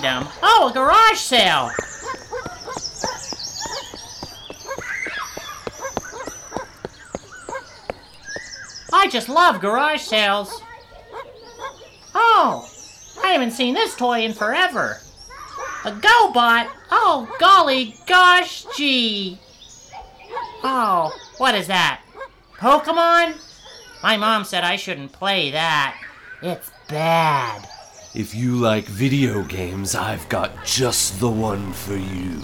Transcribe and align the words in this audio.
Dum 0.00 0.24
de 0.24 0.24
dum 0.24 0.24
de 0.24 0.30
dum. 0.30 0.40
Oh, 0.42 0.68
a 0.68 0.72
garage 0.72 1.18
sale! 1.18 1.70
I 8.92 9.08
just 9.08 9.28
love 9.28 9.60
garage 9.60 10.02
sales. 10.02 10.62
Oh, 12.14 12.68
I 13.22 13.28
haven't 13.28 13.52
seen 13.52 13.74
this 13.74 13.94
toy 13.96 14.22
in 14.22 14.32
forever. 14.32 14.98
A 15.84 15.92
GoBot? 15.92 16.68
Oh, 16.90 17.34
golly 17.38 17.94
gosh 18.06 18.66
gee. 18.76 19.38
Oh, 20.62 21.12
what 21.38 21.54
is 21.54 21.66
that? 21.68 22.02
Pokemon? 22.56 23.34
My 24.02 24.16
mom 24.16 24.44
said 24.44 24.64
I 24.64 24.76
shouldn't 24.76 25.12
play 25.12 25.50
that. 25.50 25.96
It's 26.42 26.70
bad. 26.88 27.69
If 28.12 28.34
you 28.34 28.56
like 28.56 28.86
video 28.86 29.44
games, 29.44 29.94
I've 29.94 30.28
got 30.28 30.64
just 30.64 31.20
the 31.20 31.30
one 31.30 31.72
for 31.72 31.94
you. 31.94 32.40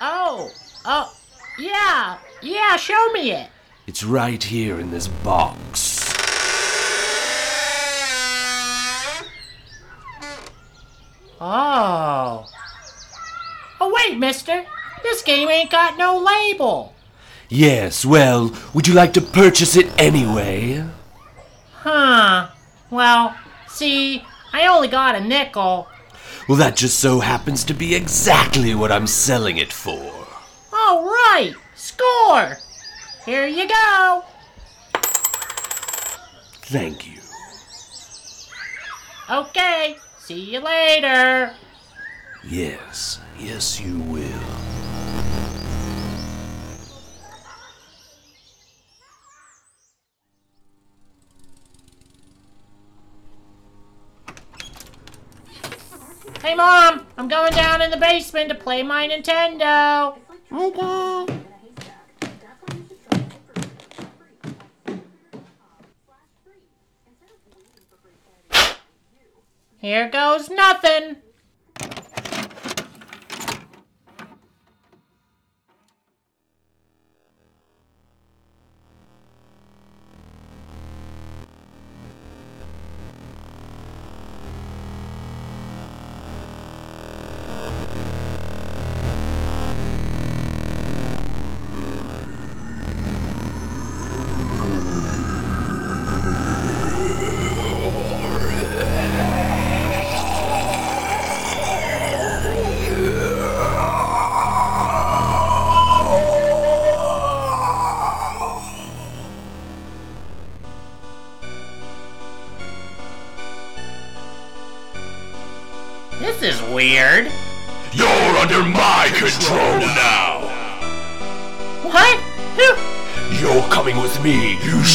Oh, 0.00 0.52
oh, 0.84 1.12
yeah, 1.58 2.18
yeah, 2.40 2.76
show 2.76 3.10
me 3.10 3.32
it. 3.32 3.50
It's 3.88 4.04
right 4.04 4.40
here 4.40 4.78
in 4.78 4.92
this 4.92 5.08
box. 5.08 6.14
Oh. 11.40 12.46
Oh, 13.80 13.92
wait, 13.96 14.16
mister. 14.16 14.64
This 15.02 15.22
game 15.22 15.48
ain't 15.48 15.70
got 15.70 15.98
no 15.98 16.18
label. 16.18 16.94
Yes, 17.48 18.04
well, 18.04 18.54
would 18.72 18.86
you 18.86 18.94
like 18.94 19.14
to 19.14 19.20
purchase 19.20 19.74
it 19.74 19.90
anyway? 19.98 20.84
Huh. 21.72 22.50
Well, 22.90 23.34
see, 23.78 24.24
I 24.52 24.66
only 24.66 24.88
got 24.88 25.14
a 25.14 25.20
nickel. 25.20 25.88
Well, 26.48 26.58
that 26.58 26.76
just 26.76 26.98
so 26.98 27.20
happens 27.20 27.62
to 27.64 27.74
be 27.74 27.94
exactly 27.94 28.74
what 28.74 28.90
I'm 28.90 29.06
selling 29.06 29.58
it 29.58 29.72
for. 29.72 30.26
All 30.72 31.04
right, 31.04 31.54
score. 31.74 32.56
Here 33.24 33.46
you 33.46 33.68
go. 33.68 34.24
Thank 36.64 37.06
you. 37.06 37.20
Okay, 39.30 39.96
see 40.18 40.52
you 40.52 40.60
later. 40.60 41.54
Yes, 42.44 43.20
yes, 43.38 43.80
you 43.80 43.98
will. 43.98 45.17
I'm 57.18 57.26
going 57.26 57.52
down 57.52 57.82
in 57.82 57.90
the 57.90 57.96
basement 57.96 58.48
to 58.50 58.54
play 58.54 58.84
my 58.84 59.08
Nintendo. 59.08 60.16
Okay. 60.52 61.40
Here 69.80 70.08
goes 70.08 70.48
nothing. 70.48 71.16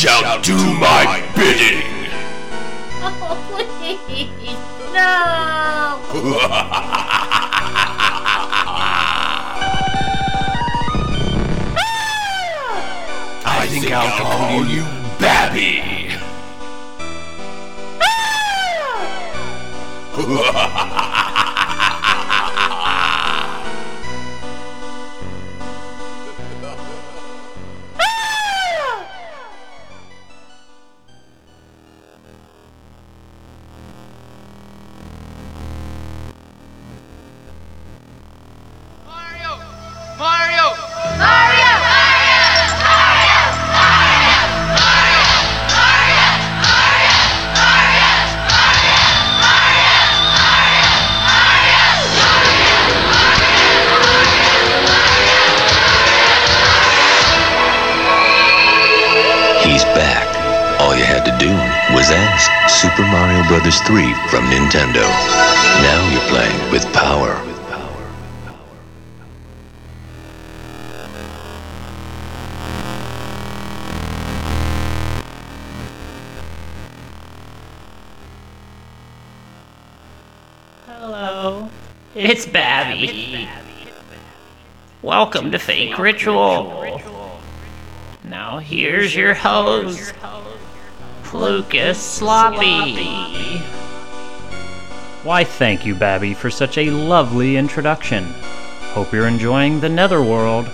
Shall 0.03 0.41
do 0.41 0.57
my 0.57 1.23
bidding. 1.33 1.81
Oh, 3.01 3.39
please. 3.79 4.27
No. 4.91 5.97
I 13.45 13.65
think 13.69 13.91
I'll 13.91 14.11
call 14.19 14.65
you 14.65 14.83
Babby. 15.19 15.81
To 85.53 85.59
Fake 85.59 85.99
Ritual. 85.99 86.99
Now 88.23 88.57
here's 88.57 89.15
your 89.15 89.35
host, 89.35 90.15
Lucas 91.31 92.01
Sloppy. 92.01 93.59
Why, 95.21 95.43
thank 95.43 95.85
you, 95.85 95.93
Babby, 95.93 96.33
for 96.33 96.49
such 96.49 96.79
a 96.79 96.89
lovely 96.89 97.55
introduction. 97.55 98.23
Hope 98.95 99.13
you're 99.13 99.27
enjoying 99.27 99.79
the 99.79 99.89
Netherworld. 99.89 100.67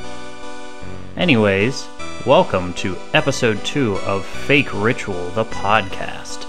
Anyways, 1.18 1.86
welcome 2.26 2.74
to 2.76 2.96
episode 3.14 3.62
2 3.66 3.98
of 3.98 4.26
Fake 4.26 4.74
Ritual, 4.74 5.30
the 5.32 5.44
podcast, 5.44 6.46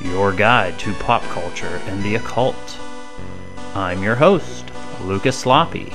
your 0.00 0.32
guide 0.32 0.78
to 0.78 0.94
pop 0.94 1.22
culture 1.24 1.82
and 1.88 2.02
the 2.02 2.14
occult. 2.14 2.78
I'm 3.74 4.02
your 4.02 4.14
host, 4.14 4.64
Lucas 5.02 5.38
Sloppy. 5.38 5.92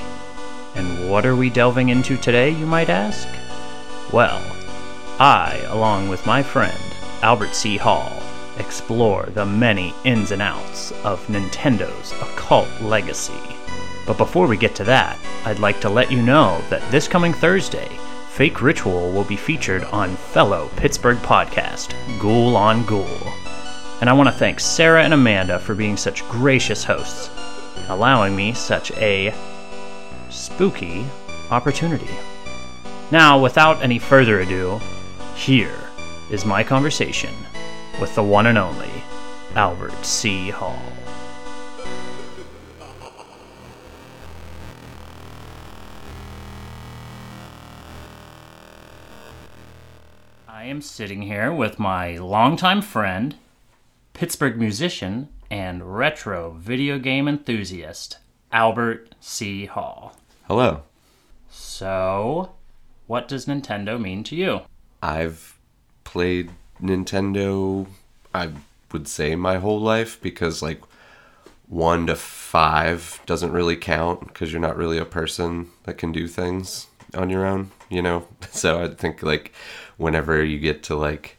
And 0.74 1.10
what 1.10 1.26
are 1.26 1.36
we 1.36 1.50
delving 1.50 1.90
into 1.90 2.16
today, 2.16 2.50
you 2.50 2.66
might 2.66 2.88
ask? 2.88 3.28
Well, 4.12 4.42
I, 5.18 5.62
along 5.68 6.08
with 6.08 6.26
my 6.26 6.42
friend 6.42 6.78
Albert 7.22 7.54
C. 7.54 7.76
Hall, 7.76 8.22
explore 8.58 9.26
the 9.26 9.46
many 9.46 9.94
ins 10.04 10.32
and 10.32 10.42
outs 10.42 10.92
of 11.04 11.26
Nintendo's 11.28 12.12
occult 12.20 12.68
legacy. 12.80 13.56
But 14.06 14.18
before 14.18 14.46
we 14.46 14.56
get 14.56 14.74
to 14.76 14.84
that, 14.84 15.18
I'd 15.44 15.60
like 15.60 15.80
to 15.82 15.88
let 15.88 16.10
you 16.10 16.20
know 16.20 16.60
that 16.70 16.88
this 16.90 17.06
coming 17.06 17.32
Thursday, 17.32 17.88
Fake 18.30 18.60
Ritual 18.60 19.12
will 19.12 19.24
be 19.24 19.36
featured 19.36 19.84
on 19.84 20.16
fellow 20.16 20.70
Pittsburgh 20.76 21.18
podcast, 21.18 21.94
Ghoul 22.18 22.56
on 22.56 22.84
Ghoul. 22.84 23.32
And 24.00 24.10
I 24.10 24.14
want 24.14 24.28
to 24.28 24.34
thank 24.34 24.58
Sarah 24.58 25.04
and 25.04 25.14
Amanda 25.14 25.58
for 25.60 25.74
being 25.74 25.96
such 25.96 26.28
gracious 26.28 26.82
hosts, 26.82 27.30
allowing 27.88 28.34
me 28.34 28.52
such 28.52 28.90
a 28.92 29.32
spooky 30.62 31.04
opportunity. 31.50 32.06
Now, 33.10 33.36
without 33.36 33.82
any 33.82 33.98
further 33.98 34.42
ado, 34.42 34.80
here 35.34 35.74
is 36.30 36.44
my 36.44 36.62
conversation 36.62 37.34
with 38.00 38.14
the 38.14 38.22
one 38.22 38.46
and 38.46 38.56
only 38.56 38.88
Albert 39.56 40.04
C. 40.04 40.50
Hall. 40.50 40.80
I 50.46 50.62
am 50.66 50.80
sitting 50.80 51.22
here 51.22 51.52
with 51.52 51.80
my 51.80 52.18
longtime 52.18 52.82
friend, 52.82 53.34
Pittsburgh 54.12 54.56
musician, 54.56 55.28
and 55.50 55.96
retro 55.96 56.52
video 56.56 57.00
game 57.00 57.26
enthusiast, 57.26 58.18
Albert 58.52 59.16
C. 59.18 59.66
Hall. 59.66 60.14
Hello. 60.48 60.82
So, 61.50 62.52
what 63.06 63.28
does 63.28 63.46
Nintendo 63.46 64.00
mean 64.00 64.24
to 64.24 64.34
you? 64.36 64.62
I've 65.00 65.56
played 66.02 66.50
Nintendo, 66.82 67.86
I 68.34 68.50
would 68.90 69.06
say, 69.06 69.36
my 69.36 69.58
whole 69.58 69.80
life 69.80 70.20
because, 70.20 70.60
like, 70.60 70.82
one 71.68 72.08
to 72.08 72.16
five 72.16 73.20
doesn't 73.24 73.52
really 73.52 73.76
count 73.76 74.26
because 74.26 74.52
you're 74.52 74.60
not 74.60 74.76
really 74.76 74.98
a 74.98 75.04
person 75.04 75.70
that 75.84 75.96
can 75.96 76.10
do 76.10 76.26
things 76.26 76.88
on 77.14 77.30
your 77.30 77.46
own, 77.46 77.70
you 77.88 78.02
know? 78.02 78.26
So 78.50 78.82
I 78.82 78.88
think, 78.88 79.22
like, 79.22 79.52
whenever 79.96 80.44
you 80.44 80.58
get 80.58 80.82
to, 80.84 80.96
like, 80.96 81.38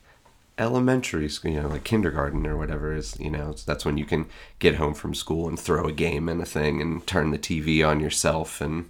elementary 0.57 1.29
school, 1.29 1.51
you 1.51 1.61
know, 1.61 1.67
like 1.67 1.83
kindergarten 1.83 2.45
or 2.45 2.57
whatever 2.57 2.93
is, 2.93 3.19
you 3.19 3.29
know, 3.29 3.53
that's 3.65 3.85
when 3.85 3.97
you 3.97 4.05
can 4.05 4.27
get 4.59 4.75
home 4.75 4.93
from 4.93 5.13
school 5.13 5.47
and 5.47 5.59
throw 5.59 5.85
a 5.85 5.91
game 5.91 6.29
and 6.29 6.41
a 6.41 6.45
thing 6.45 6.81
and 6.81 7.05
turn 7.07 7.31
the 7.31 7.37
TV 7.37 7.87
on 7.87 7.99
yourself 7.99 8.61
and 8.61 8.89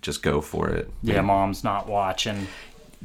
just 0.00 0.22
go 0.22 0.40
for 0.40 0.68
it. 0.68 0.90
Yeah, 1.02 1.20
mom's 1.20 1.64
not 1.64 1.86
watching. 1.86 2.46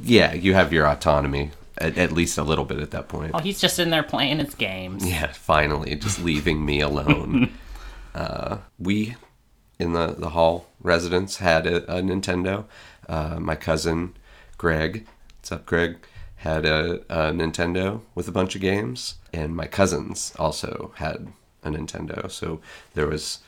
Yeah, 0.02 0.32
you 0.32 0.54
have 0.54 0.72
your 0.72 0.86
autonomy 0.86 1.50
at, 1.78 1.98
at 1.98 2.12
least 2.12 2.38
a 2.38 2.42
little 2.42 2.64
bit 2.64 2.78
at 2.78 2.90
that 2.92 3.08
point. 3.08 3.32
Oh, 3.34 3.38
he's 3.38 3.60
just 3.60 3.78
in 3.78 3.90
there 3.90 4.02
playing 4.02 4.38
his 4.38 4.54
games. 4.54 5.06
Yeah, 5.06 5.32
finally, 5.32 5.94
just 5.96 6.18
leaving 6.24 6.64
me 6.64 6.80
alone. 6.80 7.52
uh, 8.14 8.58
we 8.78 9.16
in 9.78 9.92
the 9.92 10.08
the 10.08 10.30
hall 10.30 10.66
residence 10.80 11.38
had 11.38 11.66
a, 11.66 11.98
a 11.98 12.02
Nintendo. 12.02 12.64
Uh, 13.08 13.40
my 13.40 13.56
cousin 13.56 14.14
Greg, 14.58 15.06
what's 15.38 15.52
up, 15.52 15.66
Greg? 15.66 15.96
Had 16.40 16.64
a, 16.64 17.00
a 17.10 17.32
Nintendo 17.32 18.00
with 18.14 18.26
a 18.28 18.32
bunch 18.32 18.54
of 18.54 18.60
games, 18.60 19.16
and 19.32 19.54
my 19.54 19.66
cousins 19.66 20.32
also 20.38 20.92
had 20.96 21.28
a 21.62 21.68
Nintendo. 21.70 22.30
So 22.30 22.60
there 22.94 23.06
was 23.06 23.40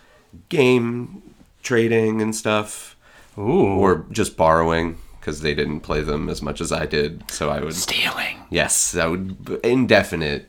game 0.48 1.34
trading 1.62 2.20
and 2.20 2.34
stuff, 2.36 2.96
Ooh. 3.38 3.78
or 3.78 4.04
just 4.10 4.36
borrowing 4.36 4.98
because 5.20 5.40
they 5.40 5.54
didn't 5.54 5.80
play 5.80 6.02
them 6.02 6.28
as 6.28 6.42
much 6.42 6.60
as 6.60 6.72
I 6.72 6.84
did. 6.84 7.30
So 7.30 7.48
I 7.48 7.60
would 7.60 7.74
stealing. 7.74 8.38
Yes, 8.50 8.92
that 8.92 9.08
would 9.08 9.60
indefinite 9.64 10.48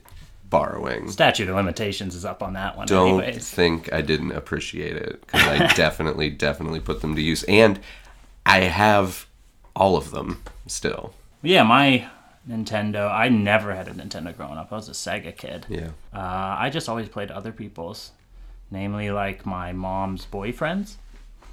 borrowing. 0.49 1.09
Statute 1.11 1.47
of 1.47 1.55
limitations 1.55 2.13
is 2.15 2.25
up 2.25 2.43
on 2.43 2.53
that 2.53 2.75
one, 2.75 2.87
Don't 2.87 3.21
anyways. 3.21 3.49
think 3.49 3.91
I 3.93 4.01
didn't 4.01 4.31
appreciate 4.33 4.95
it 4.95 5.21
because 5.21 5.41
I 5.47 5.67
definitely, 5.75 6.29
definitely 6.29 6.79
put 6.79 7.01
them 7.01 7.15
to 7.15 7.21
use, 7.21 7.43
and 7.43 7.79
I 8.45 8.61
have 8.61 9.27
all 9.75 9.95
of 9.95 10.11
them 10.11 10.41
still. 10.67 11.13
Yeah, 11.41 11.63
my 11.63 12.07
Nintendo. 12.49 13.09
I 13.11 13.29
never 13.29 13.73
had 13.73 13.87
a 13.87 13.91
Nintendo 13.91 14.35
growing 14.35 14.57
up. 14.57 14.71
I 14.71 14.75
was 14.75 14.89
a 14.89 14.91
Sega 14.93 15.35
kid. 15.35 15.65
Yeah, 15.69 15.87
Uh, 16.13 16.55
I 16.59 16.69
just 16.69 16.89
always 16.89 17.07
played 17.09 17.31
other 17.31 17.51
people's, 17.51 18.11
namely 18.71 19.11
like 19.11 19.45
my 19.45 19.71
mom's 19.73 20.25
boyfriends. 20.25 20.95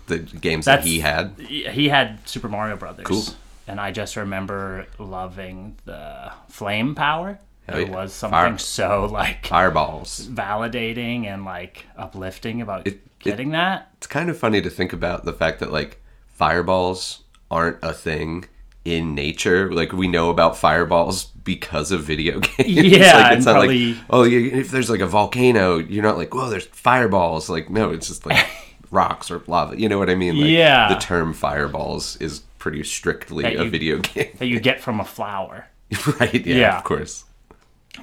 the 0.06 0.18
games 0.18 0.64
that 0.64 0.82
he 0.84 1.00
had. 1.00 1.38
He 1.38 1.88
had 1.88 2.26
Super 2.28 2.48
Mario 2.48 2.76
Brothers. 2.76 3.06
Cool. 3.06 3.22
And 3.68 3.78
I 3.80 3.92
just 3.92 4.16
remember 4.16 4.86
loving 4.98 5.76
the 5.84 6.32
flame 6.48 6.96
power. 6.96 7.38
Hell 7.68 7.78
it 7.78 7.88
yeah. 7.88 7.94
was 7.94 8.12
something 8.12 8.36
Fire- 8.36 8.58
so 8.58 9.06
like 9.12 9.46
Fireballs. 9.46 10.26
validating 10.26 11.26
and 11.26 11.44
like 11.44 11.86
uplifting 11.96 12.60
about 12.60 12.86
It- 12.88 12.94
it- 12.94 13.18
getting 13.20 13.50
that. 13.50 13.90
It's 13.98 14.08
kind 14.08 14.28
of 14.30 14.36
funny 14.36 14.60
to 14.62 14.70
think 14.70 14.92
about 14.92 15.24
the 15.24 15.32
fact 15.32 15.60
that 15.60 15.70
like 15.70 16.00
fireballs 16.26 17.20
aren't 17.50 17.76
a 17.82 17.92
thing 17.92 18.46
in 18.84 19.14
nature. 19.14 19.72
Like 19.72 19.92
we 19.92 20.08
know 20.08 20.30
about 20.30 20.56
fireballs 20.56 21.24
because 21.26 21.90
of 21.92 22.02
video 22.02 22.40
games. 22.58 22.68
Yeah, 22.68 23.14
like, 23.16 23.36
it's 23.38 23.46
not 23.46 23.52
probably- 23.52 23.94
like 23.94 24.04
oh, 24.10 24.22
you, 24.24 24.50
if 24.50 24.70
there's 24.70 24.90
like 24.90 25.00
a 25.00 25.06
volcano, 25.06 25.78
you're 25.78 26.02
not 26.02 26.16
like 26.16 26.34
whoa, 26.34 26.48
there's 26.50 26.66
fireballs. 26.66 27.48
Like 27.48 27.70
no, 27.70 27.90
it's 27.90 28.08
just 28.08 28.26
like 28.26 28.46
rocks 28.90 29.30
or 29.30 29.42
lava. 29.46 29.78
You 29.80 29.88
know 29.88 29.98
what 29.98 30.10
I 30.10 30.14
mean? 30.14 30.36
Like, 30.40 30.50
Yeah. 30.50 30.88
The 30.92 31.00
term 31.00 31.32
fireballs 31.32 32.16
is 32.16 32.40
pretty 32.58 32.82
strictly 32.84 33.42
That 33.44 33.56
a 33.56 33.64
you- 33.64 33.70
video 33.70 33.98
game, 34.02 34.30
That 34.38 34.46
you 34.46 34.60
get 34.60 34.80
from 34.80 35.00
a 35.00 35.04
flower. 35.04 35.66
right? 36.20 36.34
Yeah, 36.46 36.56
Yeah. 36.56 36.78
of 36.78 36.84
course. 36.84 37.24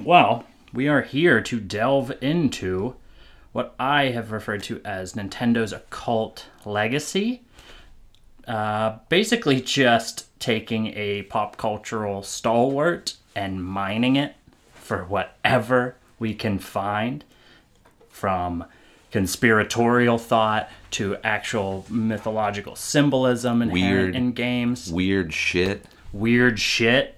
Well, 0.00 0.44
we 0.72 0.86
are 0.88 1.00
here 1.02 1.40
to 1.40 1.58
delve 1.60 2.12
into 2.20 2.94
what 3.52 3.74
I 3.80 4.04
have 4.10 4.30
referred 4.30 4.62
to 4.64 4.80
as 4.84 5.14
Nintendo's 5.14 5.72
occult 5.72 6.46
legacy. 6.66 7.42
Uh, 8.46 8.98
basically, 9.08 9.60
just 9.60 10.26
taking 10.38 10.88
a 10.96 11.22
pop 11.22 11.56
cultural 11.56 12.22
stalwart 12.22 13.16
and 13.34 13.64
mining 13.64 14.16
it 14.16 14.34
for 14.74 15.04
whatever 15.04 15.96
we 16.18 16.34
can 16.34 16.58
find 16.58 17.24
from 18.08 18.64
conspiratorial 19.10 20.18
thought 20.18 20.68
to 20.90 21.16
actual 21.22 21.86
mythological 21.88 22.76
symbolism 22.76 23.62
inherent 23.62 23.72
Weird. 24.12 24.16
in 24.16 24.32
games. 24.32 24.92
Weird 24.92 25.32
shit. 25.32 25.84
Weird 26.12 26.58
shit. 26.58 27.14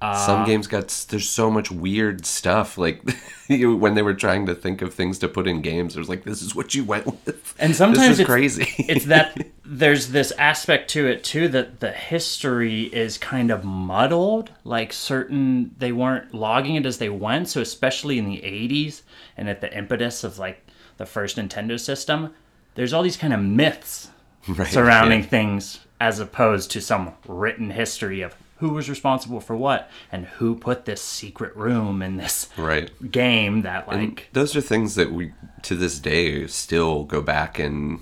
Uh, 0.00 0.26
Some 0.26 0.44
games 0.44 0.66
got 0.66 0.88
there's 1.10 1.28
so 1.28 1.48
much 1.48 1.70
weird 1.70 2.26
stuff. 2.26 2.76
Like 2.76 3.02
when 3.48 3.94
they 3.94 4.02
were 4.02 4.14
trying 4.14 4.46
to 4.46 4.54
think 4.54 4.82
of 4.82 4.92
things 4.92 5.18
to 5.20 5.28
put 5.28 5.46
in 5.46 5.62
games, 5.62 5.94
it 5.94 6.00
was 6.00 6.08
like 6.08 6.24
this 6.24 6.42
is 6.42 6.56
what 6.56 6.74
you 6.74 6.82
went 6.82 7.06
with. 7.06 7.54
And 7.58 7.76
sometimes 7.76 8.08
this 8.08 8.10
is 8.14 8.20
it's, 8.20 8.28
crazy. 8.28 8.66
it's 8.78 9.04
that 9.04 9.46
there's 9.72 10.08
this 10.08 10.32
aspect 10.32 10.90
to 10.90 11.06
it 11.06 11.24
too 11.24 11.48
that 11.48 11.80
the 11.80 11.92
history 11.92 12.82
is 12.82 13.16
kind 13.16 13.50
of 13.50 13.64
muddled. 13.64 14.50
Like 14.64 14.92
certain 14.92 15.74
they 15.78 15.92
weren't 15.92 16.34
logging 16.34 16.74
it 16.74 16.84
as 16.84 16.98
they 16.98 17.08
went. 17.08 17.48
So 17.48 17.62
especially 17.62 18.18
in 18.18 18.26
the 18.26 18.42
80s 18.42 19.00
and 19.34 19.48
at 19.48 19.62
the 19.62 19.74
impetus 19.74 20.24
of 20.24 20.38
like 20.38 20.66
the 20.98 21.06
first 21.06 21.38
Nintendo 21.38 21.80
system, 21.80 22.34
there's 22.74 22.92
all 22.92 23.02
these 23.02 23.16
kind 23.16 23.32
of 23.32 23.40
myths 23.40 24.10
Right, 24.48 24.68
surrounding 24.68 25.20
yeah. 25.20 25.26
things 25.26 25.80
as 26.00 26.18
opposed 26.18 26.70
to 26.72 26.80
some 26.80 27.14
written 27.26 27.70
history 27.70 28.20
of 28.20 28.34
who 28.56 28.70
was 28.70 28.90
responsible 28.90 29.40
for 29.40 29.56
what 29.56 29.90
and 30.10 30.26
who 30.26 30.54
put 30.54 30.84
this 30.84 31.00
secret 31.00 31.56
room 31.56 32.02
in 32.02 32.16
this 32.16 32.50
right. 32.58 32.90
game 33.10 33.62
that 33.62 33.88
like 33.88 33.98
And 33.98 34.22
those 34.32 34.54
are 34.54 34.60
things 34.60 34.96
that 34.96 35.12
we 35.12 35.32
to 35.62 35.76
this 35.76 35.98
day 35.98 36.46
still 36.48 37.04
go 37.04 37.22
back 37.22 37.58
and 37.58 38.00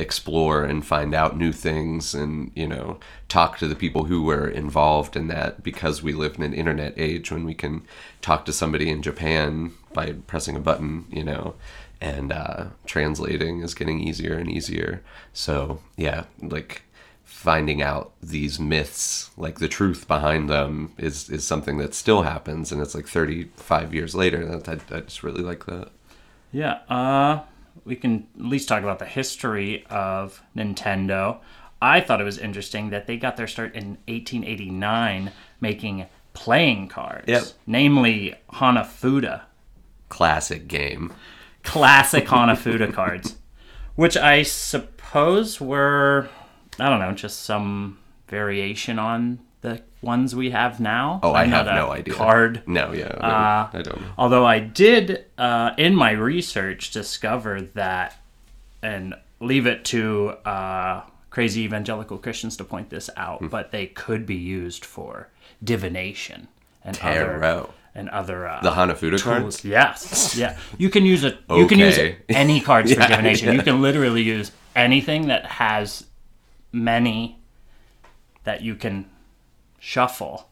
explore 0.00 0.64
and 0.64 0.84
find 0.84 1.14
out 1.14 1.36
new 1.36 1.52
things 1.52 2.14
and 2.14 2.50
you 2.54 2.66
know 2.66 2.98
talk 3.28 3.58
to 3.58 3.68
the 3.68 3.74
people 3.74 4.04
who 4.04 4.22
were 4.22 4.48
involved 4.48 5.16
in 5.16 5.28
that 5.28 5.62
because 5.62 6.02
we 6.02 6.12
live 6.12 6.36
in 6.36 6.42
an 6.42 6.54
internet 6.54 6.94
age 6.96 7.30
when 7.30 7.44
we 7.44 7.54
can 7.54 7.82
talk 8.20 8.44
to 8.44 8.52
somebody 8.52 8.90
in 8.90 9.02
Japan 9.02 9.72
by 9.92 10.12
pressing 10.26 10.56
a 10.56 10.60
button 10.60 11.06
you 11.10 11.24
know 11.24 11.54
and 12.00 12.32
uh, 12.32 12.64
translating 12.86 13.60
is 13.60 13.74
getting 13.74 14.00
easier 14.00 14.34
and 14.34 14.50
easier. 14.50 15.02
So 15.32 15.80
yeah 15.96 16.24
like 16.40 16.82
finding 17.24 17.80
out 17.80 18.12
these 18.20 18.58
myths 18.58 19.30
like 19.36 19.60
the 19.60 19.68
truth 19.68 20.08
behind 20.08 20.50
them 20.50 20.92
is 20.98 21.30
is 21.30 21.46
something 21.46 21.78
that 21.78 21.94
still 21.94 22.22
happens 22.22 22.72
and 22.72 22.82
it's 22.82 22.94
like 22.94 23.06
35 23.06 23.94
years 23.94 24.14
later 24.14 24.44
that 24.44 24.68
I, 24.68 24.96
I 24.96 25.00
just 25.00 25.22
really 25.22 25.42
like 25.42 25.66
that. 25.66 25.90
Yeah, 26.52 26.80
uh, 26.88 27.40
we 27.90 27.96
can 27.96 28.26
at 28.38 28.44
least 28.46 28.68
talk 28.68 28.82
about 28.82 29.00
the 29.00 29.04
history 29.04 29.84
of 29.90 30.40
Nintendo. 30.56 31.38
I 31.82 32.00
thought 32.00 32.20
it 32.20 32.24
was 32.24 32.38
interesting 32.38 32.90
that 32.90 33.06
they 33.06 33.16
got 33.16 33.36
their 33.36 33.48
start 33.48 33.74
in 33.74 33.98
1889 34.06 35.32
making 35.60 36.06
playing 36.32 36.86
cards, 36.88 37.24
Yep. 37.26 37.42
namely 37.66 38.34
Hanafuda, 38.52 39.42
classic 40.08 40.68
game 40.68 41.12
classic 41.62 42.26
Hanafuda 42.28 42.92
cards, 42.92 43.36
which 43.96 44.16
I 44.16 44.44
suppose 44.44 45.60
were, 45.60 46.28
I 46.78 46.88
don't 46.88 47.00
know, 47.00 47.12
just 47.12 47.42
some 47.42 47.98
variation 48.28 48.98
on 48.98 49.40
the 49.62 49.82
ones 50.02 50.34
we 50.34 50.50
have 50.50 50.80
now. 50.80 51.20
oh 51.22 51.32
i 51.32 51.42
I'm 51.42 51.50
have 51.50 51.66
no 51.66 51.90
idea 51.90 52.14
Card 52.14 52.62
no 52.66 52.92
yeah 52.92 53.06
Uh, 53.08 53.68
i 53.78 53.82
don't 53.82 54.00
know 54.00 54.08
Although 54.18 54.46
I 54.46 54.58
did, 54.60 55.26
uh, 55.38 55.72
in 55.76 55.94
my 55.94 56.12
research, 56.12 56.90
discover 56.90 57.60
that, 57.74 58.16
and 58.82 59.14
leave 59.40 59.66
it 59.66 59.84
to 59.86 60.30
uh, 60.44 61.02
crazy 61.30 61.62
evangelical 61.62 62.18
Christians 62.18 62.56
to 62.56 62.64
point 62.64 62.88
this 62.90 63.08
out, 63.16 63.38
Hmm. 63.40 63.48
but 63.48 63.70
they 63.70 63.86
could 63.86 64.24
be 64.26 64.36
used 64.36 64.84
for 64.84 65.28
divination 65.62 66.48
and 66.84 66.96
Tarot. 66.96 67.36
other 67.36 67.68
and 67.94 68.08
other 68.10 68.48
uh, 68.48 68.60
The 68.62 68.70
Hanafuda 68.70 69.20
cards. 69.22 69.64
Yes, 69.64 70.34
yeah. 70.36 70.56
You 70.78 70.88
can 70.90 71.04
use 71.04 71.24
it. 71.24 71.38
You 71.50 71.66
can 71.66 71.78
use 71.78 71.98
any 72.28 72.60
cards 72.60 72.92
for 72.94 73.00
Yeah, 73.00 73.08
divination. 73.08 73.48
yeah. 73.48 73.54
You 73.54 73.62
can 73.62 73.82
literally 73.82 74.22
use 74.22 74.52
anything 74.76 75.26
that 75.28 75.44
has 75.46 76.06
many 76.72 77.38
that 78.44 78.62
you 78.62 78.74
can 78.76 79.04
shuffle. 79.80 80.46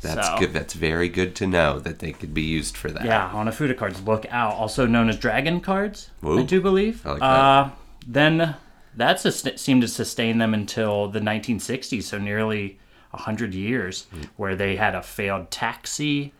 That's 0.00 0.26
So- 0.28 0.38
good. 0.38 0.54
That's 0.54 0.72
very 0.72 1.10
good 1.10 1.34
to 1.36 1.46
know 1.46 1.78
that 1.80 1.98
they 1.98 2.12
could 2.12 2.32
be 2.32 2.40
used 2.42 2.74
for 2.76 2.90
that. 2.90 3.04
Yeah, 3.04 3.28
Hanafuda 3.30 3.76
cards. 3.76 4.00
Look 4.00 4.24
out. 4.30 4.54
Also 4.54 4.86
known 4.86 5.10
as 5.10 5.18
dragon 5.18 5.60
cards, 5.60 6.10
I 6.26 6.40
do 6.42 6.62
believe. 6.62 7.06
I 7.06 7.10
like 7.10 7.20
that. 7.20 7.26
Uh, 7.26 7.68
then 8.06 8.54
that 8.96 9.20
sus- 9.20 9.44
seemed 9.60 9.82
to 9.82 9.88
sustain 9.88 10.38
them 10.38 10.54
until 10.54 11.08
the 11.08 11.20
1960s, 11.20 12.04
so 12.04 12.16
nearly 12.16 12.78
100 13.10 13.52
years, 13.54 14.06
where 14.36 14.56
they 14.56 14.76
had 14.76 14.94
a 14.94 15.02
failed 15.02 15.50
taxi. 15.50 16.32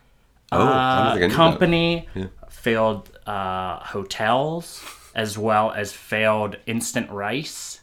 Oh, 0.52 0.66
uh, 0.66 1.12
think 1.12 1.24
I 1.24 1.26
knew 1.26 1.28
that. 1.28 1.36
company, 1.36 2.08
failed 2.48 3.10
uh, 3.26 3.80
hotels, 3.80 4.82
as 5.14 5.36
well 5.36 5.70
as 5.72 5.92
failed 5.92 6.56
instant 6.66 7.10
rice 7.10 7.80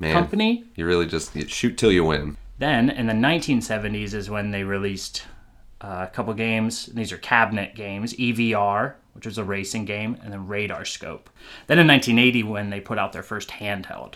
Man, 0.00 0.12
company. 0.12 0.64
you 0.74 0.86
really 0.86 1.06
just 1.06 1.36
you 1.36 1.46
shoot 1.46 1.78
till 1.78 1.92
you 1.92 2.04
win. 2.04 2.36
Then 2.58 2.90
in 2.90 3.06
the 3.06 3.12
1970s 3.12 4.14
is 4.14 4.30
when 4.30 4.50
they 4.50 4.62
released 4.64 5.24
uh, 5.80 6.06
a 6.08 6.12
couple 6.14 6.32
games. 6.34 6.86
These 6.86 7.12
are 7.12 7.18
cabinet 7.18 7.74
games, 7.74 8.14
EVR, 8.14 8.94
which 9.12 9.26
was 9.26 9.38
a 9.38 9.44
racing 9.44 9.84
game, 9.84 10.16
and 10.22 10.32
then 10.32 10.46
Radar 10.46 10.84
Scope. 10.84 11.28
Then 11.66 11.78
in 11.78 11.86
1980, 11.86 12.42
when 12.44 12.70
they 12.70 12.80
put 12.80 12.98
out 12.98 13.12
their 13.12 13.22
first 13.22 13.48
handheld, 13.50 14.14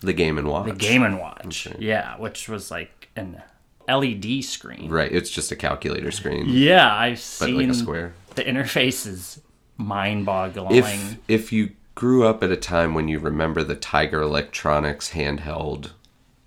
The 0.00 0.12
game 0.12 0.38
and 0.38 0.48
watch. 0.48 0.66
the 0.66 0.74
Game 0.74 1.02
and 1.02 1.18
Watch, 1.18 1.66
Okay. 1.66 1.76
yeah, 1.78 2.16
which 2.18 2.48
was 2.48 2.70
like 2.70 3.10
an 3.16 3.42
LED 3.88 4.42
screen. 4.44 4.90
Right. 4.90 5.10
It's 5.12 5.30
just 5.30 5.52
a 5.52 5.56
calculator 5.56 6.10
screen, 6.10 6.44
Yeah, 6.48 6.92
I've 6.94 7.14
but 7.16 7.46
seen 7.46 7.56
like 7.56 7.68
a 7.68 7.74
square. 7.74 8.12
the 8.34 8.44
interface 8.44 9.06
is 9.06 9.40
mind-boggling. 9.76 10.74
If 10.74 11.16
if 11.28 11.52
you 11.52 11.70
grew 11.94 12.26
up 12.26 12.42
at 12.42 12.50
a 12.50 12.56
time 12.56 12.94
when 12.94 13.08
you 13.08 13.18
remember 13.18 13.62
the 13.64 13.74
Tiger 13.74 14.20
Electronics 14.22 15.10
handheld 15.12 15.90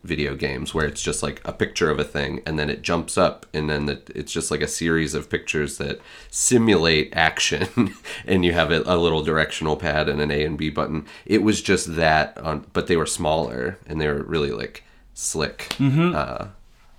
video 0.04 0.36
games 0.36 0.74
where 0.74 0.86
it's 0.86 1.02
just 1.02 1.22
like 1.22 1.42
a 1.46 1.54
picture 1.54 1.90
of 1.92 2.00
a 2.00 2.04
thing 2.04 2.42
and 2.46 2.58
then 2.58 2.70
it 2.70 2.82
jumps 2.82 3.18
up 3.18 3.46
and 3.54 3.70
then 3.70 3.86
the, 3.86 4.02
it's 4.16 4.32
just 4.32 4.50
like 4.50 4.62
a 4.62 4.68
series 4.68 5.14
of 5.14 5.30
pictures 5.30 5.78
that 5.78 6.00
simulate 6.30 7.14
action 7.16 7.94
and 8.26 8.44
you 8.44 8.52
have 8.54 8.72
a, 8.72 8.82
a 8.86 8.98
little 8.98 9.22
directional 9.24 9.76
pad 9.78 10.10
and 10.10 10.20
an 10.20 10.32
A 10.32 10.44
and 10.44 10.58
B 10.58 10.70
button. 10.70 11.06
It 11.26 11.44
was 11.44 11.62
just 11.62 11.96
that 11.96 12.38
on 12.40 12.66
but 12.74 12.88
they 12.88 12.98
were 12.98 13.06
smaller 13.06 13.78
and 13.86 14.02
they 14.02 14.08
were 14.08 14.24
really 14.24 14.52
like 14.52 14.84
slick 15.14 15.76
uh, 15.80 16.48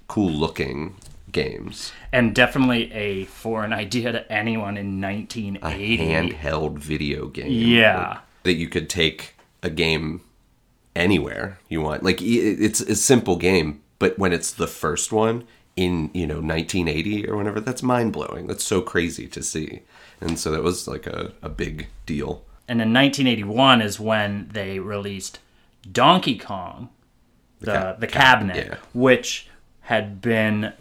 cool 0.06 0.30
looking 0.30 0.94
games. 1.32 1.92
and 2.12 2.34
definitely 2.34 2.92
a 2.92 3.24
foreign 3.24 3.72
idea 3.72 4.12
to 4.12 4.30
anyone 4.32 4.76
in 4.76 5.00
1980. 5.00 5.58
A 5.60 5.98
1980. 5.98 6.36
handheld 6.36 6.78
video 6.78 7.26
game. 7.28 7.50
Yeah. 7.50 8.18
that 8.42 8.54
you 8.54 8.68
could 8.68 8.88
take 8.90 9.34
a 9.62 9.70
game 9.70 10.20
anywhere 10.94 11.58
you 11.68 11.80
want. 11.80 12.02
Like 12.02 12.20
it's 12.20 12.80
a 12.80 12.94
simple 12.94 13.36
game, 13.36 13.82
but 13.98 14.18
when 14.18 14.32
it's 14.32 14.52
the 14.52 14.66
first 14.66 15.12
one 15.12 15.44
in 15.76 16.10
you 16.12 16.26
know 16.26 16.40
1980 16.40 17.28
or 17.28 17.36
whenever, 17.36 17.60
that's 17.60 17.82
mind 17.82 18.12
blowing. 18.12 18.46
That's 18.46 18.64
so 18.64 18.80
crazy 18.82 19.26
to 19.28 19.42
see, 19.42 19.82
and 20.20 20.38
so 20.38 20.50
that 20.50 20.62
was 20.62 20.86
like 20.88 21.06
a, 21.06 21.32
a 21.42 21.48
big 21.48 21.88
deal. 22.06 22.44
and 22.68 22.80
in 22.80 22.92
1981 22.92 23.80
is 23.82 23.98
when 24.00 24.48
they 24.52 24.78
released 24.78 25.38
Donkey 25.90 26.38
Kong, 26.38 26.90
the 27.60 27.72
ca- 27.72 27.92
the 27.98 28.06
ca- 28.06 28.12
cabinet, 28.20 28.56
yeah. 28.66 28.76
which 28.92 29.48
had 29.82 30.20
been 30.20 30.72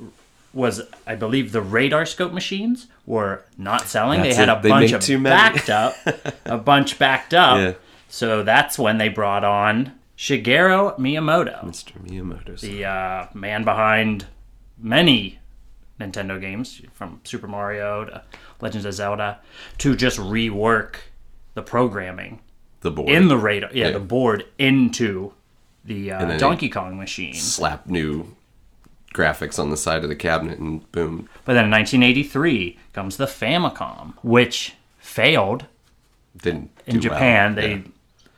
was 0.54 0.82
I 1.08 1.16
believe 1.16 1.54
the 1.54 1.62
radar 1.62 2.06
scope 2.06 2.34
machines 2.34 2.88
were 3.06 3.44
not 3.58 3.88
selling. 3.88 4.22
That's 4.22 4.36
they 4.36 4.40
had 4.40 4.50
a 4.50 4.60
They 4.62 4.70
bunch 4.70 4.92
of 4.92 5.24
backed 5.24 5.70
up, 5.70 5.96
a 6.46 6.58
bunch 6.58 7.00
backed 7.00 7.34
up. 7.34 7.58
Yeah. 7.62 7.74
So 8.10 8.44
that's 8.44 8.78
when 8.78 8.98
they 8.98 9.08
brought 9.08 9.46
on 9.46 9.94
Shigeru 10.22 11.00
Miyamoto, 11.00 11.66
Mr. 11.66 11.94
Miyamoto's. 12.00 12.62
the 12.62 12.86
uh, 12.86 13.26
man 13.34 13.64
behind 13.64 14.28
many 14.78 15.40
Nintendo 16.00 16.40
games, 16.40 16.80
from 16.94 17.20
Super 17.24 17.48
Mario 17.48 18.06
to 18.06 18.22
Legends 18.60 18.86
of 18.86 18.94
Zelda, 18.94 19.40
to 19.80 19.96
just 19.96 20.20
rework 20.20 20.98
the 21.56 21.64
programming 21.64 22.40
the 22.82 22.92
board 22.92 23.10
in 23.10 23.30
the 23.30 23.38
radar, 23.38 23.72
yeah, 23.74 23.88
Yeah. 23.88 23.92
the 23.94 24.00
board 24.00 24.46
into 24.60 25.34
the 25.84 26.12
uh, 26.12 26.38
Donkey 26.38 26.70
Kong 26.70 27.00
machine. 27.00 27.34
slap 27.34 27.88
new 27.88 28.36
graphics 29.16 29.58
on 29.58 29.72
the 29.72 29.78
side 29.78 30.04
of 30.04 30.10
the 30.10 30.16
cabinet 30.16 30.60
and 30.60 30.90
boom. 30.92 31.30
But 31.46 31.54
then 31.54 31.66
in 31.66 31.72
1983 31.72 32.78
comes 32.94 33.18
the 33.18 33.26
Famicom, 33.26 34.14
which 34.22 34.76
failed 35.00 35.66
Didn't 36.40 36.70
in 36.86 37.00
do 37.00 37.10
well. 37.10 37.18
Japan. 37.18 37.56
They, 37.56 37.72
Yeah. 37.72 37.82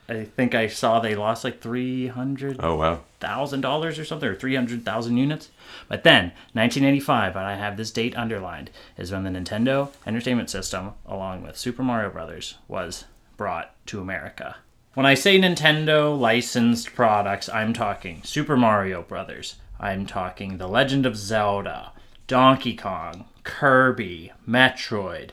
I 0.10 0.26
think 0.26 0.54
I 0.54 0.68
saw 0.68 1.00
they 1.00 1.16
lost 1.16 1.44
like 1.44 1.62
three 1.62 2.08
hundred 2.08 2.58
Oh 2.60 2.76
wow. 2.76 3.00
thousand 3.20 3.62
dollars 3.62 3.98
or 3.98 4.06
something, 4.06 4.28
or 4.28 4.36
three 4.36 4.56
hundred 4.56 4.84
thousand 4.84 5.18
units. 5.18 5.50
But 5.88 6.04
then 6.04 6.34
1985, 6.54 7.36
and 7.36 7.46
I 7.46 7.56
have 7.56 7.78
this 7.78 7.92
date 7.92 8.16
underlined, 8.18 8.70
is 8.98 9.12
when 9.12 9.24
the 9.24 9.30
Nintendo 9.30 9.90
Entertainment 10.06 10.50
System, 10.50 10.92
along 11.06 11.44
with 11.44 11.58
Super 11.58 11.84
Mario 11.84 12.10
Brothers, 12.10 12.56
was 12.68 13.06
brought 13.38 13.74
to 13.88 14.02
America. 14.02 14.58
When 14.94 15.06
I 15.06 15.14
say 15.16 15.40
Nintendo 15.40 16.18
licensed 16.18 16.94
products, 16.94 17.50
I'm 17.50 17.74
talking 17.74 18.22
Super 18.24 18.56
Mario 18.58 19.02
Brothers. 19.02 19.56
I'm 19.80 20.06
talking 20.06 20.58
The 20.58 20.68
Legend 20.68 21.06
of 21.06 21.18
Zelda, 21.18 21.94
Donkey 22.28 22.76
Kong, 22.76 23.26
Kirby, 23.44 24.32
Metroid, 24.48 25.32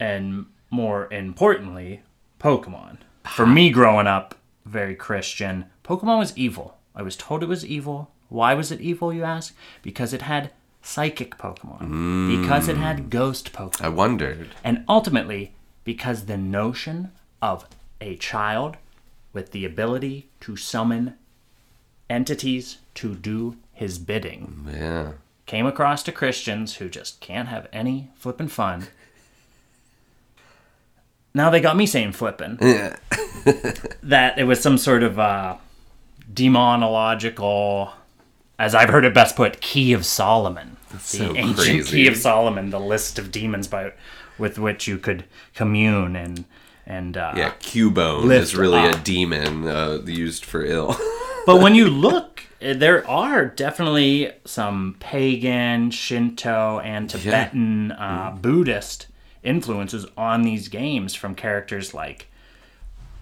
and 0.00 0.46
more 0.70 1.12
importantly, 1.12 2.02
Pokemon. 2.40 2.98
For 3.24 3.46
me 3.46 3.70
growing 3.70 4.06
up, 4.06 4.34
very 4.66 4.94
Christian, 4.94 5.66
Pokemon 5.84 6.18
was 6.18 6.36
evil. 6.36 6.76
I 6.94 7.02
was 7.02 7.16
told 7.16 7.42
it 7.42 7.48
was 7.48 7.64
evil. 7.64 8.10
Why 8.28 8.54
was 8.54 8.70
it 8.72 8.80
evil, 8.80 9.12
you 9.12 9.24
ask? 9.24 9.54
Because 9.82 10.12
it 10.12 10.22
had 10.22 10.50
psychic 10.82 11.36
Pokemon. 11.38 11.78
Hmm. 11.78 12.40
Because 12.42 12.68
it 12.68 12.76
had 12.76 13.10
ghost 13.10 13.52
Pokemon 13.52 13.84
I 13.84 13.88
wondered. 13.88 14.48
and 14.64 14.84
ultimately 14.88 15.52
because 15.84 16.26
the 16.26 16.36
notion 16.36 17.10
of 17.40 17.66
a 18.00 18.16
child 18.16 18.76
with 19.32 19.52
the 19.52 19.64
ability 19.64 20.28
to 20.40 20.56
summon 20.56 21.14
entities 22.10 22.78
to 22.94 23.14
do 23.14 23.56
his 23.72 23.98
bidding 23.98 24.66
Yeah. 24.72 25.12
came 25.46 25.66
across 25.66 26.02
to 26.04 26.12
Christians 26.12 26.76
who 26.76 26.88
just 26.88 27.20
can't 27.20 27.48
have 27.48 27.68
any 27.72 28.10
flippin' 28.14 28.48
fun. 28.48 28.88
Now 31.34 31.50
they 31.50 31.60
got 31.60 31.76
me 31.76 31.86
saying 31.86 32.12
flippin'. 32.12 32.56
that 34.02 34.34
it 34.38 34.44
was 34.44 34.60
some 34.60 34.78
sort 34.78 35.02
of 35.02 35.18
uh, 35.18 35.56
demonological, 36.32 37.92
as 38.58 38.74
I've 38.74 38.90
heard 38.90 39.04
it 39.04 39.14
best 39.14 39.36
put, 39.36 39.60
key 39.60 39.92
of 39.92 40.04
Solomon. 40.04 40.76
the 40.90 40.98
so 40.98 41.36
ancient 41.36 41.56
crazy. 41.56 41.90
key 41.90 42.06
of 42.06 42.16
Solomon, 42.16 42.70
the 42.70 42.80
list 42.80 43.18
of 43.18 43.30
demons 43.30 43.66
by 43.66 43.92
with 44.38 44.58
which 44.58 44.86
you 44.86 44.98
could 44.98 45.24
commune 45.54 46.16
and 46.16 46.44
and 46.86 47.16
uh, 47.16 47.32
Yeah, 47.36 47.52
Cubone 47.60 48.32
is 48.32 48.56
really 48.56 48.86
a 48.86 48.92
demon 48.92 49.66
uh, 49.66 50.00
used 50.04 50.44
for 50.44 50.64
ill. 50.64 50.96
but 51.46 51.60
when 51.60 51.74
you 51.74 51.88
look, 51.88 52.42
eh, 52.60 52.74
there 52.74 53.08
are 53.08 53.46
definitely 53.46 54.32
some 54.44 54.96
pagan, 54.98 55.90
Shinto, 55.90 56.80
and 56.80 57.08
Tibetan 57.08 57.92
uh, 57.92 58.36
Buddhist 58.38 59.06
influences 59.42 60.06
on 60.16 60.42
these 60.42 60.68
games 60.68 61.14
from 61.14 61.34
characters 61.34 61.92
like 61.94 62.28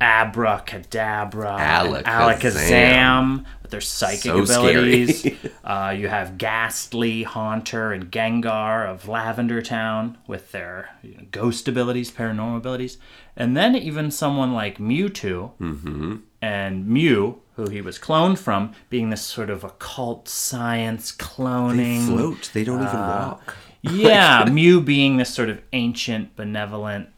Abracadabra, 0.01 1.57
Alakazam. 1.59 2.05
Alakazam, 2.05 3.45
with 3.63 3.71
their 3.71 3.81
psychic 3.83 4.23
So 4.23 4.43
abilities. 4.43 5.27
uh, 5.65 5.95
you 5.97 6.09
have 6.09 6.39
Gastly, 6.39 7.23
Haunter, 7.23 7.93
and 7.93 8.11
Gengar 8.11 8.89
of 8.89 9.09
Lavender 9.09 9.61
Town 9.61 10.17
with 10.27 10.53
their 10.53 10.91
you 11.03 11.17
know, 11.17 11.25
ghost 11.31 11.69
abilities, 11.69 12.11
paranormal 12.11 12.57
abilities. 12.57 12.97
And 13.37 13.57
then 13.57 13.77
even 13.77 14.11
someone 14.11 14.55
like 14.55 14.79
Mewtwo, 14.79 15.53
and 16.41 16.87
Mew, 16.89 17.43
who 17.65 17.71
he 17.71 17.81
was 17.81 17.99
cloned 17.99 18.39
from, 18.39 18.73
being 18.89 19.11
this 19.11 19.23
sort 19.23 19.51
of 19.51 19.65
occult 19.65 20.29
science 20.29 21.13
cloning. 21.13 22.07
They 22.07 22.15
float. 22.15 22.51
They 22.53 22.65
don't 22.65 22.83
even 22.83 22.89
Uh, 22.97 23.29
walk. 23.31 23.57
yeah, 23.83 24.45
Mew 24.51 24.81
being 24.81 25.17
this 25.17 25.33
sort 25.33 25.49
of 25.49 25.61
ancient, 25.73 26.37
benevolent 26.37 27.09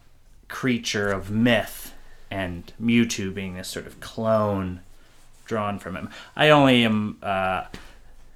creature 0.47 1.09
of 1.11 1.29
myth, 1.31 1.93
and 2.31 2.71
Mewtwo 2.81 3.33
being 3.33 3.55
this 3.55 3.67
sort 3.67 3.85
of 3.87 3.99
clone 3.99 4.79
drawn 5.45 5.77
from 5.79 5.95
him. 5.95 6.09
I 6.35 6.49
only 6.49 6.83
am 6.85 7.17
uh, 7.21 7.65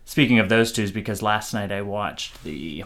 speaking 0.06 0.40
of 0.40 0.50
those 0.50 0.72
two 0.72 0.90
because 0.92 1.22
last 1.22 1.54
night 1.54 1.72
I 1.72 1.82
watched 1.82 2.44
the 2.44 2.84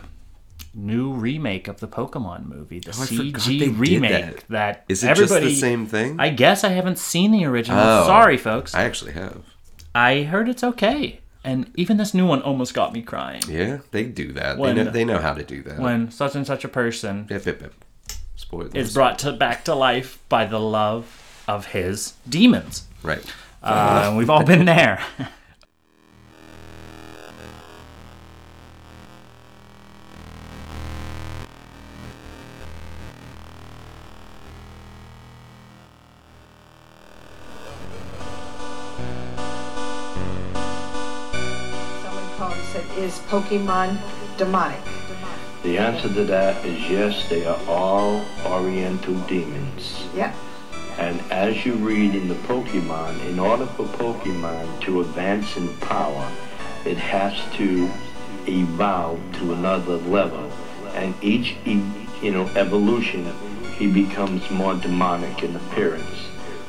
new 0.73 1.11
remake 1.13 1.67
of 1.67 1.79
the 1.79 1.87
Pokemon 1.87 2.45
movie, 2.47 2.79
the 2.79 2.91
Oh, 2.91 2.93
CG 3.05 3.77
remake 3.77 4.47
that. 4.47 4.85
Is 4.87 5.03
it 5.03 5.07
just 5.07 5.21
everybody, 5.21 5.53
the 5.53 5.59
same 5.59 5.85
thing? 5.85 6.19
I 6.19 6.29
guess 6.29 6.63
I 6.63 6.69
haven't 6.69 6.97
seen 6.97 7.31
the 7.31 7.45
original. 7.45 7.79
Oh. 7.79 8.05
Sorry, 8.05 8.37
folks. 8.37 8.73
I 8.73 8.83
actually 8.83 9.11
have. 9.13 9.41
I 9.93 10.23
heard 10.23 10.47
it's 10.49 10.63
okay. 10.63 11.19
And 11.43 11.71
even 11.75 11.97
this 11.97 12.13
new 12.13 12.25
one 12.25 12.41
almost 12.43 12.73
got 12.73 12.93
me 12.93 13.01
crying. 13.01 13.41
Yeah, 13.49 13.79
they 13.91 14.03
do 14.03 14.31
that. 14.33 14.57
When- 14.57 14.75
they 14.75 14.83
know 14.83 14.91
they 14.91 15.05
know 15.05 15.17
how 15.19 15.33
to 15.33 15.43
do 15.43 15.63
that. 15.63 15.79
When 15.79 16.11
such 16.11 16.35
and 16.35 16.45
such 16.45 16.63
a 16.63 16.69
person 16.69 17.27
Yep, 17.29 17.45
yep, 17.45 17.61
yep. 17.61 17.73
Spoilers. 18.35 18.73
is 18.75 18.93
brought 18.93 19.19
to 19.19 19.33
back 19.33 19.65
to 19.65 19.75
life 19.75 20.19
by 20.29 20.45
the 20.45 20.59
love 20.59 21.43
of 21.47 21.67
his 21.67 22.13
demons. 22.29 22.85
right. 23.03 23.23
Uh, 23.63 24.15
we've 24.17 24.29
all 24.29 24.43
been 24.43 24.65
there. 24.65 25.03
is 43.01 43.19
Pokemon 43.27 43.97
demonic? 44.37 44.79
The 45.63 45.77
answer 45.77 46.07
to 46.13 46.23
that 46.25 46.63
is 46.65 46.89
yes, 46.89 47.27
they 47.29 47.45
are 47.45 47.59
all 47.67 48.23
Oriental 48.45 49.15
demons. 49.21 50.07
Yep. 50.15 50.35
And 50.97 51.19
as 51.31 51.65
you 51.65 51.73
read 51.75 52.13
in 52.13 52.27
the 52.27 52.35
Pokemon, 52.35 53.25
in 53.27 53.39
order 53.39 53.65
for 53.65 53.85
Pokemon 53.85 54.81
to 54.81 55.01
advance 55.01 55.57
in 55.57 55.75
power, 55.77 56.31
it 56.85 56.97
has 56.97 57.33
to 57.57 57.89
evolve 58.47 59.19
to 59.33 59.53
another 59.53 59.97
level. 59.97 60.51
And 60.93 61.15
each, 61.23 61.55
you 61.65 62.31
know, 62.31 62.47
evolution, 62.55 63.31
he 63.77 63.91
becomes 63.91 64.47
more 64.51 64.75
demonic 64.75 65.43
in 65.43 65.55
appearance. 65.55 66.27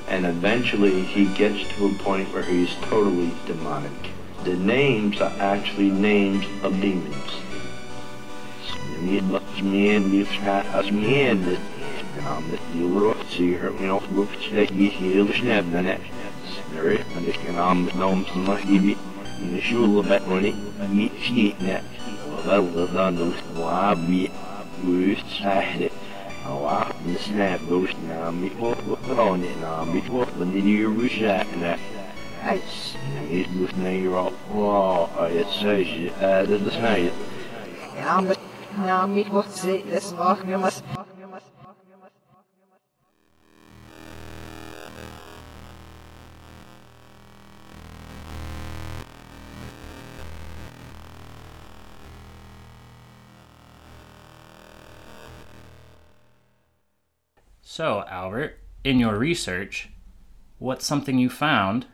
And 0.09 0.25
eventually 0.25 1.03
he 1.03 1.27
gets 1.35 1.69
to 1.75 1.87
a 1.87 1.95
point 1.95 2.33
where 2.33 2.43
he's 2.43 2.75
totally 2.83 3.33
demonic. 3.47 4.12
The 4.45 4.57
names 4.57 5.21
are 5.21 5.33
actually 5.39 5.91
names 5.91 6.45
of 6.65 6.81
demons. 6.81 7.43
Nice. 32.45 32.97
Het 33.31 33.55
moet 33.55 33.77
neer 33.77 34.19
op. 34.21 34.33
Wow, 34.51 35.09
het 35.37 35.49
zei 35.49 36.01
je, 36.03 36.11
eh, 36.11 36.49
dat 36.49 36.61
is 36.61 36.79
mij. 36.81 37.13
Ja, 37.97 38.21
maar, 38.21 38.37
nou, 38.77 39.19
ik 39.19 39.33
moet 39.33 39.47
zeggen, 39.53 39.91
dat 39.91 40.03
is 40.03 40.11
nog 40.11 40.45
meer 40.45 40.59
maar- 40.59 40.73
So, 57.61 58.01
Albert, 58.01 58.59
in 58.83 58.99
your 58.99 59.17
research, 59.19 59.89
what's 60.59 60.85
something 60.87 61.19
you 61.19 61.31
found? 61.31 61.87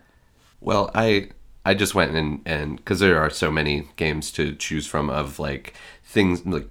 Well, 0.60 0.90
I 0.94 1.30
I 1.64 1.74
just 1.74 1.94
went 1.94 2.14
and 2.14 2.40
and 2.46 2.76
because 2.76 3.00
there 3.00 3.20
are 3.20 3.30
so 3.30 3.50
many 3.50 3.88
games 3.96 4.30
to 4.32 4.54
choose 4.54 4.86
from 4.86 5.10
of 5.10 5.38
like 5.38 5.74
things 6.04 6.44
like 6.46 6.68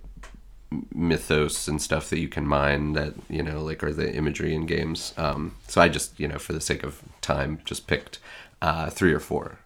mythos 0.93 1.67
and 1.67 1.81
stuff 1.81 2.09
that 2.09 2.19
you 2.19 2.27
can 2.27 2.45
mine 2.45 2.93
that 2.93 3.13
you 3.29 3.41
know 3.41 3.63
like 3.63 3.83
are 3.83 3.93
the 3.93 4.13
imagery 4.13 4.53
in 4.53 4.65
games. 4.65 5.13
Um, 5.17 5.55
so 5.67 5.81
I 5.81 5.87
just 5.87 6.19
you 6.19 6.27
know 6.27 6.39
for 6.39 6.53
the 6.53 6.61
sake 6.61 6.83
of 6.83 7.01
time 7.21 7.61
just 7.65 7.87
picked 7.87 8.19
uh, 8.61 8.89
three 8.89 9.13
or 9.13 9.19
four, 9.19 9.59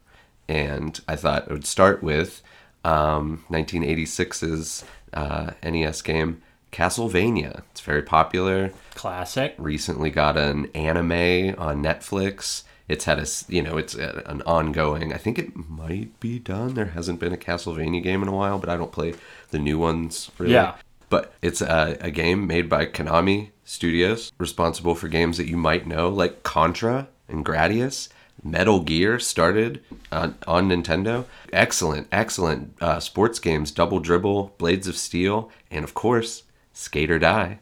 and 0.47 0.99
I 1.07 1.15
thought 1.15 1.49
I 1.49 1.53
would 1.53 1.65
start 1.65 2.03
with 2.03 2.41
um, 2.83 3.43
1986's 3.49 4.83
uh, 5.13 5.51
NES 5.63 6.01
game 6.01 6.41
Castlevania. 6.71 7.63
It's 7.71 7.81
very 7.81 8.01
popular 8.01 8.71
Classic. 8.95 9.55
recently 9.57 10.09
got 10.09 10.37
an 10.37 10.67
anime 10.75 11.55
on 11.57 11.83
Netflix. 11.83 12.63
It's 12.91 13.05
had 13.05 13.19
a 13.19 13.25
you 13.47 13.61
know, 13.61 13.77
it's 13.77 13.95
an 13.95 14.41
ongoing. 14.45 15.13
I 15.13 15.17
think 15.17 15.39
it 15.39 15.55
might 15.55 16.19
be 16.19 16.39
done. 16.39 16.73
There 16.73 16.87
hasn't 16.87 17.19
been 17.19 17.33
a 17.33 17.37
Castlevania 17.37 18.03
game 18.03 18.21
in 18.21 18.27
a 18.27 18.35
while, 18.35 18.59
but 18.59 18.69
I 18.69 18.75
don't 18.75 18.91
play 18.91 19.13
the 19.49 19.59
new 19.59 19.79
ones 19.79 20.29
really. 20.37 20.53
Yeah. 20.53 20.75
But 21.09 21.33
it's 21.41 21.61
a, 21.61 21.97
a 21.99 22.11
game 22.11 22.47
made 22.47 22.69
by 22.69 22.85
Konami 22.85 23.49
Studios, 23.65 24.31
responsible 24.37 24.95
for 24.95 25.07
games 25.07 25.37
that 25.37 25.47
you 25.47 25.57
might 25.57 25.87
know, 25.87 26.09
like 26.09 26.43
Contra 26.43 27.07
and 27.27 27.45
Gradius. 27.45 28.09
Metal 28.43 28.79
Gear 28.79 29.19
started 29.19 29.83
on, 30.11 30.35
on 30.47 30.69
Nintendo. 30.69 31.25
Excellent, 31.53 32.07
excellent 32.11 32.73
uh, 32.81 32.99
sports 32.99 33.39
games 33.39 33.71
Double 33.71 33.99
Dribble, 33.99 34.55
Blades 34.57 34.87
of 34.87 34.97
Steel, 34.97 35.51
and 35.69 35.83
of 35.83 35.93
course, 35.93 36.43
Skate 36.73 37.11
or 37.11 37.19
Die. 37.19 37.59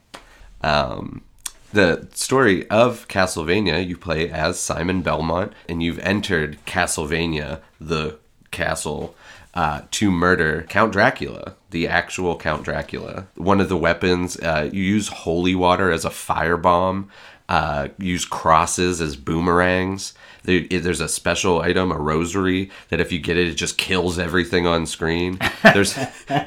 Um, 0.61 1.23
the 1.71 2.07
story 2.13 2.67
of 2.69 3.07
Castlevania, 3.07 3.85
you 3.85 3.97
play 3.97 4.29
as 4.29 4.59
Simon 4.59 5.01
Belmont, 5.01 5.53
and 5.67 5.83
you've 5.83 5.99
entered 5.99 6.57
Castlevania, 6.65 7.61
the 7.79 8.17
castle, 8.51 9.15
uh, 9.53 9.81
to 9.91 10.11
murder 10.11 10.65
Count 10.69 10.93
Dracula, 10.93 11.55
the 11.71 11.87
actual 11.87 12.37
Count 12.37 12.63
Dracula. 12.63 13.27
One 13.35 13.59
of 13.59 13.69
the 13.69 13.77
weapons, 13.77 14.37
uh, 14.39 14.69
you 14.71 14.83
use 14.83 15.09
holy 15.09 15.55
water 15.55 15.91
as 15.91 16.05
a 16.05 16.09
firebomb, 16.09 17.07
uh, 17.49 17.87
use 17.97 18.25
crosses 18.25 19.01
as 19.01 19.15
boomerangs. 19.15 20.13
There, 20.43 20.61
there's 20.69 21.01
a 21.01 21.07
special 21.07 21.61
item, 21.61 21.91
a 21.91 21.97
rosary, 21.97 22.69
that 22.89 22.99
if 22.99 23.11
you 23.11 23.19
get 23.19 23.37
it, 23.37 23.47
it 23.47 23.55
just 23.55 23.77
kills 23.77 24.19
everything 24.19 24.67
on 24.67 24.85
screen. 24.85 25.39
There's 25.63 25.97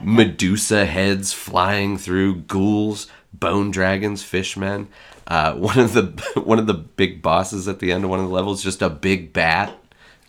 Medusa 0.00 0.86
heads 0.86 1.32
flying 1.32 1.98
through, 1.98 2.36
ghouls, 2.42 3.08
bone 3.32 3.70
dragons, 3.70 4.22
fishmen. 4.22 4.88
Uh, 5.26 5.54
one 5.54 5.78
of 5.78 5.92
the 5.92 6.40
one 6.44 6.58
of 6.58 6.66
the 6.66 6.74
big 6.74 7.22
bosses 7.22 7.68
at 7.68 7.78
the 7.78 7.92
end 7.92 8.04
of 8.04 8.10
one 8.10 8.20
of 8.20 8.26
the 8.26 8.34
levels, 8.34 8.62
just 8.62 8.82
a 8.82 8.90
big 8.90 9.32
bat 9.32 9.76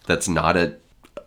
that's 0.05 0.27
not 0.27 0.57
a 0.57 0.75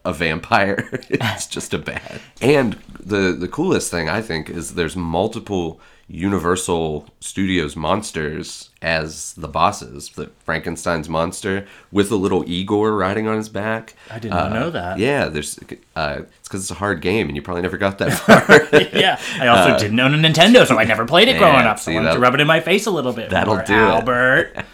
a 0.04 0.12
vampire. 0.12 0.88
it's 1.10 1.46
just 1.46 1.74
a 1.74 1.78
bat. 1.78 2.20
And 2.40 2.74
the 3.00 3.32
the 3.32 3.48
coolest 3.48 3.90
thing 3.90 4.08
I 4.08 4.22
think 4.22 4.48
is 4.48 4.74
there's 4.74 4.96
multiple 4.96 5.80
Universal 6.08 7.08
Studios 7.18 7.74
monsters 7.74 8.70
as 8.80 9.32
the 9.34 9.48
bosses. 9.48 10.10
The 10.10 10.30
Frankenstein's 10.44 11.08
monster 11.08 11.66
with 11.90 12.12
a 12.12 12.16
little 12.16 12.48
Igor 12.48 12.96
riding 12.96 13.26
on 13.26 13.36
his 13.36 13.48
back. 13.48 13.94
I 14.10 14.20
did 14.20 14.30
not 14.30 14.52
Uh, 14.52 14.54
know 14.60 14.70
that. 14.70 14.98
Yeah, 15.00 15.26
there's 15.28 15.58
uh, 15.96 16.20
it's 16.38 16.48
because 16.48 16.60
it's 16.62 16.70
a 16.70 16.74
hard 16.74 17.00
game 17.00 17.26
and 17.28 17.34
you 17.36 17.42
probably 17.42 17.62
never 17.62 17.76
got 17.76 17.98
that 17.98 18.12
far. 18.12 18.44
yeah, 18.98 19.20
I 19.40 19.48
also 19.48 19.76
didn't 19.78 19.98
own 19.98 20.14
a 20.14 20.18
Nintendo, 20.28 20.64
so 20.64 20.78
I 20.78 20.84
never 20.84 21.04
played 21.06 21.26
it 21.28 21.38
growing 21.38 21.66
Uh, 21.66 21.70
up. 21.70 21.78
So 21.80 21.90
see, 21.90 21.96
why 21.96 22.04
don't 22.04 22.20
rub 22.20 22.34
it 22.34 22.40
in 22.40 22.46
my 22.46 22.60
face 22.60 22.86
a 22.86 22.90
little 22.92 23.12
bit? 23.12 23.30
That'll 23.30 23.56
more, 23.56 23.64
do. 23.64 23.74
Albert. 23.74 24.64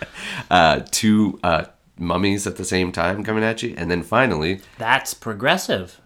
uh, 0.50 0.80
two 0.90 1.40
uh, 1.42 1.64
mummies 1.98 2.46
at 2.46 2.56
the 2.56 2.64
same 2.66 2.92
time 2.92 3.24
coming 3.24 3.42
at 3.44 3.62
you, 3.62 3.74
and 3.78 3.90
then 3.90 4.02
finally, 4.02 4.60
That's 4.76 5.14
progressive. 5.14 6.00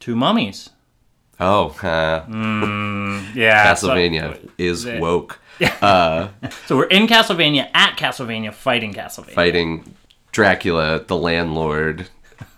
Two 0.00 0.16
mummies. 0.16 0.70
Oh, 1.40 1.68
uh, 1.82 2.24
Yeah. 3.34 3.74
so- 3.74 3.88
Castlevania 3.88 4.38
is 4.58 4.84
Yeah. 4.84 5.00
woke. 5.00 5.40
So 6.66 6.76
we're 6.76 6.84
in 6.86 7.06
Castlevania 7.06 7.68
at 7.74 7.96
Castlevania 7.96 8.52
fighting 8.52 8.92
Castlevania. 8.92 9.30
fighting 9.34 9.94
Dracula, 10.32 11.00
the 11.06 11.16
landlord 11.16 12.08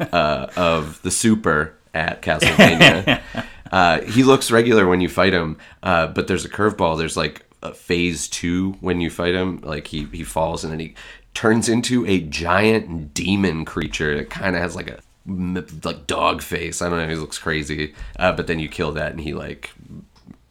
uh, 0.00 0.46
of 0.56 1.00
the 1.02 1.10
super 1.10 1.74
at 1.92 2.22
Castlevania. 2.22 3.20
uh, 3.72 4.00
he 4.02 4.22
looks 4.22 4.50
regular 4.50 4.86
when 4.86 5.00
you 5.00 5.08
fight 5.08 5.32
him, 5.34 5.58
uh, 5.82 6.06
but 6.06 6.26
there's 6.26 6.44
a 6.44 6.48
curveball. 6.48 6.96
There's 6.98 7.16
like 7.16 7.42
a 7.62 7.74
phase 7.74 8.28
two 8.28 8.72
when 8.80 9.00
you 9.00 9.10
fight 9.10 9.34
him. 9.34 9.60
Like 9.62 9.88
he, 9.88 10.04
he 10.04 10.24
falls 10.24 10.64
and 10.64 10.72
then 10.72 10.80
he 10.80 10.94
turns 11.34 11.68
into 11.68 12.06
a 12.06 12.20
giant 12.20 13.12
demon 13.12 13.64
creature 13.66 14.16
that 14.16 14.30
kind 14.30 14.56
of 14.56 14.62
has 14.62 14.74
like 14.74 14.88
a 14.88 15.00
like 15.28 16.06
dog 16.06 16.42
face. 16.42 16.82
I 16.82 16.88
don't 16.88 16.98
know. 16.98 17.08
He 17.08 17.14
looks 17.16 17.38
crazy. 17.38 17.94
Uh, 18.18 18.32
but 18.32 18.46
then 18.46 18.58
you 18.58 18.68
kill 18.68 18.92
that 18.92 19.12
and 19.12 19.20
he 19.20 19.34
like 19.34 19.72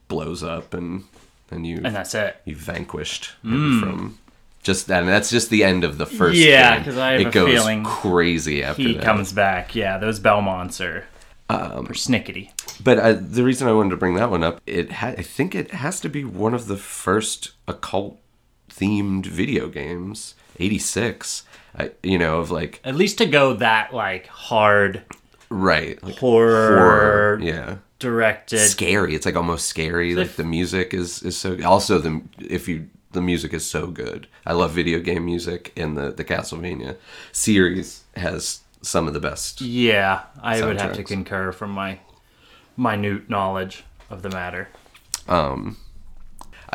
blows 0.07 0.43
up 0.43 0.73
and 0.73 1.03
and 1.51 1.65
you 1.65 1.77
And 1.83 1.95
that's 1.95 2.13
it. 2.15 2.37
you 2.45 2.55
vanquished 2.55 3.31
him 3.43 3.79
from 3.79 4.19
just 4.63 4.87
that 4.87 5.01
and 5.01 5.09
that's 5.09 5.29
just 5.29 5.49
the 5.51 5.63
end 5.63 5.83
of 5.83 5.97
the 5.97 6.05
first 6.07 6.37
Yeah, 6.37 6.79
because 6.79 6.97
I 6.97 7.11
have 7.13 7.21
it 7.21 7.27
a 7.27 7.31
goes 7.31 7.49
feeling 7.53 7.83
crazy 7.83 8.63
after 8.63 8.81
He 8.81 8.93
that. 8.95 9.03
comes 9.03 9.31
back. 9.31 9.75
Yeah, 9.75 9.97
those 9.99 10.19
Belmonts 10.19 10.81
are 10.81 11.05
Um, 11.49 11.85
persnickety. 11.85 12.49
but 12.83 12.97
uh, 12.97 13.13
the 13.13 13.43
reason 13.43 13.67
i 13.67 13.71
wanted 13.71 13.91
to 13.91 13.97
bring 13.97 14.15
that 14.15 14.31
one 14.31 14.43
up 14.43 14.59
it 14.65 14.91
ha- 14.93 15.13
i 15.15 15.21
think 15.21 15.53
it 15.53 15.69
has 15.71 16.01
to 16.01 16.09
be 16.09 16.23
one 16.23 16.55
of 16.55 16.65
the 16.65 16.77
first 16.77 17.51
occult 17.67 18.19
themed 18.69 19.27
video 19.27 19.67
games. 19.69 20.33
86. 20.59 21.43
I, 21.77 21.91
you 22.03 22.17
know, 22.17 22.39
of 22.39 22.51
like 22.51 22.81
At 22.83 22.95
least 22.95 23.17
to 23.19 23.25
go 23.25 23.53
that 23.55 23.93
like 23.93 24.27
hard 24.27 25.03
right 25.49 26.01
like 26.03 26.17
horror, 26.17 27.39
yeah. 27.41 27.77
directed. 27.99 28.59
Scary. 28.59 29.15
It's 29.15 29.25
like 29.25 29.35
almost 29.35 29.67
scary. 29.67 30.15
Like 30.15 30.35
the 30.35 30.43
music 30.43 30.93
is 30.93 31.21
is 31.23 31.37
so 31.37 31.61
also 31.63 31.99
the 31.99 32.21
if 32.39 32.67
you 32.67 32.89
the 33.11 33.21
music 33.21 33.53
is 33.53 33.65
so 33.65 33.87
good. 33.87 34.27
I 34.45 34.53
love 34.53 34.71
video 34.71 34.99
game 34.99 35.25
music 35.25 35.73
and 35.77 35.97
the 35.97 36.11
the 36.11 36.23
Castlevania 36.23 36.97
series 37.31 38.03
has 38.15 38.61
some 38.81 39.07
of 39.07 39.13
the 39.13 39.19
best. 39.19 39.61
Yeah, 39.61 40.23
I 40.41 40.63
would 40.63 40.79
have 40.79 40.93
to 40.93 41.03
concur 41.03 41.51
from 41.51 41.71
my 41.71 41.99
minute 42.77 43.29
knowledge 43.29 43.83
of 44.09 44.21
the 44.21 44.29
matter. 44.29 44.69
Um, 45.27 45.77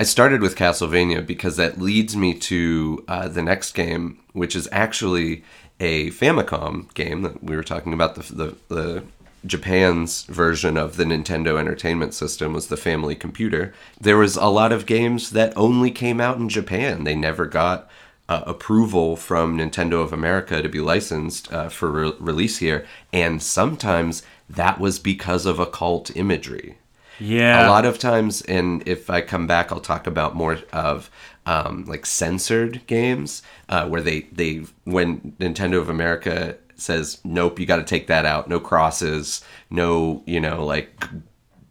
I 0.01 0.05
started 0.05 0.41
with 0.41 0.57
Castlevania 0.57 1.27
because 1.27 1.57
that 1.57 1.79
leads 1.79 2.17
me 2.17 2.33
to 2.33 3.05
uh, 3.07 3.29
the 3.29 3.43
next 3.43 3.73
game, 3.73 4.19
which 4.33 4.57
is 4.57 4.67
actually 4.73 5.45
a 5.79 6.09
Famicom 6.13 6.95
game 6.95 7.21
that 7.21 7.45
we 7.45 7.55
were 7.55 7.63
talking 7.63 7.93
about. 7.93 8.15
The, 8.15 8.35
the 8.35 8.57
the 8.69 9.03
Japan's 9.45 10.23
version 10.23 10.79
of 10.79 10.97
the 10.97 11.05
Nintendo 11.05 11.61
Entertainment 11.61 12.15
System 12.15 12.55
was 12.55 12.69
the 12.69 12.79
Family 12.79 13.15
Computer. 13.15 13.75
There 14.01 14.17
was 14.17 14.37
a 14.37 14.47
lot 14.47 14.73
of 14.73 14.87
games 14.87 15.33
that 15.33 15.53
only 15.55 15.91
came 15.91 16.19
out 16.19 16.39
in 16.39 16.49
Japan. 16.49 17.05
They 17.05 17.15
never 17.15 17.45
got 17.45 17.87
uh, 18.27 18.43
approval 18.47 19.17
from 19.17 19.59
Nintendo 19.59 20.03
of 20.03 20.15
America 20.15 20.63
to 20.63 20.69
be 20.71 20.81
licensed 20.81 21.53
uh, 21.53 21.69
for 21.69 21.91
re- 21.91 22.13
release 22.19 22.57
here, 22.57 22.87
and 23.13 23.43
sometimes 23.43 24.23
that 24.49 24.81
was 24.81 24.99
because 24.99 25.45
of 25.45 25.59
occult 25.59 26.17
imagery 26.17 26.79
Yeah, 27.21 27.67
a 27.67 27.71
lot 27.71 27.85
of 27.85 27.99
times 27.99 28.43
and 28.43 28.83
if 28.89 29.11
i 29.11 29.21
come 29.21 29.47
back 29.47 29.71
i'll 29.71 29.81
talk 29.81 30.07
about 30.07 30.35
more 30.35 30.59
of 30.73 31.11
um, 31.47 31.85
like 31.87 32.07
censored 32.07 32.87
games 32.87 33.43
uh, 33.69 33.87
where 33.89 34.01
they 34.01 34.23
they 34.33 34.65
when 34.85 35.35
nintendo 35.39 35.79
of 35.79 35.89
america 35.89 36.57
says 36.81 37.21
nope 37.25 37.59
you 37.59 37.67
got 37.67 37.77
to 37.77 37.85
take 37.85 38.07
that 38.07 38.25
out. 38.25 38.49
No 38.49 38.59
crosses. 38.59 39.45
No 39.69 40.23
you 40.27 40.41
know 40.41 40.65
like 40.65 41.05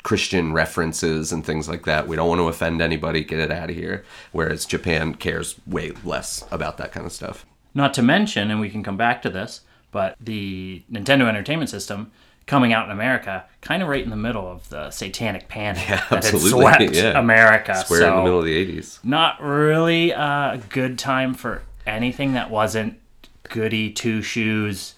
christian 0.03 0.53
references 0.53 1.31
and 1.31 1.45
things 1.45 1.67
like 1.67 1.85
that. 1.85 2.07
We 2.07 2.15
don't 2.15 2.29
want 2.29 2.39
to 2.39 2.47
offend 2.47 2.81
anybody. 2.81 3.23
Get 3.23 3.39
it 3.39 3.51
out 3.51 3.69
of 3.69 3.75
here. 3.75 4.05
Whereas 4.31 4.65
japan 4.65 5.15
cares 5.15 5.55
way 5.67 5.91
less 6.03 6.45
about 6.51 6.77
that 6.77 6.91
kind 6.91 7.05
of 7.05 7.11
stuff. 7.11 7.45
Not 7.73 7.93
to 7.95 8.01
mention, 8.01 8.49
and 8.49 8.59
we 8.59 8.69
can 8.69 8.83
come 8.83 8.97
back 8.97 9.21
to 9.21 9.29
this, 9.29 9.61
but 9.91 10.15
the 10.19 10.83
Nintendo 10.91 11.27
Entertainment 11.27 11.69
System 11.69 12.11
coming 12.49 12.73
out 12.73 12.85
in 12.85 12.91
America, 12.91 13.45
kind 13.61 13.83
of 13.83 13.87
right 13.87 14.03
in 14.03 14.09
the 14.09 14.15
middle 14.15 14.51
of 14.51 14.67
the 14.69 14.89
satanic 14.89 15.47
panic 15.47 15.87
that 16.09 16.25
had 16.25 16.39
swept 16.39 16.81
yeah. 16.93 17.17
America. 17.17 17.75
square 17.75 17.99
so 17.99 18.09
in 18.09 18.15
the 18.17 18.23
middle 18.23 18.39
of 18.39 18.45
the 18.45 18.79
80s 18.79 18.99
not 19.03 19.39
really 19.39 20.09
a 20.09 20.59
good 20.69 20.97
time 20.97 21.35
for 21.35 21.61
anything 21.85 22.33
that 22.33 22.49
wasn't 22.49 22.99
goody 23.43 23.91
two 23.91 24.23
shoes, 24.23 24.95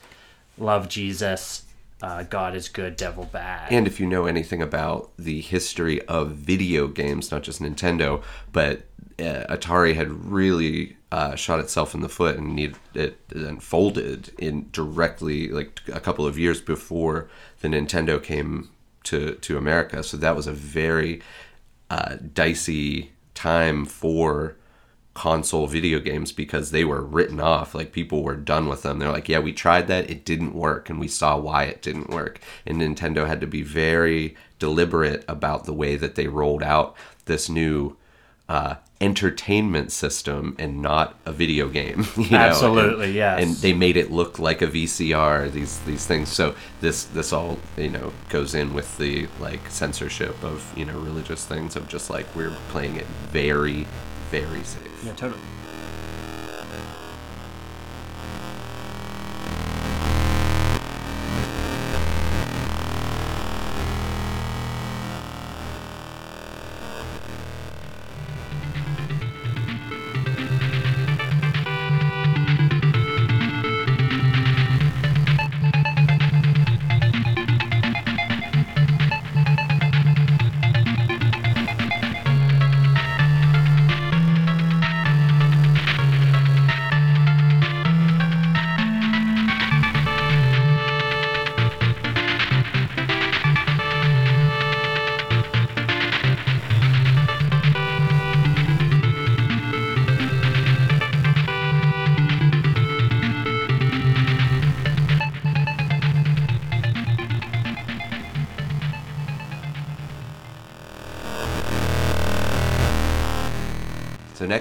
love 0.57 0.87
Jesus, 0.87 1.63
uh, 2.01 2.23
God 2.23 2.55
is 2.55 2.69
good, 2.69 2.95
devil 2.95 3.25
bad. 3.25 3.71
And 3.71 3.85
if 3.85 3.99
you 3.99 4.07
know 4.07 4.25
anything 4.25 4.61
about 4.61 5.11
the 5.17 5.41
history 5.41 6.01
of 6.07 6.31
video 6.31 6.87
games, 6.87 7.31
not 7.31 7.43
just 7.43 7.61
Nintendo, 7.61 8.23
but 8.53 8.83
Atari 9.21 9.95
had 9.95 10.31
really 10.31 10.97
uh, 11.11 11.35
shot 11.35 11.59
itself 11.59 11.93
in 11.93 12.01
the 12.01 12.09
foot 12.09 12.37
and 12.37 12.55
needed 12.55 12.77
it 12.93 13.19
unfolded 13.31 14.31
in 14.37 14.69
directly 14.71 15.49
like 15.49 15.81
a 15.91 15.99
couple 15.99 16.25
of 16.25 16.39
years 16.39 16.61
before 16.61 17.29
the 17.59 17.67
Nintendo 17.67 18.21
came 18.21 18.69
to 19.03 19.35
to 19.35 19.57
America. 19.57 20.03
So 20.03 20.17
that 20.17 20.35
was 20.35 20.47
a 20.47 20.53
very 20.53 21.21
uh, 21.89 22.15
dicey 22.33 23.11
time 23.33 23.85
for 23.85 24.55
console 25.13 25.67
video 25.67 25.99
games 25.99 26.31
because 26.31 26.71
they 26.71 26.85
were 26.85 27.01
written 27.01 27.41
off. 27.41 27.75
Like 27.75 27.91
people 27.91 28.23
were 28.23 28.35
done 28.35 28.69
with 28.69 28.83
them. 28.83 28.99
They're 28.99 29.11
like 29.11 29.27
yeah 29.29 29.39
we 29.39 29.51
tried 29.53 29.87
that. 29.87 30.09
It 30.09 30.25
didn't 30.25 30.55
work 30.55 30.89
and 30.89 30.99
we 30.99 31.07
saw 31.09 31.37
why 31.37 31.65
it 31.65 31.81
didn't 31.81 32.09
work. 32.09 32.39
And 32.65 32.79
nintendo 32.79 33.27
had 33.27 33.41
to 33.41 33.47
be 33.47 33.61
very 33.61 34.35
deliberate 34.57 35.25
about 35.27 35.65
the 35.65 35.73
way 35.73 35.95
that 35.97 36.15
they 36.15 36.27
rolled 36.27 36.63
out 36.63 36.95
this 37.25 37.49
new 37.49 37.97
uh, 38.47 38.75
entertainment 39.01 39.91
system 39.91 40.55
and 40.59 40.81
not 40.81 41.15
a 41.25 41.31
video 41.31 41.67
game 41.67 42.05
you 42.17 42.29
know? 42.29 42.37
Absolutely, 42.37 43.07
and, 43.07 43.13
yes. 43.15 43.43
and 43.43 43.55
they 43.57 43.73
made 43.73 43.97
it 43.97 44.11
look 44.11 44.37
like 44.39 44.61
a 44.61 44.67
vcr 44.67 45.51
these 45.51 45.79
these 45.81 46.05
things 46.05 46.29
so 46.29 46.55
this 46.81 47.05
this 47.05 47.33
all 47.33 47.57
you 47.77 47.89
know 47.89 48.13
goes 48.29 48.53
in 48.53 48.73
with 48.73 48.97
the 48.97 49.27
like 49.39 49.67
censorship 49.69 50.41
of 50.43 50.71
you 50.77 50.85
know 50.85 50.97
religious 50.99 51.45
things 51.45 51.75
of 51.75 51.87
just 51.87 52.09
like 52.09 52.25
we're 52.35 52.55
playing 52.69 52.95
it 52.95 53.05
very 53.31 53.87
very 54.29 54.63
safe 54.63 55.03
yeah, 55.03 55.13
totally. 55.13 55.41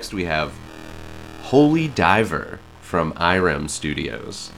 Next 0.00 0.14
we 0.14 0.24
have 0.24 0.50
Holy 1.42 1.86
Diver 1.86 2.58
from 2.80 3.12
IREM 3.18 3.68
Studios. 3.68 4.50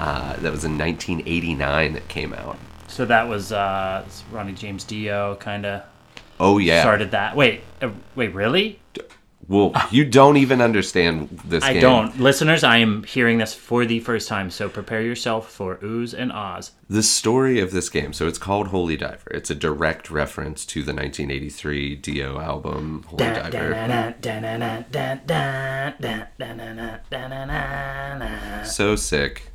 Uh, 0.00 0.34
that 0.38 0.50
was 0.50 0.64
in 0.64 0.76
1989 0.76 1.92
that 1.92 2.08
came 2.08 2.34
out. 2.34 2.58
So 2.88 3.04
that 3.04 3.28
was 3.28 3.52
uh, 3.52 4.04
Ronnie 4.32 4.54
James 4.54 4.82
Dio 4.82 5.36
kind 5.36 5.64
of 5.64 5.84
Oh 6.40 6.58
yeah. 6.58 6.80
started 6.80 7.12
that. 7.12 7.36
Wait, 7.36 7.60
uh, 7.80 7.90
wait, 8.16 8.34
really? 8.34 8.80
Well, 9.48 9.72
ah. 9.74 9.88
you 9.90 10.04
don't 10.04 10.36
even 10.36 10.60
understand 10.60 11.40
this 11.44 11.64
I 11.64 11.72
game. 11.72 11.82
don't. 11.82 12.20
Listeners, 12.20 12.62
I 12.62 12.76
am 12.78 13.02
hearing 13.04 13.38
this 13.38 13.54
for 13.54 13.86
the 13.86 13.98
first 14.00 14.28
time, 14.28 14.50
so 14.50 14.68
prepare 14.68 15.00
yourself 15.00 15.50
for 15.50 15.76
oohs 15.76 16.12
and 16.12 16.30
ahs. 16.30 16.72
The 16.90 17.02
story 17.02 17.58
of 17.58 17.72
this 17.72 17.88
game, 17.88 18.12
so 18.12 18.26
it's 18.26 18.36
called 18.38 18.68
Holy 18.68 18.98
Diver. 18.98 19.30
It's 19.30 19.48
a 19.48 19.54
direct 19.54 20.10
reference 20.10 20.66
to 20.66 20.82
the 20.82 20.92
1983 20.92 21.96
Dio 21.96 22.38
album 22.38 23.04
Holy 23.08 23.24
Diver. 23.24 24.14
So 28.66 28.96
sick. 28.96 29.50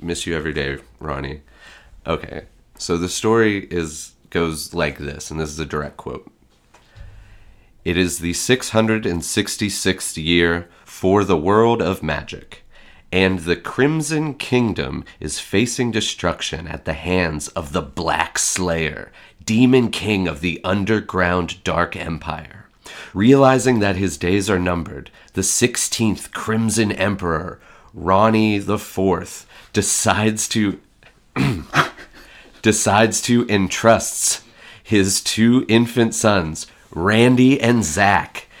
Miss 0.00 0.26
you 0.26 0.36
every 0.36 0.52
day, 0.52 0.78
Ronnie. 0.98 1.42
Okay. 2.08 2.42
So 2.76 2.96
the 2.98 3.08
story 3.08 3.68
is 3.70 4.14
goes 4.30 4.74
like 4.74 4.98
this, 4.98 5.30
and 5.30 5.38
this 5.38 5.50
is 5.50 5.60
a 5.60 5.66
direct 5.66 5.96
quote. 5.96 6.28
It 7.84 7.96
is 7.96 8.20
the 8.20 8.32
666th 8.32 10.22
year 10.22 10.68
for 10.84 11.24
the 11.24 11.36
world 11.36 11.82
of 11.82 12.00
magic, 12.00 12.62
and 13.10 13.40
the 13.40 13.56
Crimson 13.56 14.34
Kingdom 14.34 15.04
is 15.18 15.40
facing 15.40 15.90
destruction 15.90 16.68
at 16.68 16.84
the 16.84 16.92
hands 16.92 17.48
of 17.48 17.72
the 17.72 17.82
Black 17.82 18.38
Slayer, 18.38 19.10
demon 19.44 19.90
king 19.90 20.28
of 20.28 20.40
the 20.40 20.60
underground 20.62 21.64
Dark 21.64 21.96
Empire. 21.96 22.68
Realizing 23.14 23.80
that 23.80 23.96
his 23.96 24.16
days 24.16 24.48
are 24.48 24.60
numbered, 24.60 25.10
the 25.32 25.40
16th 25.40 26.30
Crimson 26.32 26.92
Emperor, 26.92 27.60
Ronnie 27.92 28.56
IV, 28.56 29.46
decides 29.72 30.46
to 30.48 30.78
decides 32.62 33.20
to 33.22 33.44
entrusts 33.48 34.44
his 34.82 35.20
two 35.20 35.64
infant 35.68 36.14
sons, 36.14 36.66
Randy 36.94 37.60
and 37.60 37.84
Zach, 37.84 38.48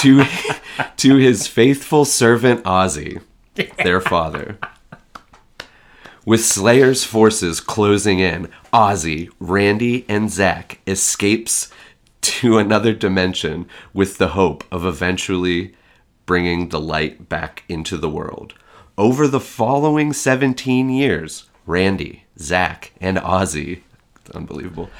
to 0.00 0.24
to 0.96 1.16
his 1.16 1.46
faithful 1.46 2.04
servant 2.04 2.64
Ozzy, 2.64 3.22
their 3.82 4.00
father. 4.00 4.58
With 6.24 6.44
Slayer's 6.44 7.02
forces 7.02 7.60
closing 7.60 8.20
in, 8.20 8.48
Ozzy, 8.72 9.28
Randy, 9.40 10.04
and 10.08 10.30
Zach 10.30 10.80
escapes 10.86 11.72
to 12.20 12.58
another 12.58 12.92
dimension 12.92 13.66
with 13.92 14.18
the 14.18 14.28
hope 14.28 14.62
of 14.70 14.86
eventually 14.86 15.74
bringing 16.24 16.68
the 16.68 16.80
light 16.80 17.28
back 17.28 17.64
into 17.68 17.96
the 17.96 18.08
world. 18.08 18.54
Over 18.96 19.26
the 19.26 19.40
following 19.40 20.12
17 20.12 20.88
years, 20.88 21.48
Randy, 21.66 22.24
Zach, 22.38 22.92
and 23.00 23.16
Ozzy, 23.18 23.82
unbelievable, 24.32 24.90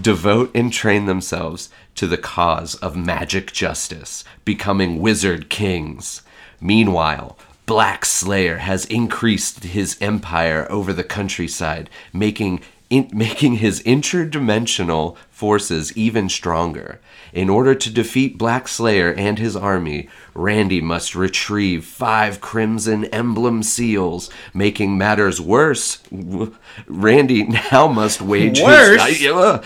devote 0.00 0.50
and 0.54 0.72
train 0.72 1.06
themselves 1.06 1.70
to 1.94 2.06
the 2.06 2.18
cause 2.18 2.74
of 2.76 2.96
magic 2.96 3.52
justice, 3.52 4.24
becoming 4.44 5.00
wizard 5.00 5.48
kings. 5.48 6.22
Meanwhile, 6.60 7.36
Black 7.66 8.04
Slayer 8.04 8.58
has 8.58 8.84
increased 8.86 9.64
his 9.64 9.96
empire 10.00 10.66
over 10.70 10.92
the 10.92 11.04
countryside, 11.04 11.88
making 12.12 12.60
in, 12.90 13.08
making 13.14 13.56
his 13.56 13.82
interdimensional 13.84 15.16
forces 15.40 15.96
even 15.96 16.28
stronger. 16.28 17.00
In 17.32 17.48
order 17.48 17.74
to 17.74 17.90
defeat 17.90 18.36
Black 18.36 18.68
Slayer 18.68 19.14
and 19.14 19.38
his 19.38 19.56
army, 19.56 20.06
Randy 20.34 20.82
must 20.82 21.14
retrieve 21.14 21.86
five 21.86 22.42
Crimson 22.42 23.06
Emblem 23.06 23.62
seals. 23.62 24.28
Making 24.52 24.98
matters 24.98 25.40
worse, 25.40 26.02
Randy 26.86 27.44
now 27.44 27.88
must 27.88 28.20
wage 28.20 28.60
Worse? 28.60 29.00
his. 29.18 29.32
Uh, 29.32 29.62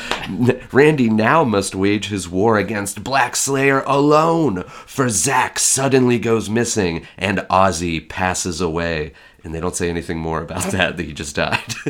Randy 0.71 1.11
now 1.11 1.43
must 1.43 1.75
wage 1.75 2.07
his 2.07 2.29
war 2.29 2.57
against 2.57 3.03
Black 3.03 3.35
Slayer 3.35 3.81
alone. 3.81 4.63
For 4.87 5.09
Zack 5.09 5.59
suddenly 5.59 6.21
goes 6.21 6.49
missing 6.49 7.05
and 7.19 7.39
Ozzy 7.51 8.09
passes 8.09 8.61
away. 8.61 9.13
And 9.45 9.55
they 9.55 9.61
don't 9.61 9.77
say 9.77 9.91
anything 9.91 10.19
more 10.19 10.41
about 10.41 10.73
that. 10.73 10.97
That 10.97 11.05
he 11.05 11.13
just 11.13 11.37
died. 11.37 11.75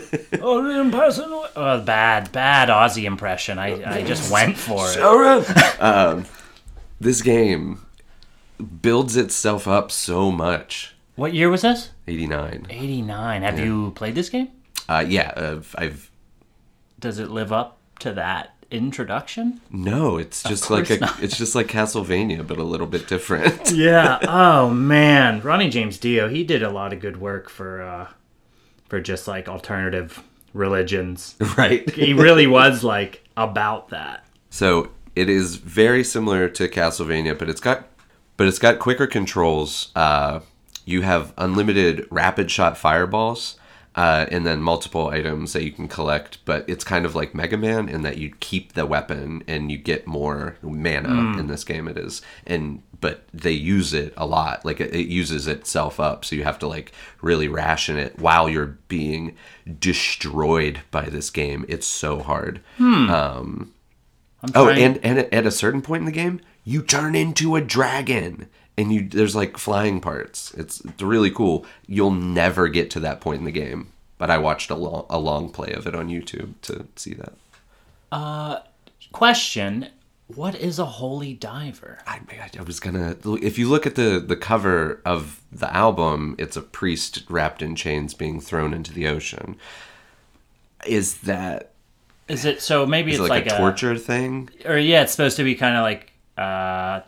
Oh, 0.46 0.58
I'm. 0.58 0.92
Oh, 0.94 1.80
bad, 1.80 2.30
bad 2.30 2.68
Aussie 2.68 3.04
impression. 3.04 3.58
I, 3.58 4.00
I 4.00 4.02
just 4.02 4.30
went 4.32 4.58
for 4.58 4.84
it. 4.90 5.80
um, 5.80 6.26
this 7.00 7.22
game 7.22 7.80
builds 8.82 9.16
itself 9.16 9.66
up 9.66 9.90
so 9.90 10.30
much. 10.30 10.94
What 11.16 11.32
year 11.32 11.48
was 11.48 11.62
this? 11.62 11.90
89. 12.08 12.66
89. 12.68 13.42
Have 13.42 13.58
you 13.58 13.92
played 13.92 14.14
this 14.14 14.28
game? 14.28 14.48
Uh, 14.88 15.04
yeah, 15.06 15.30
uh, 15.36 15.62
I've 15.76 16.10
Does 16.98 17.18
it 17.18 17.30
live 17.30 17.52
up 17.52 17.78
to 18.00 18.12
that 18.12 18.53
introduction? 18.74 19.60
no. 19.70 20.18
It's 20.18 20.42
just 20.42 20.70
like 20.70 20.90
a, 20.90 20.98
not. 20.98 21.22
it's 21.22 21.38
just 21.38 21.54
like 21.54 21.68
Castlevania, 21.68 22.46
but 22.46 22.58
a 22.58 22.62
little 22.64 22.86
bit 22.86 23.06
different. 23.08 23.70
Yeah. 23.74 24.18
Oh 24.28 24.70
man, 24.70 25.40
Ronnie 25.40 25.70
James 25.70 25.98
Dio. 25.98 26.28
He 26.28 26.44
did 26.44 26.62
a 26.62 26.70
lot 26.70 26.92
of 26.92 27.00
good 27.00 27.16
work 27.18 27.48
for 27.48 27.82
uh, 27.82 28.08
for 28.88 29.00
just 29.00 29.26
like 29.28 29.48
alternative 29.48 30.22
religions. 30.52 31.36
right. 31.58 31.88
He 31.90 32.12
really 32.14 32.46
was 32.46 32.82
like 32.84 33.24
about 33.36 33.88
that. 33.90 34.24
So 34.50 34.90
it 35.16 35.28
is 35.28 35.56
very 35.56 36.02
similar 36.04 36.48
to 36.50 36.68
Castlevania, 36.68 37.38
but 37.38 37.48
it's 37.48 37.60
got 37.60 37.88
but 38.36 38.46
it's 38.46 38.58
got 38.58 38.78
quicker 38.78 39.06
controls. 39.06 39.90
Uh, 39.94 40.40
you 40.84 41.02
have 41.02 41.32
unlimited 41.38 42.06
rapid 42.10 42.50
shot 42.50 42.76
fireballs, 42.76 43.56
uh, 43.96 44.26
and 44.30 44.46
then 44.46 44.60
multiple 44.60 45.08
items 45.08 45.52
that 45.52 45.64
you 45.64 45.72
can 45.72 45.88
collect. 45.88 46.44
But 46.44 46.68
it's 46.68 46.84
kind 46.84 47.04
of 47.04 47.14
like 47.14 47.34
Mega 47.34 47.56
Man 47.56 47.88
in 47.88 48.02
that 48.02 48.18
you 48.18 48.34
keep 48.40 48.72
the 48.72 48.86
weapon 48.86 49.42
and 49.46 49.70
you 49.70 49.78
get 49.78 50.06
more 50.06 50.56
mana 50.62 51.08
hmm. 51.08 51.38
in 51.38 51.46
this 51.46 51.64
game. 51.64 51.88
It 51.88 51.98
is 51.98 52.22
and 52.46 52.82
but 53.04 53.24
they 53.34 53.52
use 53.52 53.92
it 53.92 54.14
a 54.16 54.24
lot. 54.24 54.64
Like 54.64 54.80
it, 54.80 54.94
it 54.94 55.08
uses 55.08 55.46
itself 55.46 56.00
up, 56.00 56.24
so 56.24 56.34
you 56.36 56.44
have 56.44 56.58
to 56.60 56.66
like 56.66 56.92
really 57.20 57.48
ration 57.48 57.98
it 57.98 58.18
while 58.18 58.48
you're 58.48 58.78
being 58.88 59.36
destroyed 59.78 60.80
by 60.90 61.10
this 61.10 61.28
game. 61.28 61.66
It's 61.68 61.86
so 61.86 62.20
hard. 62.20 62.62
Hmm. 62.78 63.10
Um, 63.10 63.74
I'm 64.42 64.52
Oh, 64.54 64.68
and 64.70 64.98
and 65.04 65.18
at 65.18 65.46
a 65.46 65.50
certain 65.50 65.82
point 65.82 66.00
in 66.00 66.06
the 66.06 66.12
game, 66.12 66.40
you 66.64 66.80
turn 66.80 67.14
into 67.14 67.56
a 67.56 67.60
dragon, 67.60 68.48
and 68.76 68.92
you 68.92 69.08
there's 69.08 69.36
like 69.36 69.56
flying 69.58 70.00
parts. 70.00 70.52
It's, 70.54 70.80
it's 70.80 71.02
really 71.02 71.30
cool. 71.30 71.64
You'll 71.86 72.10
never 72.10 72.68
get 72.68 72.90
to 72.92 73.00
that 73.00 73.20
point 73.20 73.38
in 73.38 73.44
the 73.44 73.52
game, 73.52 73.92
but 74.18 74.30
I 74.30 74.38
watched 74.38 74.70
a 74.70 74.74
long 74.74 75.06
a 75.08 75.18
long 75.18 75.50
play 75.50 75.72
of 75.72 75.86
it 75.86 75.94
on 75.94 76.08
YouTube 76.08 76.54
to 76.62 76.86
see 76.96 77.14
that. 77.14 77.34
Uh, 78.10 78.60
question: 79.12 79.88
What 80.28 80.54
is 80.56 80.78
a 80.78 80.84
holy 80.86 81.34
diver? 81.34 81.98
I, 82.06 82.20
I 82.58 82.62
was 82.62 82.80
gonna. 82.80 83.16
If 83.42 83.58
you 83.58 83.68
look 83.68 83.86
at 83.86 83.94
the 83.94 84.22
the 84.24 84.36
cover 84.36 85.00
of 85.04 85.40
the 85.52 85.72
album, 85.74 86.34
it's 86.38 86.56
a 86.56 86.62
priest 86.62 87.24
wrapped 87.28 87.62
in 87.62 87.76
chains 87.76 88.12
being 88.14 88.40
thrown 88.40 88.74
into 88.74 88.92
the 88.92 89.06
ocean. 89.06 89.56
Is 90.86 91.18
that 91.18 91.70
Is 92.28 92.44
it 92.44 92.60
so? 92.60 92.86
Maybe 92.86 93.12
is 93.12 93.18
it's 93.20 93.26
it 93.26 93.30
like, 93.30 93.46
like, 93.46 93.54
a 93.54 93.56
torture 93.56 93.96
thing? 93.96 94.50
or 94.64 94.76
yeah, 94.78 95.02
it's 95.02 95.12
supposed 95.12 95.36
to 95.36 95.44
be 95.44 95.54
kind 95.54 95.76
of 95.76 95.82
like. 95.82 96.12
uh 96.36 97.00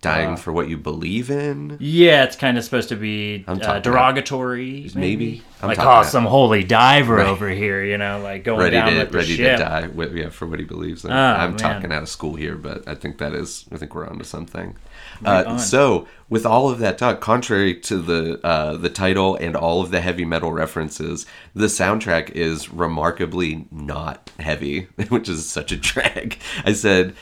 Dying 0.00 0.38
for 0.38 0.50
what 0.50 0.68
you 0.68 0.78
believe 0.78 1.30
in? 1.30 1.76
Yeah, 1.78 2.24
it's 2.24 2.36
kind 2.36 2.56
of 2.56 2.64
supposed 2.64 2.88
to 2.88 2.96
be 2.96 3.44
I'm 3.46 3.60
uh, 3.60 3.80
derogatory, 3.80 4.90
maybe. 4.94 4.98
Maybe. 4.98 5.42
I'm 5.60 5.68
like, 5.68 5.78
oh, 5.78 6.02
some 6.04 6.24
holy 6.24 6.64
diver 6.64 7.20
over 7.20 7.50
here, 7.50 7.84
you 7.84 7.98
know, 7.98 8.18
like 8.20 8.44
going 8.44 8.60
ready 8.60 8.76
down 8.76 8.92
to 8.92 8.98
with 8.98 9.10
the 9.10 9.18
ready 9.18 9.36
ship. 9.36 9.58
to 9.58 9.62
die 9.62 9.86
with, 9.88 10.16
yeah 10.16 10.30
for 10.30 10.46
what 10.46 10.58
he 10.58 10.64
believes 10.64 11.04
in. 11.04 11.12
Oh, 11.12 11.14
I'm 11.14 11.50
man. 11.50 11.58
talking 11.58 11.92
out 11.92 12.02
of 12.02 12.08
school 12.08 12.34
here, 12.34 12.56
but 12.56 12.88
I 12.88 12.94
think 12.94 13.18
that 13.18 13.34
is 13.34 13.66
I 13.70 13.76
think 13.76 13.94
we're 13.94 14.08
onto 14.08 14.24
something. 14.24 14.74
Right 15.20 15.46
uh, 15.46 15.50
on. 15.50 15.58
so 15.58 16.08
with 16.30 16.46
all 16.46 16.70
of 16.70 16.78
that 16.78 16.96
talk, 16.96 17.20
contrary 17.20 17.74
to 17.80 17.98
the 17.98 18.40
uh, 18.42 18.78
the 18.78 18.88
title 18.88 19.36
and 19.36 19.54
all 19.54 19.82
of 19.82 19.90
the 19.90 20.00
heavy 20.00 20.24
metal 20.24 20.50
references, 20.50 21.26
the 21.52 21.66
soundtrack 21.66 22.30
is 22.30 22.72
remarkably 22.72 23.66
not 23.70 24.30
heavy, 24.38 24.88
which 25.10 25.28
is 25.28 25.46
such 25.46 25.72
a 25.72 25.76
drag. 25.76 26.38
I 26.64 26.72
said. 26.72 27.14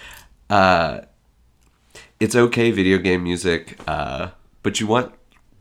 Uh, 2.21 2.25
it's 2.25 2.35
okay 2.37 2.71
video 2.71 2.99
game 2.99 3.23
music 3.23 3.79
uh 3.87 4.31
but 4.63 4.81
you 4.81 4.87
want 4.87 5.13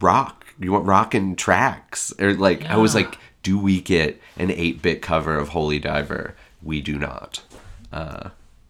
rock. 0.02 0.46
You 0.60 0.72
want 0.72 0.86
rock 0.86 1.14
and 1.14 1.38
tracks. 1.38 2.14
Or 2.20 2.34
like 2.34 2.66
i 2.66 2.78
was 2.78 2.96
like 2.96 3.18
do 3.44 3.58
we 3.58 3.80
get 3.80 4.20
an 4.36 4.50
8-bit 4.50 5.02
cover 5.02 5.38
of 5.38 5.50
holy 5.50 5.80
diver? 5.80 6.36
We 6.62 6.82
do 6.82 6.98
not. 6.98 7.42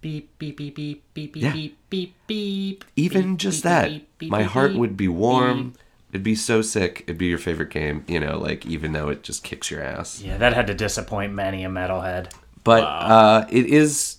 Beep 0.01 0.37
beep 0.37 0.57
beep 0.57 0.75
beep 0.75 1.03
beep 1.13 1.33
beep 1.33 1.35
Yeah. 1.35 1.51
beep 1.53 1.77
beep 1.89 2.13
beep. 2.27 2.85
even 2.95 3.31
beep, 3.31 3.39
just 3.39 3.59
beep, 3.63 3.63
that 3.63 4.17
beep, 4.19 4.29
my 4.31 4.43
heart 4.43 4.75
would 4.75 4.95
be 4.95 5.07
warm. 5.07 5.73
It'd 6.11 6.23
be 6.23 6.35
so 6.35 6.61
sick. 6.61 7.01
It'd 7.07 7.17
be 7.17 7.25
your 7.27 7.39
favorite 7.39 7.71
game 7.71 8.03
you 8.07 8.19
know 8.19 8.37
like 8.37 8.65
even 8.65 8.91
though 8.91 9.09
it 9.09 9.23
just 9.23 9.43
kicks 9.43 9.71
your 9.71 9.81
ass. 9.81 10.21
Yeah, 10.21 10.37
that 10.37 10.53
had 10.53 10.67
to 10.67 10.73
disappoint 10.75 11.33
many 11.33 11.63
a 11.65 11.69
metalhead. 11.69 12.31
but 12.63 12.83
uh, 12.83 13.45
it 13.49 13.65
is 13.65 14.17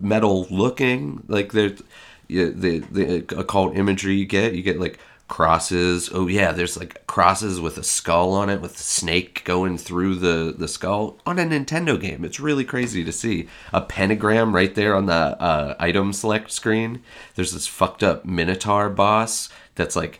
metal 0.00 0.46
looking. 0.50 1.24
Like 1.28 1.52
there's 1.52 1.72
yeah, 1.72 1.84
the 2.28 2.78
the 2.90 3.38
occult 3.38 3.76
imagery 3.76 4.14
you 4.14 4.26
get. 4.26 4.54
You 4.54 4.62
get 4.62 4.78
like 4.78 4.98
crosses. 5.28 6.10
Oh 6.12 6.26
yeah, 6.26 6.52
there's 6.52 6.76
like 6.76 7.06
crosses 7.06 7.60
with 7.60 7.78
a 7.78 7.84
skull 7.84 8.32
on 8.32 8.50
it, 8.50 8.60
with 8.60 8.76
a 8.76 8.82
snake 8.82 9.44
going 9.44 9.78
through 9.78 10.16
the 10.16 10.54
the 10.56 10.68
skull 10.68 11.18
on 11.24 11.38
a 11.38 11.44
Nintendo 11.44 12.00
game. 12.00 12.24
It's 12.24 12.40
really 12.40 12.64
crazy 12.64 13.04
to 13.04 13.12
see 13.12 13.48
a 13.72 13.80
pentagram 13.80 14.54
right 14.54 14.74
there 14.74 14.96
on 14.96 15.06
the 15.06 15.12
uh, 15.12 15.74
item 15.78 16.12
select 16.12 16.50
screen. 16.50 17.02
There's 17.34 17.52
this 17.52 17.66
fucked 17.66 18.02
up 18.02 18.24
Minotaur 18.24 18.88
boss 18.90 19.48
that's 19.74 19.96
like 19.96 20.18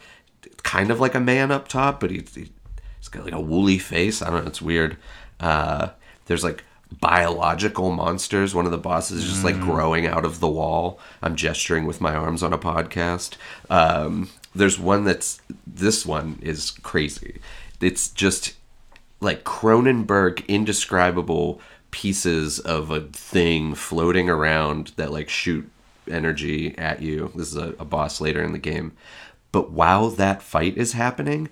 kind 0.63 0.91
of 0.91 1.01
like 1.01 1.15
a 1.15 1.21
man 1.21 1.51
up 1.51 1.69
top, 1.69 2.01
but 2.01 2.11
he's 2.11 2.35
he's 2.35 3.09
got 3.11 3.25
like 3.25 3.35
a 3.35 3.41
woolly 3.41 3.79
face. 3.79 4.23
I 4.23 4.31
don't 4.31 4.45
know. 4.45 4.49
It's 4.49 4.63
weird. 4.63 4.97
Uh, 5.41 5.91
there's 6.27 6.45
like 6.45 6.65
biological 7.01 7.93
monsters. 7.93 8.55
One 8.55 8.65
of 8.65 8.73
the 8.73 8.79
bosses 8.79 9.23
is 9.23 9.31
just 9.31 9.45
like 9.45 9.61
growing 9.61 10.07
out 10.07 10.25
of 10.25 10.41
the 10.41 10.49
wall. 10.49 10.99
I'm 11.23 11.37
gesturing 11.37 11.87
with 11.87 12.01
my 12.01 12.15
arms 12.15 12.43
on 12.43 12.53
a 12.53 12.59
podcast. 12.59 13.37
Um, 13.71 14.31
there's 14.55 14.79
one 14.79 15.05
that's 15.05 15.41
this 15.67 16.07
one 16.07 16.39
is 16.43 16.71
crazy. 16.83 17.41
It's 17.81 18.09
just 18.09 18.55
like 19.21 19.45
Cronenberg 19.45 20.47
indescribable 20.49 21.61
pieces 21.91 22.59
of 22.59 22.91
a 22.91 23.01
thing 23.01 23.75
floating 23.75 24.29
around 24.29 24.93
that 24.97 25.13
like 25.13 25.29
shoot 25.29 25.71
energy 26.11 26.77
at 26.79 27.03
you. 27.03 27.31
This 27.35 27.49
is 27.49 27.57
a, 27.57 27.75
a 27.79 27.85
boss 27.85 28.21
later 28.21 28.43
in 28.43 28.53
the 28.53 28.59
game. 28.59 28.93
But 29.53 29.71
while 29.71 30.11
that 30.11 30.43
fight 30.43 30.77
is 30.77 30.93
happening, 30.93 31.49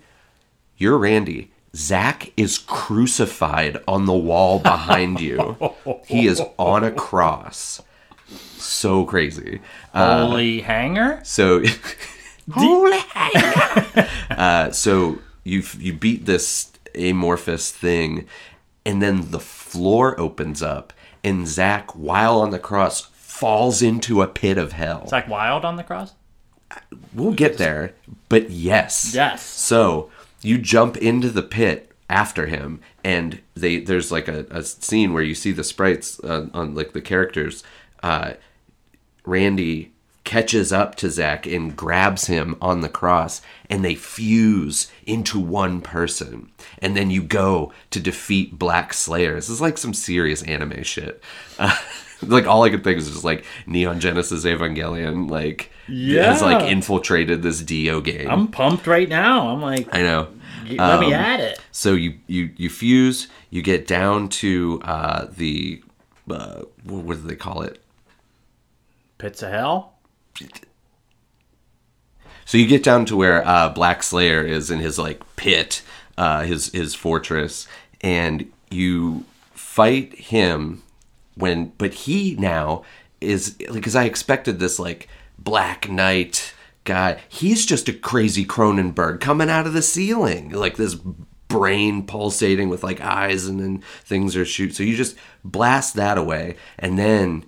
you're 0.77 0.99
Randy. 0.99 1.51
Zach 1.75 2.33
is 2.37 2.59
crucified 2.59 3.83
on 3.87 4.07
the 4.07 4.15
wall 4.15 4.59
behind 4.59 5.21
you. 5.21 5.57
he 6.07 6.27
is 6.27 6.41
on 6.59 6.85
a 6.85 6.91
cross. 6.91 7.83
So 8.57 9.05
crazy. 9.05 9.61
Uh, 9.93 10.27
Holy 10.27 10.61
hanger? 10.61 11.21
so 11.23 11.63
holy 12.51 12.99
uh, 14.31 14.71
so 14.71 15.19
you 15.45 15.63
you 15.79 15.93
beat 15.93 16.27
this 16.27 16.73
amorphous 16.95 17.71
thing, 17.71 18.27
and 18.85 19.01
then 19.03 19.31
the 19.31 19.41
floor 19.41 20.19
opens 20.19 20.63
up, 20.63 20.93
and 21.23 21.47
Zach, 21.47 21.95
while 21.95 22.41
on 22.41 22.51
the 22.51 22.59
cross, 22.59 23.03
falls 23.13 23.83
into 23.83 24.23
a 24.23 24.27
pit 24.27 24.59
of 24.59 24.73
hell. 24.73 25.09
Like 25.13 25.29
wild 25.29 25.65
on 25.65 25.77
the 25.77 25.85
cross? 25.85 26.15
We'll 27.15 27.33
get 27.33 27.59
there, 27.59 27.95
but 28.29 28.51
yes. 28.51 29.13
Yes. 29.15 29.43
So 29.43 30.11
you 30.47 30.59
jump 30.59 30.97
into 30.97 31.31
the 31.31 31.43
pit 31.43 31.93
after 32.09 32.47
him, 32.47 32.81
and 33.05 33.41
they 33.55 33.81
there's 33.81 34.13
like 34.13 34.29
a, 34.29 34.47
a 34.51 34.63
scene 34.63 35.13
where 35.13 35.23
you 35.23 35.35
see 35.35 35.53
the 35.53 35.65
sprites 35.65 36.21
uh, 36.21 36.49
on 36.55 36.75
like 36.75 36.93
the 36.93 37.01
characters 37.01 37.65
uh, 38.03 38.35
Randy 39.25 39.93
catches 40.25 40.73
up 40.73 40.97
to 40.97 41.11
Zack 41.11 41.47
and 41.47 41.77
grabs 41.77 42.27
him 42.27 42.57
on 42.61 42.81
the 42.81 42.89
cross, 42.89 43.43
and 43.71 43.85
they 43.85 43.95
fuse 43.95 44.91
into 45.07 45.39
one 45.39 45.81
person. 45.81 46.51
And 46.81 46.97
then 46.97 47.11
you 47.11 47.23
go 47.23 47.73
to 47.91 48.01
defeat 48.01 48.59
Black 48.59 48.93
Slayer. 48.93 49.35
This 49.35 49.49
is 49.49 49.61
like 49.61 49.79
some 49.79 49.95
serious 49.95 50.43
anime 50.43 50.83
shit. 50.83 51.23
Uh, 51.59 51.77
like 52.23 52.47
all 52.47 52.63
I 52.63 52.71
could 52.71 52.85
think 52.85 52.99
is 52.99 53.11
just 53.11 53.25
like 53.25 53.45
Neon 53.67 54.01
Genesis 54.01 54.45
Evangelion, 54.45 55.31
like 55.31 55.71
yeah 55.89 56.33
has 56.33 56.43
like 56.43 56.71
infiltrated 56.71 57.43
this 57.43 57.61
Dio 57.61 58.01
game. 58.01 58.29
I'm 58.29 58.49
pumped 58.49 58.87
right 58.87 59.09
now. 59.09 59.49
I'm 59.49 59.63
like, 59.63 59.93
I 59.95 60.03
know. 60.03 60.29
Let 60.75 61.01
me 61.01 61.07
Um, 61.07 61.13
at 61.13 61.41
it. 61.41 61.61
So 61.73 61.93
you 61.95 62.19
you 62.27 62.51
you 62.57 62.69
fuse, 62.69 63.29
you 63.51 63.63
get 63.63 63.87
down 63.87 64.29
to 64.29 64.81
uh, 64.85 65.27
the 65.31 65.83
uh, 66.31 66.63
what 66.85 67.05
what 67.05 67.17
do 67.23 67.29
they 67.29 67.37
call 67.37 67.63
it? 67.63 67.83
Pits 69.19 69.43
of 69.43 69.51
hell. 69.51 69.95
So 72.45 72.59
you 72.59 72.67
get 72.67 72.83
down 72.83 73.07
to 73.07 73.17
where 73.17 73.47
uh, 73.47 73.71
Black 73.71 74.03
Slayer 74.03 74.43
is 74.45 74.71
in 74.71 74.79
his 74.79 74.99
like 74.99 75.21
pit, 75.37 75.83
uh, 76.17 76.43
his 76.43 76.71
his 76.73 76.95
fortress, 76.95 77.67
and 78.01 78.51
you 78.71 79.25
fight 79.53 80.15
him 80.15 80.83
when, 81.35 81.73
but 81.79 81.93
he 81.95 82.35
now 82.37 82.85
is 83.21 83.51
because 83.51 83.97
I 83.97 84.05
expected 84.05 84.59
this 84.59 84.79
like 84.79 85.09
Black 85.39 85.89
Knight 85.89 86.55
guy. 86.87 87.21
He's 87.29 87.67
just 87.67 87.89
a 87.89 87.93
crazy 87.93 88.45
Cronenberg 88.45 89.21
coming 89.21 89.51
out 89.51 89.67
of 89.67 89.73
the 89.75 89.83
ceiling, 89.83 90.51
like 90.51 90.77
this 90.77 90.97
brain 91.49 92.07
pulsating 92.07 92.69
with 92.69 92.83
like 92.83 93.01
eyes 93.01 93.47
and 93.47 93.61
then 93.61 93.83
things 94.03 94.37
are 94.37 94.45
shoot. 94.45 94.75
So 94.75 94.83
you 94.83 94.97
just 94.97 95.17
blast 95.45 95.95
that 95.95 96.19
away, 96.19 96.57
and 96.79 96.99
then 96.99 97.45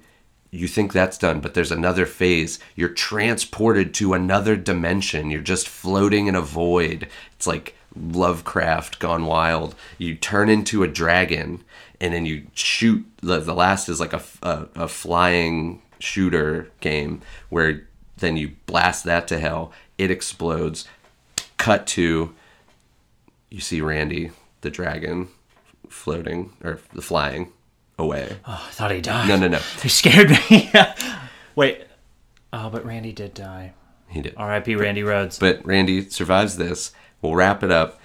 you 0.51 0.67
think 0.67 0.93
that's 0.93 1.19
done, 1.19 1.41
but 1.41 1.55
there's 1.55 1.73
another 1.73 2.07
phase. 2.07 2.59
You're 2.75 2.89
transported 2.89 3.93
to 3.95 4.15
another 4.15 4.57
dimension. 4.57 5.31
You're 5.31 5.41
just 5.43 5.69
floating 5.69 6.27
in 6.27 6.35
a 6.35 6.41
void. 6.41 7.09
It's 7.37 7.47
like 7.47 7.75
Lovecraft 7.95 8.99
gone 8.99 9.27
wild. 9.27 9.75
You 9.99 10.15
turn 10.15 10.49
into 10.49 10.83
a 10.83 10.89
dragon, 10.89 11.65
and 12.01 12.15
then 12.15 12.25
you 12.25 12.47
shoot. 12.55 13.05
The, 13.21 13.41
the 13.41 13.55
last 13.55 13.89
is 13.89 14.01
like 14.01 14.13
a, 14.13 14.23
a, 14.43 14.69
a 14.75 14.89
flying 14.89 15.83
shooter 15.99 16.71
game 16.81 17.21
where 17.49 17.88
then 18.19 18.37
you 18.37 18.53
blast 18.67 19.05
that 19.05 19.29
to 19.29 19.39
hell. 19.39 19.73
It 19.97 20.11
explodes. 20.11 20.87
Cut 21.57 21.87
to 21.89 22.35
you 23.51 23.61
see 23.61 23.81
Randy, 23.81 24.31
the 24.61 24.71
dragon, 24.71 25.29
floating 25.89 26.53
or 26.63 26.81
the 26.93 27.03
flying 27.03 27.53
away. 27.99 28.37
Oh, 28.47 28.67
I 28.69 28.73
thought 28.73 28.91
he 28.91 29.01
died. 29.01 29.29
No, 29.29 29.37
no, 29.37 29.49
no. 29.49 29.61
They 29.83 29.89
scared 29.89 30.31
me. 30.31 30.71
Wait. 31.57 31.85
Oh, 32.53 32.71
but 32.71 32.85
Randy 32.85 33.13
did 33.13 33.35
die. 33.35 33.73
He 34.09 34.23
did. 34.23 34.35
R.I.P. 34.37 34.75
Randy 34.77 35.03
Rhoads. 35.03 35.39
But 35.39 35.65
Randy 35.67 36.09
survives 36.09 36.57
this. 36.57 36.93
We'll 37.21 37.35
wrap 37.35 37.63
it 37.63 37.71
up. 37.71 38.01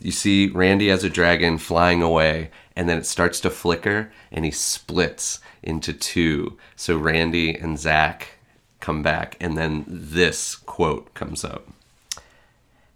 You 0.00 0.10
see 0.10 0.48
Randy 0.48 0.90
as 0.90 1.04
a 1.04 1.10
dragon 1.10 1.58
flying 1.58 2.02
away, 2.02 2.50
and 2.74 2.88
then 2.88 2.98
it 2.98 3.06
starts 3.06 3.38
to 3.40 3.50
flicker, 3.50 4.12
and 4.30 4.44
he 4.44 4.50
splits 4.50 5.40
into 5.62 5.92
two. 5.92 6.58
So 6.74 6.96
Randy 6.96 7.54
and 7.54 7.78
Zach 7.78 8.38
come 8.82 9.02
back, 9.02 9.36
and 9.40 9.56
then 9.56 9.84
this 9.88 10.56
quote 10.56 11.14
comes 11.14 11.44
up. 11.44 11.66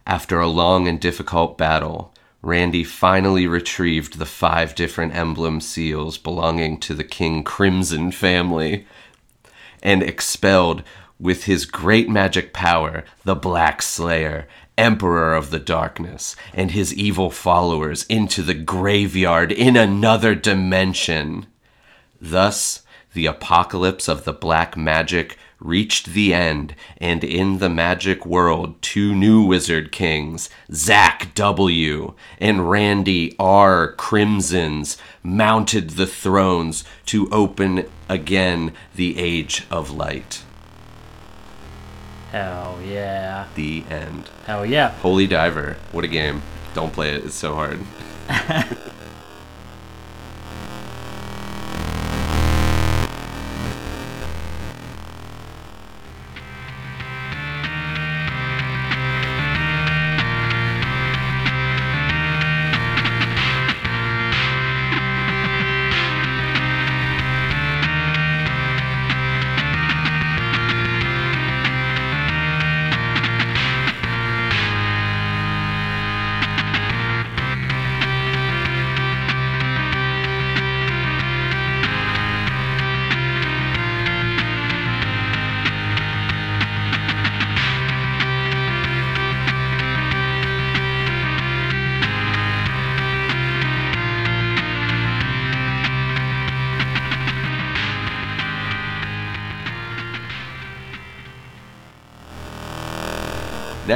After 0.07 0.39
a 0.39 0.47
long 0.47 0.87
and 0.87 1.01
difficult 1.01 1.57
battle, 1.57 2.13
Randy 2.43 2.85
finally 2.85 3.47
retrieved 3.47 4.19
the 4.19 4.27
five 4.27 4.75
different 4.75 5.15
emblem 5.15 5.61
seals 5.61 6.19
belonging 6.19 6.79
to 6.81 6.95
the 6.95 7.03
King 7.03 7.43
Crimson 7.43 8.13
family 8.13 8.87
and 9.83 10.03
expelled 10.03 10.83
with 11.19 11.45
his 11.45 11.65
great 11.65 12.09
magic 12.09 12.53
power 12.53 13.05
the 13.25 13.35
Black 13.35 13.81
Slayer, 13.81 14.47
Emperor 14.77 15.35
of 15.35 15.51
the 15.51 15.59
Darkness, 15.59 16.37
and 16.53 16.71
his 16.71 16.93
evil 16.95 17.31
followers 17.31 18.05
into 18.05 18.43
the 18.43 18.55
graveyard 18.55 19.51
in 19.51 19.77
another 19.77 20.35
dimension. 20.35 21.47
Thus, 22.21 22.83
the 23.13 23.27
apocalypse 23.27 24.09
of 24.09 24.25
the 24.25 24.35
black 24.35 24.77
magic 24.77 25.39
reached 25.59 26.09
the 26.09 26.35
end, 26.35 26.75
and 26.99 27.25
in 27.25 27.59
the 27.59 27.69
magic 27.69 28.27
world, 28.27 28.81
two 28.83 29.15
new 29.15 29.43
wizard 29.43 29.93
kings, 29.93 30.51
Zack 30.73 31.35
W. 31.35 32.15
and 32.39 32.71
Randy 32.71 33.35
R. 33.39 33.95
Crimsons, 33.95 34.97
mounted 35.23 35.91
the 35.91 36.07
thrones 36.07 36.85
to 37.07 37.29
open 37.31 37.89
again 38.09 38.73
the 38.95 39.19
Age 39.19 39.67
of 39.71 39.91
Light. 39.91 40.43
Hell 42.33 42.79
yeah. 42.85 43.47
The 43.55 43.85
end. 43.89 44.29
Hell 44.45 44.67
yeah. 44.67 44.91
Holy 44.99 45.27
Diver. 45.27 45.77
What 45.93 46.05
a 46.05 46.09
game. 46.09 46.43
Don't 46.75 46.93
play 46.93 47.15
it, 47.15 47.25
it's 47.25 47.35
so 47.35 47.55
hard. 47.55 47.81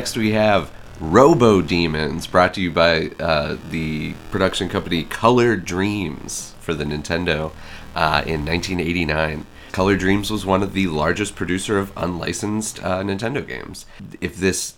Next, 0.00 0.16
we 0.16 0.32
have 0.32 0.72
Robo 0.98 1.60
Demons, 1.60 2.26
brought 2.26 2.54
to 2.54 2.62
you 2.62 2.70
by 2.70 3.10
uh, 3.20 3.58
the 3.68 4.14
production 4.30 4.70
company 4.70 5.04
Color 5.04 5.56
Dreams 5.56 6.54
for 6.58 6.72
the 6.72 6.84
Nintendo 6.84 7.52
uh, 7.94 8.22
in 8.24 8.46
1989. 8.46 9.44
Color 9.72 9.96
Dreams 9.98 10.30
was 10.30 10.46
one 10.46 10.62
of 10.62 10.72
the 10.72 10.86
largest 10.86 11.36
producer 11.36 11.78
of 11.78 11.92
unlicensed 11.98 12.82
uh, 12.82 13.02
Nintendo 13.02 13.46
games. 13.46 13.84
If 14.22 14.36
this 14.36 14.72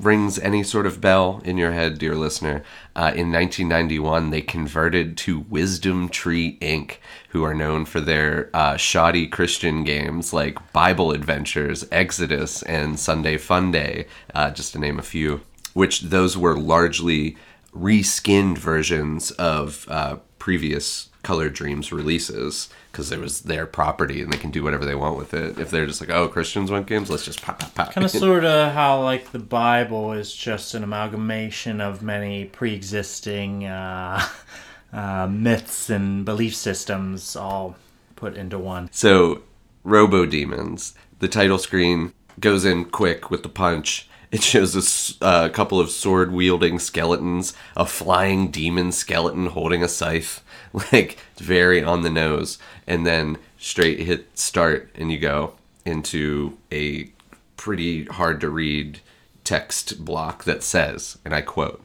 rings 0.00 0.38
any 0.38 0.62
sort 0.62 0.86
of 0.86 1.00
bell 1.00 1.40
in 1.44 1.58
your 1.58 1.72
head, 1.72 1.98
dear 1.98 2.14
listener, 2.14 2.62
uh, 2.96 3.12
in 3.14 3.32
1991 3.32 4.30
they 4.30 4.40
converted 4.40 5.16
to 5.18 5.40
Wisdom 5.40 6.08
Tree 6.08 6.58
Inc., 6.60 6.96
who 7.30 7.44
are 7.44 7.54
known 7.54 7.84
for 7.84 8.00
their 8.00 8.50
uh, 8.54 8.76
shoddy 8.76 9.26
Christian 9.26 9.84
games 9.84 10.32
like 10.32 10.72
Bible 10.72 11.12
Adventures, 11.12 11.86
Exodus, 11.90 12.62
and 12.62 12.98
Sunday 12.98 13.36
Fun 13.36 13.70
Day, 13.70 14.06
uh, 14.34 14.50
just 14.50 14.72
to 14.72 14.78
name 14.78 14.98
a 14.98 15.02
few. 15.02 15.40
Which 15.72 16.00
those 16.02 16.36
were 16.36 16.56
largely 16.56 17.36
reskinned 17.74 18.58
versions 18.58 19.30
of 19.32 19.86
uh, 19.88 20.16
previous 20.38 21.08
Color 21.22 21.50
Dreams 21.50 21.92
releases 21.92 22.68
because 22.90 23.12
it 23.12 23.20
was 23.20 23.42
their 23.42 23.66
property 23.66 24.20
and 24.20 24.32
they 24.32 24.36
can 24.36 24.50
do 24.50 24.62
whatever 24.62 24.84
they 24.84 24.94
want 24.94 25.16
with 25.16 25.32
it. 25.32 25.58
If 25.58 25.70
they're 25.70 25.86
just 25.86 26.00
like, 26.00 26.10
oh, 26.10 26.28
Christians 26.28 26.70
want 26.70 26.86
games, 26.86 27.08
let's 27.10 27.24
just 27.24 27.42
pop, 27.42 27.60
pop, 27.60 27.74
pop. 27.74 27.92
Kind 27.92 28.04
of 28.04 28.10
sort 28.10 28.44
of 28.44 28.72
how 28.72 29.02
like 29.02 29.32
the 29.32 29.38
Bible 29.38 30.12
is 30.12 30.34
just 30.34 30.74
an 30.74 30.82
amalgamation 30.82 31.80
of 31.80 32.02
many 32.02 32.46
pre-existing 32.46 33.64
uh, 33.64 34.26
uh, 34.92 35.28
myths 35.30 35.88
and 35.88 36.24
belief 36.24 36.54
systems 36.54 37.36
all 37.36 37.76
put 38.16 38.36
into 38.36 38.58
one. 38.58 38.88
So, 38.92 39.42
Robo 39.84 40.26
Demons, 40.26 40.94
the 41.20 41.28
title 41.28 41.58
screen 41.58 42.12
goes 42.38 42.64
in 42.64 42.86
quick 42.86 43.30
with 43.30 43.42
the 43.42 43.48
punch. 43.48 44.08
It 44.30 44.44
shows 44.44 45.18
a 45.20 45.24
uh, 45.24 45.48
couple 45.48 45.80
of 45.80 45.90
sword 45.90 46.30
wielding 46.30 46.78
skeletons, 46.78 47.52
a 47.76 47.84
flying 47.84 48.50
demon 48.50 48.92
skeleton 48.92 49.46
holding 49.46 49.82
a 49.82 49.88
scythe. 49.88 50.42
Like, 50.92 51.18
very 51.36 51.82
on 51.82 52.02
the 52.02 52.10
nose. 52.10 52.56
And 52.86 53.04
then 53.04 53.38
straight 53.58 53.98
hit 53.98 54.38
start, 54.38 54.88
and 54.94 55.10
you 55.10 55.18
go 55.18 55.54
into 55.84 56.58
a 56.70 57.10
pretty 57.56 58.04
hard 58.04 58.40
to 58.40 58.48
read 58.48 59.00
text 59.42 60.04
block 60.04 60.44
that 60.44 60.62
says, 60.62 61.18
and 61.24 61.34
I 61.34 61.40
quote, 61.40 61.84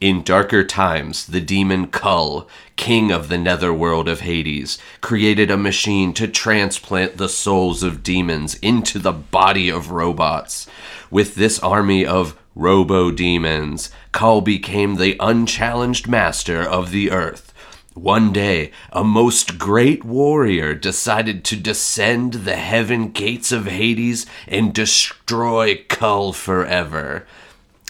In 0.00 0.22
darker 0.22 0.64
times, 0.64 1.26
the 1.26 1.42
demon 1.42 1.88
Kull, 1.88 2.48
king 2.76 3.12
of 3.12 3.28
the 3.28 3.36
netherworld 3.36 4.08
of 4.08 4.20
Hades, 4.20 4.78
created 5.02 5.50
a 5.50 5.58
machine 5.58 6.14
to 6.14 6.26
transplant 6.26 7.18
the 7.18 7.28
souls 7.28 7.82
of 7.82 8.02
demons 8.02 8.54
into 8.56 8.98
the 8.98 9.12
body 9.12 9.68
of 9.68 9.90
robots. 9.90 10.66
With 11.12 11.34
this 11.34 11.58
army 11.58 12.06
of 12.06 12.34
robo 12.54 13.10
demons, 13.10 13.90
Kull 14.12 14.40
became 14.40 14.94
the 14.94 15.14
unchallenged 15.20 16.08
master 16.08 16.62
of 16.62 16.90
the 16.90 17.10
earth. 17.10 17.52
One 17.92 18.32
day, 18.32 18.70
a 18.90 19.04
most 19.04 19.58
great 19.58 20.04
warrior 20.04 20.74
decided 20.74 21.44
to 21.44 21.56
descend 21.56 22.32
the 22.32 22.56
heaven 22.56 23.10
gates 23.10 23.52
of 23.52 23.66
Hades 23.66 24.24
and 24.48 24.72
destroy 24.72 25.84
Kull 25.86 26.32
forever. 26.32 27.26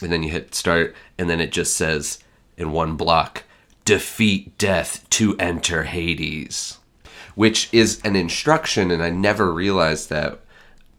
And 0.02 0.10
then 0.10 0.24
you 0.24 0.30
hit 0.32 0.56
start, 0.56 0.92
and 1.16 1.30
then 1.30 1.40
it 1.40 1.52
just 1.52 1.76
says 1.76 2.18
in 2.56 2.72
one 2.72 2.96
block 2.96 3.44
defeat 3.84 4.58
death 4.58 5.08
to 5.10 5.36
enter 5.38 5.84
Hades, 5.84 6.78
which 7.36 7.68
is 7.70 8.00
an 8.02 8.16
instruction, 8.16 8.90
and 8.90 9.00
I 9.00 9.10
never 9.10 9.52
realized 9.54 10.10
that 10.10 10.40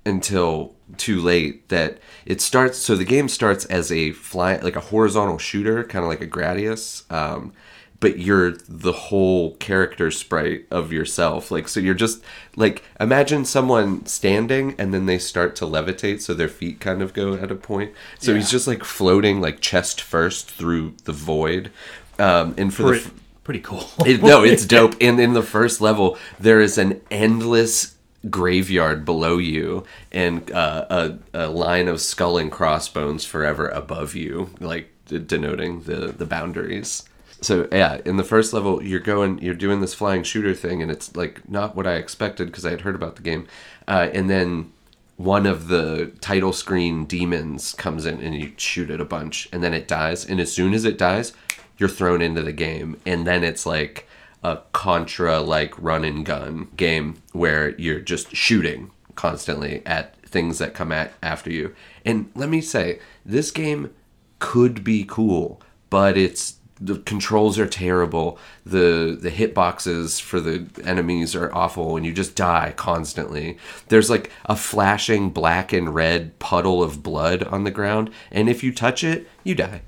until 0.05 0.73
too 0.97 1.21
late 1.21 1.69
that 1.69 1.97
it 2.25 2.41
starts 2.41 2.77
so 2.77 2.95
the 2.95 3.05
game 3.05 3.27
starts 3.27 3.65
as 3.65 3.91
a 3.91 4.11
fly 4.13 4.57
like 4.57 4.75
a 4.75 4.79
horizontal 4.81 5.37
shooter 5.37 5.83
kind 5.83 6.03
of 6.03 6.09
like 6.09 6.21
a 6.21 6.27
gradius 6.27 7.11
um, 7.11 7.53
but 7.99 8.19
you're 8.19 8.51
the 8.67 8.91
whole 8.91 9.55
character 9.55 10.11
sprite 10.11 10.65
of 10.69 10.91
yourself 10.91 11.51
like 11.51 11.67
so 11.67 11.79
you're 11.79 11.93
just 11.93 12.21
like 12.55 12.83
imagine 12.99 13.45
someone 13.45 14.05
standing 14.05 14.75
and 14.77 14.93
then 14.93 15.05
they 15.05 15.17
start 15.17 15.55
to 15.55 15.65
levitate 15.65 16.19
so 16.21 16.33
their 16.33 16.49
feet 16.49 16.79
kind 16.79 17.01
of 17.01 17.13
go 17.13 17.35
at 17.35 17.49
a 17.51 17.55
point 17.55 17.93
so 18.19 18.35
he's 18.35 18.51
just 18.51 18.67
like 18.67 18.83
floating 18.83 19.39
like 19.39 19.59
chest 19.61 20.01
first 20.01 20.51
through 20.51 20.93
the 21.05 21.13
void 21.13 21.71
um, 22.19 22.53
and 22.57 22.73
for 22.73 22.83
the 22.83 22.89
Pretty, 22.89 23.05
f- 23.05 23.13
pretty 23.43 23.59
cool. 23.61 23.89
it, 24.05 24.21
no, 24.21 24.43
it's 24.43 24.65
dope. 24.67 24.95
And 25.01 25.19
in 25.19 25.33
the 25.33 25.41
first 25.41 25.81
level, 25.81 26.17
there 26.39 26.61
is 26.61 26.77
an 26.77 27.01
endless 27.09 27.95
graveyard 28.29 29.05
below 29.05 29.37
you 29.37 29.85
and 30.11 30.51
uh, 30.51 30.85
a, 30.89 31.45
a 31.45 31.47
line 31.47 31.87
of 31.87 31.99
skull 31.99 32.37
and 32.37 32.51
crossbones 32.51 33.25
forever 33.25 33.67
above 33.67 34.15
you, 34.15 34.49
like 34.59 34.89
denoting 35.05 35.83
the, 35.83 36.13
the 36.17 36.25
boundaries. 36.25 37.03
So 37.41 37.67
yeah, 37.71 37.99
in 38.05 38.15
the 38.15 38.23
first 38.23 38.53
level, 38.53 38.81
you're 38.81 39.01
going, 39.01 39.39
you're 39.39 39.53
doing 39.53 39.81
this 39.81 39.93
flying 39.93 40.23
shooter 40.23 40.53
thing, 40.53 40.81
and 40.81 40.89
it's 40.89 41.15
like 41.15 41.47
not 41.49 41.75
what 41.75 41.85
I 41.85 41.95
expected 41.95 42.47
because 42.47 42.65
I 42.65 42.71
had 42.71 42.81
heard 42.81 42.95
about 42.95 43.17
the 43.17 43.21
game. 43.21 43.47
Uh, 43.87 44.09
and 44.13 44.29
then 44.29 44.71
one 45.17 45.45
of 45.45 45.67
the 45.67 46.11
title 46.21 46.53
screen 46.53 47.05
demons 47.05 47.73
comes 47.73 48.05
in 48.05 48.21
and 48.21 48.33
you 48.33 48.53
shoot 48.57 48.89
it 48.89 49.01
a 49.01 49.05
bunch, 49.05 49.49
and 49.51 49.61
then 49.61 49.73
it 49.73 49.87
dies. 49.87 50.25
And 50.25 50.39
as 50.39 50.53
soon 50.53 50.73
as 50.73 50.85
it 50.85 50.97
dies, 50.97 51.33
you're 51.77 51.89
thrown 51.89 52.21
into 52.21 52.41
the 52.41 52.53
game, 52.53 52.99
and 53.05 53.27
then 53.27 53.43
it's 53.43 53.65
like 53.65 54.07
a 54.43 54.59
contra 54.73 55.39
like 55.39 55.73
run 55.81 56.03
and 56.03 56.25
gun 56.25 56.67
game 56.75 57.21
where 57.31 57.69
you're 57.79 57.99
just 57.99 58.35
shooting 58.35 58.91
constantly 59.15 59.81
at 59.85 60.15
things 60.25 60.57
that 60.57 60.73
come 60.73 60.91
at 60.91 61.13
after 61.21 61.51
you. 61.51 61.73
And 62.05 62.29
let 62.35 62.49
me 62.49 62.59
say, 62.61 62.99
this 63.25 63.51
game 63.51 63.93
could 64.39 64.83
be 64.83 65.05
cool, 65.07 65.61
but 65.89 66.17
it's 66.17 66.55
the 66.81 66.99
controls 66.99 67.57
are 67.57 67.67
terrible. 67.67 68.37
The 68.65 69.17
the 69.19 69.29
hitboxes 69.29 70.19
for 70.19 70.41
the 70.41 70.67
enemies 70.83 71.35
are 71.35 71.53
awful 71.55 71.95
and 71.95 72.05
you 72.05 72.11
just 72.11 72.35
die 72.35 72.73
constantly. 72.75 73.57
There's 73.87 74.09
like 74.09 74.29
a 74.45 74.55
flashing 74.55 75.29
black 75.29 75.71
and 75.71 75.95
red 75.95 76.37
puddle 76.39 76.83
of 76.83 77.03
blood 77.03 77.43
on 77.43 77.63
the 77.63 77.71
ground 77.71 78.09
and 78.31 78.49
if 78.49 78.63
you 78.63 78.73
touch 78.73 79.03
it, 79.03 79.29
you 79.43 79.55
die 79.55 79.83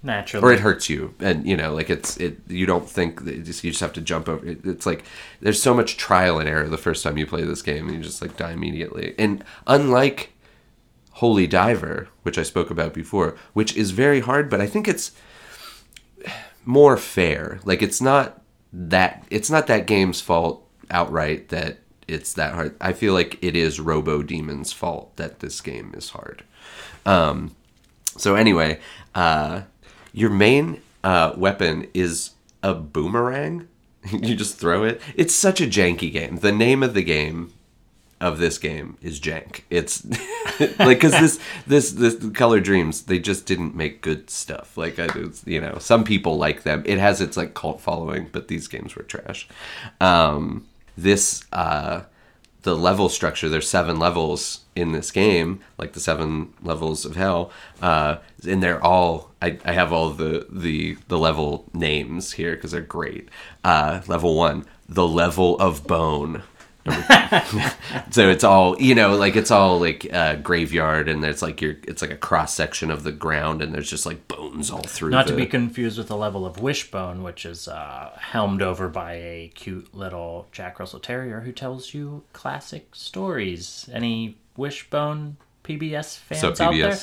Naturally. 0.00 0.46
or 0.46 0.52
it 0.52 0.60
hurts 0.60 0.88
you 0.88 1.12
and 1.18 1.44
you 1.44 1.56
know 1.56 1.74
like 1.74 1.90
it's 1.90 2.16
it 2.18 2.38
you 2.46 2.66
don't 2.66 2.88
think 2.88 3.24
that 3.24 3.34
it 3.34 3.42
just, 3.42 3.64
you 3.64 3.72
just 3.72 3.80
have 3.80 3.92
to 3.94 4.00
jump 4.00 4.28
over 4.28 4.46
it, 4.46 4.64
it's 4.64 4.86
like 4.86 5.04
there's 5.40 5.60
so 5.60 5.74
much 5.74 5.96
trial 5.96 6.38
and 6.38 6.48
error 6.48 6.68
the 6.68 6.78
first 6.78 7.02
time 7.02 7.18
you 7.18 7.26
play 7.26 7.42
this 7.42 7.62
game 7.62 7.88
and 7.88 7.96
you 7.96 8.02
just 8.02 8.22
like 8.22 8.36
die 8.36 8.52
immediately. 8.52 9.14
And 9.18 9.42
unlike 9.66 10.32
holy 11.12 11.48
diver 11.48 12.08
which 12.22 12.38
i 12.38 12.44
spoke 12.44 12.70
about 12.70 12.94
before 12.94 13.36
which 13.52 13.76
is 13.76 13.90
very 13.90 14.20
hard 14.20 14.48
but 14.48 14.60
i 14.60 14.68
think 14.68 14.86
it's 14.86 15.10
more 16.68 16.98
fair. 16.98 17.60
Like 17.64 17.80
it's 17.80 18.00
not 18.00 18.42
that 18.72 19.24
it's 19.30 19.50
not 19.50 19.66
that 19.68 19.86
game's 19.86 20.20
fault 20.20 20.68
outright 20.90 21.48
that 21.48 21.78
it's 22.06 22.34
that 22.34 22.52
hard. 22.52 22.76
I 22.78 22.92
feel 22.92 23.14
like 23.14 23.38
it 23.42 23.56
is 23.56 23.80
robo 23.80 24.22
demon's 24.22 24.70
fault 24.70 25.16
that 25.16 25.40
this 25.40 25.62
game 25.62 25.94
is 25.96 26.10
hard. 26.10 26.44
Um 27.06 27.56
so 28.18 28.34
anyway, 28.34 28.80
uh, 29.14 29.62
your 30.12 30.30
main 30.30 30.80
uh, 31.04 31.32
weapon 31.36 31.88
is 31.94 32.30
a 32.62 32.74
boomerang. 32.74 33.68
you 34.12 34.34
just 34.34 34.58
throw 34.58 34.84
it. 34.84 35.00
It's 35.16 35.34
such 35.34 35.60
a 35.60 35.66
janky 35.66 36.12
game. 36.12 36.38
The 36.38 36.52
name 36.52 36.82
of 36.82 36.94
the 36.94 37.02
game 37.02 37.52
of 38.20 38.38
this 38.38 38.58
game 38.58 38.96
is 39.00 39.20
jank. 39.20 39.62
It's 39.70 40.04
like 40.60 41.00
because 41.00 41.12
this 41.12 41.38
this 41.66 41.92
this 41.92 42.16
Color 42.30 42.60
Dreams 42.60 43.02
they 43.02 43.18
just 43.18 43.46
didn't 43.46 43.74
make 43.74 44.02
good 44.02 44.28
stuff. 44.30 44.76
Like 44.76 44.98
I, 44.98 45.08
you 45.44 45.60
know, 45.60 45.78
some 45.78 46.04
people 46.04 46.36
like 46.36 46.62
them. 46.62 46.82
It 46.84 46.98
has 46.98 47.20
its 47.20 47.36
like 47.36 47.54
cult 47.54 47.80
following, 47.80 48.28
but 48.32 48.48
these 48.48 48.66
games 48.66 48.96
were 48.96 49.04
trash. 49.04 49.48
Um, 50.00 50.66
this 50.96 51.44
uh, 51.52 52.02
the 52.62 52.76
level 52.76 53.08
structure. 53.08 53.48
There's 53.48 53.68
seven 53.68 53.98
levels 53.98 54.64
in 54.74 54.92
this 54.92 55.10
game, 55.10 55.60
like 55.78 55.92
the 55.92 56.00
seven 56.00 56.52
levels 56.62 57.04
of 57.04 57.16
hell, 57.16 57.50
uh, 57.80 58.16
and 58.46 58.62
they're 58.62 58.82
all. 58.84 59.30
I, 59.40 59.58
I 59.64 59.72
have 59.72 59.92
all 59.92 60.10
the 60.10 60.46
the 60.50 60.96
the 61.08 61.18
level 61.18 61.68
names 61.72 62.32
here 62.32 62.54
because 62.54 62.72
they're 62.72 62.80
great. 62.80 63.28
Uh, 63.64 64.00
level 64.06 64.34
one, 64.36 64.66
the 64.88 65.06
level 65.06 65.56
of 65.58 65.86
bone. 65.86 66.42
so 68.10 68.30
it's 68.30 68.44
all 68.44 68.80
you 68.80 68.94
know 68.94 69.14
like 69.16 69.36
it's 69.36 69.50
all 69.50 69.78
like 69.78 70.06
uh, 70.12 70.36
graveyard 70.36 71.08
and 71.08 71.24
it's 71.24 71.42
like 71.42 71.60
your 71.60 71.76
it's 71.84 72.00
like 72.00 72.10
a 72.10 72.16
cross 72.16 72.54
section 72.54 72.90
of 72.90 73.02
the 73.02 73.12
ground 73.12 73.60
and 73.60 73.74
there's 73.74 73.90
just 73.90 74.06
like 74.06 74.26
bones 74.26 74.70
all 74.70 74.82
through 74.82 75.10
Not 75.10 75.26
to 75.26 75.36
be 75.36 75.44
confused 75.44 75.98
with 75.98 76.08
the 76.08 76.16
level 76.16 76.46
of 76.46 76.60
Wishbone, 76.60 77.22
which 77.22 77.44
is 77.44 77.68
uh, 77.68 78.10
helmed 78.18 78.62
over 78.62 78.88
by 78.88 79.14
a 79.14 79.52
cute 79.54 79.94
little 79.94 80.46
Jack 80.50 80.78
Russell 80.78 81.00
Terrier 81.00 81.40
who 81.40 81.52
tells 81.52 81.92
you 81.92 82.22
classic 82.32 82.94
stories. 82.94 83.90
Any 83.92 84.38
Wishbone 84.56 85.36
PBS 85.64 86.16
fans 86.16 86.40
So 86.40 86.64
out 86.64 87.00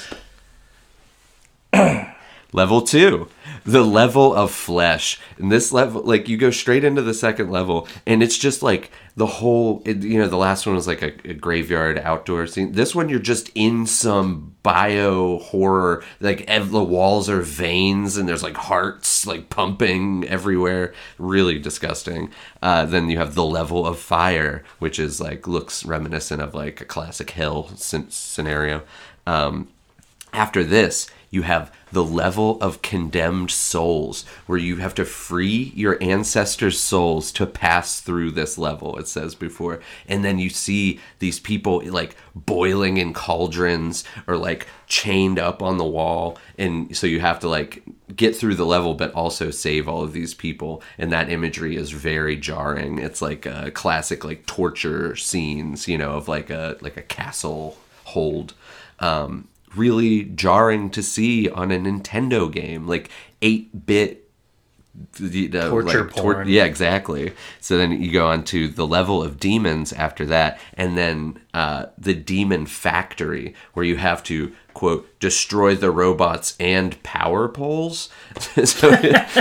there? 1.73 2.11
Level 2.55 2.83
two, 2.83 3.27
the 3.65 3.83
level 3.83 4.33
of 4.33 4.49
flesh. 4.49 5.19
And 5.37 5.51
this 5.51 5.73
level, 5.73 6.03
like 6.03 6.29
you 6.29 6.37
go 6.37 6.51
straight 6.51 6.85
into 6.85 7.01
the 7.01 7.13
second 7.13 7.51
level, 7.51 7.85
and 8.07 8.23
it's 8.23 8.37
just 8.37 8.63
like 8.63 8.91
the 9.17 9.25
whole. 9.25 9.81
It, 9.83 10.03
you 10.03 10.19
know, 10.19 10.29
the 10.29 10.37
last 10.37 10.65
one 10.65 10.73
was 10.73 10.87
like 10.87 11.01
a, 11.01 11.29
a 11.29 11.33
graveyard 11.33 11.97
outdoor 11.99 12.47
scene. 12.47 12.71
This 12.71 12.95
one, 12.95 13.09
you're 13.09 13.19
just 13.19 13.49
in 13.55 13.85
some 13.85 14.55
bio 14.63 15.39
horror. 15.39 16.01
Like 16.21 16.45
ev- 16.47 16.71
the 16.71 16.81
walls 16.81 17.27
are 17.29 17.41
veins, 17.41 18.15
and 18.15 18.25
there's 18.29 18.43
like 18.43 18.55
hearts 18.55 19.27
like 19.27 19.49
pumping 19.49 20.25
everywhere. 20.25 20.93
Really 21.17 21.59
disgusting. 21.59 22.31
Uh, 22.61 22.85
then 22.85 23.09
you 23.09 23.17
have 23.17 23.35
the 23.35 23.43
level 23.43 23.85
of 23.85 23.99
fire, 23.99 24.63
which 24.79 24.97
is 24.97 25.19
like 25.19 25.45
looks 25.45 25.83
reminiscent 25.83 26.41
of 26.41 26.55
like 26.55 26.79
a 26.79 26.85
classic 26.85 27.31
hell 27.31 27.65
scen- 27.75 28.11
scenario. 28.11 28.83
Um, 29.27 29.67
after 30.31 30.63
this, 30.63 31.07
you 31.35 31.43
have 31.43 31.71
the 31.91 32.03
level 32.03 32.59
of 32.61 32.81
condemned 32.81 33.51
souls, 33.51 34.25
where 34.47 34.57
you 34.57 34.77
have 34.77 34.95
to 34.95 35.05
free 35.05 35.71
your 35.75 36.01
ancestors' 36.01 36.79
souls 36.79 37.31
to 37.33 37.45
pass 37.45 37.99
through 37.99 38.31
this 38.31 38.57
level, 38.57 38.97
it 38.97 39.07
says 39.07 39.35
before. 39.35 39.79
And 40.07 40.25
then 40.25 40.39
you 40.39 40.49
see 40.49 40.99
these 41.19 41.39
people 41.39 41.81
like 41.85 42.15
boiling 42.33 42.97
in 42.97 43.13
cauldrons 43.13 44.03
or 44.27 44.37
like 44.37 44.67
chained 44.87 45.37
up 45.37 45.61
on 45.61 45.77
the 45.77 45.85
wall. 45.85 46.37
And 46.57 46.95
so 46.95 47.05
you 47.05 47.19
have 47.19 47.39
to 47.41 47.49
like 47.49 47.83
get 48.15 48.35
through 48.35 48.55
the 48.55 48.65
level, 48.65 48.93
but 48.93 49.13
also 49.13 49.51
save 49.51 49.87
all 49.87 50.03
of 50.03 50.13
these 50.13 50.33
people. 50.33 50.81
And 50.97 51.11
that 51.11 51.29
imagery 51.29 51.75
is 51.75 51.91
very 51.91 52.37
jarring. 52.37 52.97
It's 52.97 53.21
like 53.21 53.45
a 53.45 53.71
classic 53.71 54.23
like 54.23 54.45
torture 54.45 55.15
scenes, 55.15 55.87
you 55.87 55.97
know, 55.97 56.11
of 56.11 56.27
like 56.27 56.49
a 56.49 56.77
like 56.81 56.97
a 56.97 57.01
castle 57.03 57.77
hold. 58.05 58.53
Um, 58.99 59.49
really 59.75 60.23
jarring 60.23 60.89
to 60.91 61.03
see 61.03 61.49
on 61.49 61.71
a 61.71 61.77
Nintendo 61.77 62.51
game, 62.51 62.87
like 62.87 63.09
eight 63.41 63.85
bit 63.85 64.25
Torture 65.69 66.05
porn. 66.05 66.47
yeah, 66.47 66.63
exactly. 66.63 67.33
So 67.59 67.77
then 67.77 68.01
you 68.01 68.11
go 68.11 68.27
on 68.27 68.43
to 68.45 68.67
the 68.67 68.87
level 68.87 69.21
of 69.21 69.39
demons 69.39 69.91
after 69.91 70.25
that, 70.27 70.59
and 70.75 70.97
then 70.97 71.41
uh, 71.53 71.87
the 71.97 72.13
demon 72.13 72.65
factory, 72.65 73.53
where 73.73 73.85
you 73.85 73.97
have 73.97 74.23
to 74.23 74.53
quote 74.73 75.07
destroy 75.19 75.75
the 75.75 75.91
robots 75.91 76.55
and 76.59 77.01
power 77.03 77.47
poles. 77.47 78.09
so, 78.63 78.95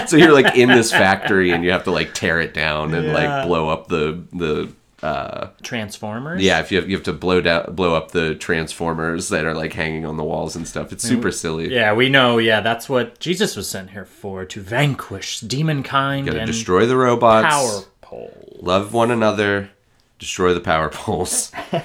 so 0.06 0.16
you're 0.16 0.32
like 0.32 0.56
in 0.56 0.68
this 0.68 0.90
factory, 0.90 1.50
and 1.50 1.64
you 1.64 1.70
have 1.70 1.84
to 1.84 1.90
like 1.90 2.14
tear 2.14 2.40
it 2.40 2.54
down 2.54 2.94
and 2.94 3.12
like 3.12 3.46
blow 3.46 3.68
up 3.68 3.88
the 3.88 4.24
the 4.32 4.72
Transformers. 5.62 6.42
yeah, 6.42 6.60
if 6.60 6.72
you 6.72 6.80
have, 6.80 6.88
you 6.88 6.96
have 6.96 7.04
to 7.04 7.12
blow 7.12 7.40
down 7.40 7.74
blow 7.74 7.94
up 7.94 8.12
the 8.12 8.34
transformers 8.34 9.28
that 9.28 9.44
are 9.44 9.54
like 9.54 9.72
hanging 9.72 10.06
on 10.06 10.16
the 10.16 10.24
walls 10.24 10.56
and 10.56 10.66
stuff. 10.66 10.92
It's 10.92 11.04
super 11.04 11.30
silly. 11.30 11.72
Yeah, 11.72 11.92
we 11.92 12.08
know. 12.08 12.38
Yeah, 12.38 12.60
that's 12.60 12.88
what 12.88 13.18
Jesus 13.20 13.54
was 13.56 13.68
sent 13.68 13.90
here 13.90 14.04
for 14.04 14.44
to 14.46 14.60
vanquish 14.60 15.40
demonkind 15.40 16.26
Gotta 16.26 16.38
and 16.38 16.46
destroy 16.46 16.86
the 16.86 16.96
robots. 16.96 17.46
power 17.46 17.80
pole. 18.00 18.58
love 18.60 18.92
one 18.94 19.10
another, 19.10 19.70
destroy 20.18 20.54
the 20.54 20.60
power 20.60 20.88
poles, 20.88 21.52
uh, 21.72 21.82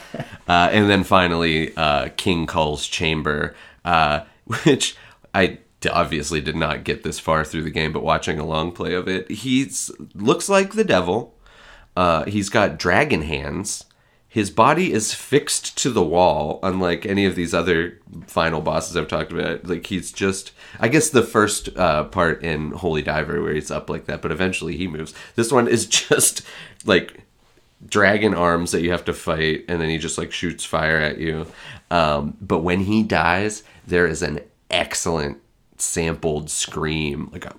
and 0.48 0.90
then 0.90 1.04
finally 1.04 1.76
uh, 1.76 2.10
King 2.16 2.48
Kull's 2.48 2.88
chamber, 2.88 3.56
uh, 3.84 4.22
which 4.64 4.96
i 5.34 5.60
obviously 5.92 6.42
did 6.42 6.56
not 6.56 6.84
get 6.84 7.04
this 7.04 7.20
far 7.20 7.46
through 7.46 7.62
the 7.64 7.70
game, 7.70 7.94
but 7.94 8.04
watching 8.04 8.38
a 8.40 8.46
long 8.46 8.72
play 8.72 8.94
of 8.94 9.08
it, 9.08 9.30
he 9.32 9.70
looks 10.14 10.50
like 10.50 10.74
the 10.74 10.84
devil. 10.84 11.36
Uh, 12.00 12.24
he's 12.24 12.48
got 12.48 12.80
dragon 12.80 13.24
hands. 13.24 13.84
His 14.30 14.50
body 14.50 14.94
is 14.94 15.14
fixed 15.14 15.78
to 15.80 15.90
the 15.90 16.02
wall, 16.02 16.62
unlike 16.64 17.06
any 17.06 17.26
of 17.26 17.36
these 17.36 17.54
other 17.54 18.00
final 18.26 18.62
bosses 18.62 18.96
I've 18.96 19.10
talked 19.10 19.34
about. 19.34 19.66
Like 19.66 19.88
he's 19.88 20.14
just, 20.14 20.54
I 20.80 20.88
guess 20.88 21.10
the 21.10 21.24
first 21.24 21.78
uh, 21.78 22.06
part 22.06 22.42
in 22.42 22.72
Holy 22.72 23.02
Diver 23.02 23.42
where 23.42 23.54
he's 23.54 23.70
up 23.70 23.90
like 23.90 24.06
that, 24.06 24.22
but 24.22 24.32
eventually 24.32 24.78
he 24.78 24.88
moves. 24.88 25.14
This 25.36 25.52
one 25.52 25.68
is 25.68 25.86
just 26.08 26.42
like 26.86 27.26
dragon 27.86 28.34
arms 28.34 28.72
that 28.72 28.82
you 28.82 28.92
have 28.92 29.04
to 29.04 29.14
fight, 29.14 29.66
and 29.68 29.82
then 29.82 29.90
he 29.90 29.98
just 29.98 30.18
like 30.18 30.32
shoots 30.32 30.64
fire 30.64 31.00
at 31.00 31.18
you. 31.18 31.48
Um, 31.92 32.38
but 32.40 32.60
when 32.60 32.80
he 32.80 33.04
dies, 33.04 33.64
there 33.86 34.08
is 34.08 34.22
an 34.22 34.40
excellent 34.72 35.40
sampled 35.76 36.50
scream, 36.50 37.28
like 37.34 37.46
a 37.46 37.56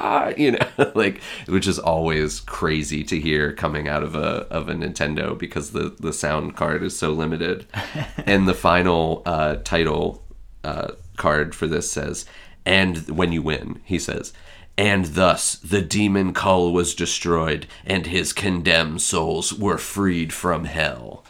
"Wah!" 0.00 0.32
you 0.36 0.52
know, 0.52 0.92
like 0.94 1.20
which 1.46 1.66
is 1.66 1.78
always 1.78 2.40
crazy 2.40 3.04
to 3.04 3.20
hear 3.20 3.52
coming 3.52 3.88
out 3.88 4.02
of 4.02 4.14
a 4.14 4.46
of 4.50 4.68
a 4.68 4.74
Nintendo 4.74 5.38
because 5.38 5.70
the 5.70 5.94
the 5.98 6.12
sound 6.12 6.56
card 6.56 6.82
is 6.82 6.98
so 6.98 7.10
limited. 7.10 7.66
and 8.26 8.48
the 8.48 8.54
final 8.54 9.22
uh, 9.26 9.56
title 9.56 10.22
uh, 10.64 10.92
card 11.16 11.54
for 11.54 11.66
this 11.66 11.90
says, 11.90 12.26
"And 12.64 13.08
when 13.08 13.32
you 13.32 13.42
win," 13.42 13.80
he 13.84 13.98
says. 13.98 14.32
And 14.78 15.06
thus 15.06 15.56
the 15.56 15.82
demon 15.82 16.32
Kull 16.32 16.72
was 16.72 16.94
destroyed, 16.94 17.66
and 17.84 18.06
his 18.06 18.32
condemned 18.32 19.02
souls 19.02 19.52
were 19.52 19.76
freed 19.76 20.32
from 20.32 20.64
hell. 20.64 21.24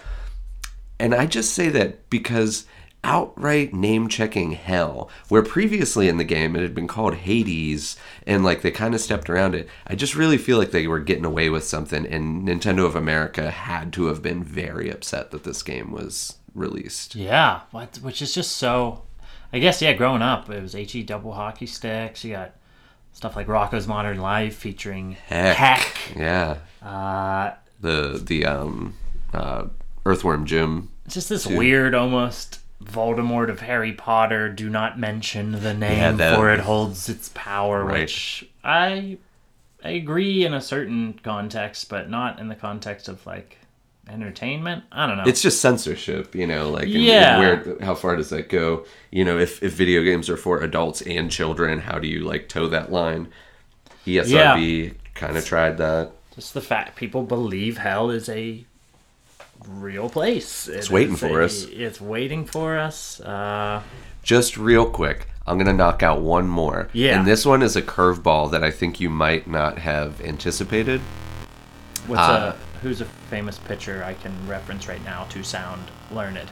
And 1.01 1.14
I 1.14 1.27
just 1.27 1.55
say 1.55 1.68
that 1.71 2.09
because 2.11 2.66
outright 3.03 3.72
name 3.72 4.09
checking 4.09 4.53
hell, 4.53 5.09
where 5.28 5.42
previously 5.42 6.09
in 6.09 6.18
the 6.18 6.24
game 6.24 6.55
it 6.57 6.62
had 6.62 6.74
been 6.74 6.86
called 6.88 7.14
Hades, 7.14 7.96
and 8.26 8.44
like 8.44 8.62
they 8.62 8.70
kind 8.70 8.94
of 8.94 9.01
stepped 9.01 9.30
around 9.30 9.55
it, 9.55 9.68
I 9.86 9.94
just 9.94 10.14
really 10.14 10.38
feel 10.38 10.59
like 10.59 10.70
they 10.70 10.86
were 10.86 11.01
getting 11.01 11.24
away 11.24 11.48
with 11.48 11.64
something, 11.64 12.07
and 12.07 12.46
Nintendo 12.46 12.84
of 12.86 12.94
America 12.96 13.51
had 13.51 13.92
to 13.94 14.07
have 14.07 14.22
been 14.22 14.44
very 14.44 14.90
upset 14.90 15.30
that 15.30 15.44
this 15.44 15.62
game 15.62 15.92
was 15.92 16.36
released. 16.55 17.14
Yeah, 17.14 17.61
what, 17.70 17.96
which 18.03 18.20
is 18.22 18.34
just 18.34 18.57
so. 18.57 19.03
I 19.53 19.59
guess 19.59 19.82
yeah. 19.82 19.94
Growing 19.94 20.22
up, 20.22 20.48
it 20.48 20.62
was 20.62 20.74
he 20.74 21.03
double 21.03 21.32
hockey 21.32 21.66
sticks. 21.66 22.22
You 22.24 22.34
got 22.34 22.53
stuff 23.12 23.34
like 23.34 23.48
Rocko's 23.48 23.88
Modern 23.88 24.18
Life 24.20 24.55
featuring 24.57 25.12
Heck. 25.26 25.57
Heck. 25.57 26.16
Yeah. 26.16 26.59
Uh, 26.80 27.55
The 27.80 28.20
the 28.24 28.44
um 28.46 28.94
uh 29.34 29.64
Earthworm 30.07 30.46
Jim. 30.46 30.90
it's 31.05 31.14
just 31.14 31.28
this 31.28 31.46
weird, 31.46 31.94
almost 31.96 32.61
Voldemort 32.85 33.51
of 33.51 33.61
Harry 33.61 33.93
Potter. 33.93 34.49
Do 34.49 34.68
not 34.70 34.99
mention 34.99 35.53
the 35.62 35.74
name, 35.74 35.99
Yeah, 35.99 36.12
that- 36.12 36.37
for 36.37 36.51
it 36.51 36.61
holds 36.61 37.09
its 37.09 37.31
power. 37.35 37.85
Right. 37.85 38.01
Which 38.01 38.45
I 38.64 39.18
I 39.85 39.91
agree 39.91 40.45
in 40.45 40.53
a 40.53 40.61
certain 40.61 41.18
context, 41.22 41.89
but 41.89 42.11
not 42.11 42.39
in 42.39 42.49
the 42.49 42.55
context 42.55 43.09
of 43.09 43.24
like 43.26 43.57
entertainment. 44.09 44.85
I 44.91 45.07
don't 45.07 45.16
know. 45.18 45.24
It's 45.26 45.41
just 45.41 45.61
censorship, 45.61 46.35
you 46.35 46.47
know, 46.47 46.68
like 46.70 46.87
Yeah. 46.89 47.39
where 47.39 47.76
how 47.81 47.95
far 47.95 48.16
does 48.16 48.31
that 48.31 48.49
go? 48.49 48.85
You 49.11 49.24
know, 49.24 49.39
if 49.39 49.62
if 49.62 49.72
video 49.72 50.03
games 50.03 50.28
are 50.28 50.37
for 50.37 50.61
adults 50.62 51.01
and 51.03 51.31
children, 51.31 51.81
how 51.81 51.99
do 51.99 52.09
you 52.09 52.20
like 52.20 52.49
toe 52.49 52.66
that 52.68 52.91
line? 52.91 53.28
ESRB 54.07 54.95
kind 55.14 55.37
of 55.37 55.45
tried 55.45 55.76
that. 55.78 56.12
just 56.35 56.55
the 56.55 56.61
fact 56.61 56.97
people 56.97 57.22
believe 57.22 57.76
hell 57.78 58.11
is 58.11 58.28
a 58.28 58.64
real 59.69 60.09
place. 60.09 60.69
It's 60.69 60.91
waiting 60.91 61.17
for 61.17 61.43
us. 61.43 61.65
It's 61.65 62.01
waiting 62.01 62.45
for 62.45 62.79
us. 62.79 63.21
Uh, 63.21 63.83
Just 64.23 64.57
real 64.57 64.87
quick, 64.89 65.27
I'm 65.47 65.59
gonna 65.59 65.73
knock 65.73 66.03
out 66.03 66.21
one 66.21 66.49
more. 66.49 66.89
Yeah. 66.93 67.19
And 67.19 67.27
this 67.27 67.45
one 67.47 67.63
is 67.63 67.77
a 67.77 67.83
curveball 67.83 68.51
that 68.53 68.63
I 68.65 68.71
think 68.71 69.01
you 69.01 69.11
might 69.11 69.47
not 69.47 69.79
have 69.79 70.21
anticipated. 70.21 71.01
what's 72.07 72.21
Uh, 72.21 72.55
a 72.57 72.79
who's 72.81 73.01
a 73.01 73.05
famous 73.05 73.59
pitcher 73.59 74.03
I 74.05 74.15
can 74.15 74.33
reference 74.49 74.89
right 74.89 75.05
now 75.05 75.25
to 75.31 75.43
sound 75.43 75.83
learned? 76.11 76.51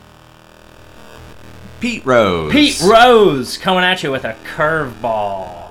Pete 1.80 2.04
Rose. 2.04 2.52
Pete 2.52 2.80
Rose 2.82 3.56
coming 3.56 3.84
at 3.84 4.02
you 4.02 4.10
with 4.10 4.24
a 4.24 4.34
curveball. 4.44 5.67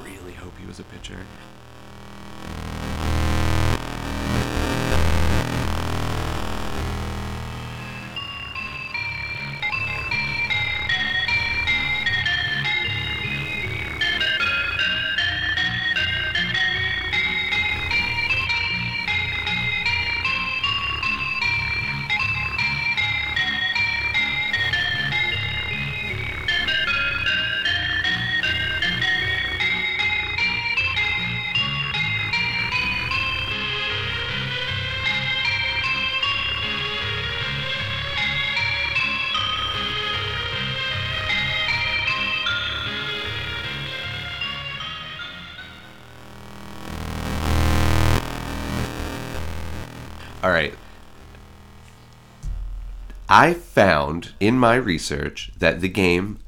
I 53.37 53.53
found 53.53 54.31
in 54.39 54.57
my 54.57 54.73
research 54.73 55.51
that 55.59 55.79
the 55.79 55.89
game 55.89 56.39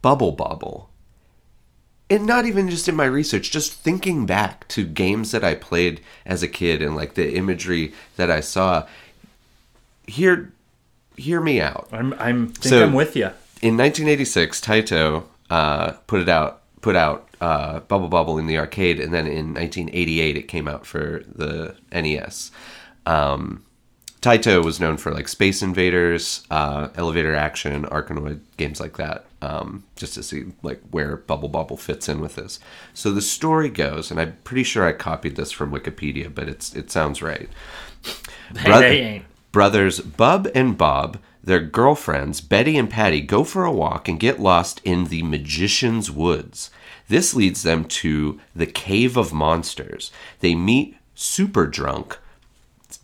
Bubble 0.00 0.32
Bobble, 0.32 0.88
and 2.08 2.24
not 2.24 2.46
even 2.46 2.70
just 2.70 2.88
in 2.88 2.96
my 2.96 3.04
research, 3.04 3.50
just 3.50 3.74
thinking 3.74 4.24
back 4.24 4.66
to 4.68 4.86
games 4.86 5.32
that 5.32 5.44
I 5.44 5.54
played 5.54 6.00
as 6.24 6.42
a 6.42 6.48
kid 6.48 6.80
and 6.80 6.96
like 6.96 7.12
the 7.12 7.34
imagery 7.34 7.92
that 8.16 8.30
I 8.30 8.40
saw, 8.40 8.86
hear, 10.06 10.50
hear 11.14 11.42
me 11.42 11.60
out. 11.60 11.90
I'm 11.92 12.14
I'm 12.14 12.48
think 12.48 12.64
So- 12.72 12.84
I'm 12.84 12.94
with 12.94 13.14
you. 13.16 13.30
In 13.60 13.76
1986, 13.76 14.62
Taito 14.62 15.24
uh, 15.50 15.92
put 16.06 16.22
it 16.22 16.30
out, 16.30 16.62
put 16.80 16.96
out 16.96 17.28
uh, 17.42 17.80
Bubble 17.80 18.08
Bobble 18.08 18.38
in 18.38 18.46
the 18.46 18.56
arcade, 18.56 18.98
and 18.98 19.12
then 19.12 19.26
in 19.26 19.52
1988 19.52 20.38
it 20.38 20.48
came 20.48 20.66
out 20.66 20.86
for 20.86 21.22
the 21.26 21.76
NES. 21.92 22.50
Um, 23.04 23.62
Taito 24.20 24.62
was 24.62 24.78
known 24.80 24.98
for 24.98 25.10
like 25.12 25.28
Space 25.28 25.62
Invaders, 25.62 26.44
uh, 26.50 26.88
Elevator 26.94 27.34
Action, 27.34 27.84
Arkanoid 27.86 28.40
games 28.58 28.78
like 28.80 28.96
that. 28.98 29.24
Um, 29.42 29.84
just 29.96 30.12
to 30.14 30.22
see 30.22 30.44
like 30.62 30.82
where 30.90 31.16
Bubble 31.16 31.48
Bobble 31.48 31.78
fits 31.78 32.08
in 32.08 32.20
with 32.20 32.34
this. 32.34 32.60
So 32.92 33.10
the 33.10 33.22
story 33.22 33.70
goes, 33.70 34.10
and 34.10 34.20
I'm 34.20 34.36
pretty 34.44 34.64
sure 34.64 34.86
I 34.86 34.92
copied 34.92 35.36
this 35.36 35.50
from 35.50 35.72
Wikipedia, 35.72 36.34
but 36.34 36.48
it's 36.48 36.74
it 36.74 36.90
sounds 36.90 37.22
right. 37.22 37.48
Brother- 38.64 38.88
they 38.88 39.00
ain't. 39.00 39.24
Brothers 39.52 40.00
Bub 40.00 40.48
and 40.54 40.76
Bob, 40.78 41.18
their 41.42 41.60
girlfriends 41.60 42.40
Betty 42.40 42.76
and 42.76 42.88
Patty 42.90 43.20
go 43.20 43.42
for 43.42 43.64
a 43.64 43.72
walk 43.72 44.06
and 44.08 44.20
get 44.20 44.38
lost 44.38 44.80
in 44.84 45.06
the 45.06 45.22
Magician's 45.22 46.10
Woods. 46.10 46.70
This 47.08 47.34
leads 47.34 47.62
them 47.64 47.86
to 47.86 48.38
the 48.54 48.66
Cave 48.66 49.16
of 49.16 49.32
Monsters. 49.32 50.12
They 50.40 50.54
meet 50.54 50.96
Super 51.16 51.66
Drunk, 51.66 52.18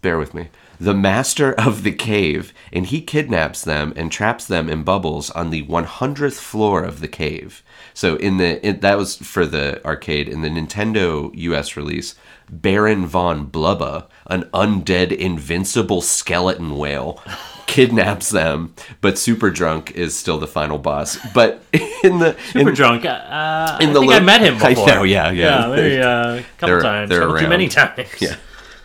bear 0.03 0.19
with 0.19 0.35
me, 0.35 0.51
the 0.79 0.95
master 0.95 1.53
of 1.55 1.83
the 1.83 1.93
cave, 1.93 2.53
and 2.73 2.87
he 2.87 3.01
kidnaps 3.01 3.63
them 3.63 3.93
and 3.97 4.11
traps 4.13 4.45
them 4.47 4.69
in 4.69 4.83
bubbles 4.83 5.31
on 5.31 5.51
the 5.51 5.63
100th 5.65 6.39
floor 6.41 6.83
of 6.85 7.01
the 7.01 7.09
cave. 7.09 7.63
So 7.95 8.17
in 8.17 8.37
the 8.37 8.65
in, 8.67 8.81
that 8.81 8.99
was 8.99 9.17
for 9.17 9.47
the 9.47 9.85
arcade 9.87 10.29
in 10.29 10.43
the 10.43 10.49
Nintendo 10.51 11.31
US 11.35 11.77
release, 11.77 12.15
Baron 12.51 13.07
von 13.07 13.47
Blubba, 13.51 14.07
an 14.27 14.45
undead 14.53 15.11
invincible 15.17 16.01
skeleton 16.03 16.77
whale, 16.77 17.21
kidnaps 17.67 18.29
them, 18.31 18.75
but 19.01 19.19
Super 19.19 19.51
Drunk 19.51 19.91
is 19.93 20.17
still 20.17 20.39
the 20.39 20.47
final 20.47 20.79
boss. 20.79 21.19
But 21.35 21.63
in 22.05 22.19
the 22.19 22.37
Super 22.53 22.69
in, 22.69 22.75
drunk. 22.75 23.05
Uh, 23.05 23.79
in 23.81 23.91
I 23.91 23.93
the 23.95 24.01
think 24.01 24.13
I 24.13 24.21
met 24.21 24.41
him 24.43 24.57
I 24.63 24.69
before. 24.75 24.87
know, 24.89 25.03
yeah, 25.03 25.31
yeah. 25.31 25.69
yeah 25.71 25.75
maybe, 25.75 25.99
uh, 26.01 26.35
a 26.35 26.43
couple 26.59 26.67
They're- 26.69 26.81
times. 26.83 27.09
they're 27.11 27.21
couple 27.23 27.39
too 27.39 27.49
many 27.49 27.69
times. 27.69 28.09
yeah, 28.21 28.37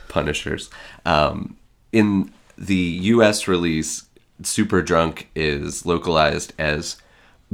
Punishers. 0.08 0.70
Um, 1.06 1.58
in 1.92 2.32
the 2.58 2.76
U.S. 2.76 3.48
release, 3.48 4.06
Super 4.44 4.82
Drunk 4.82 5.30
is 5.36 5.86
localized 5.86 6.54
as 6.58 6.98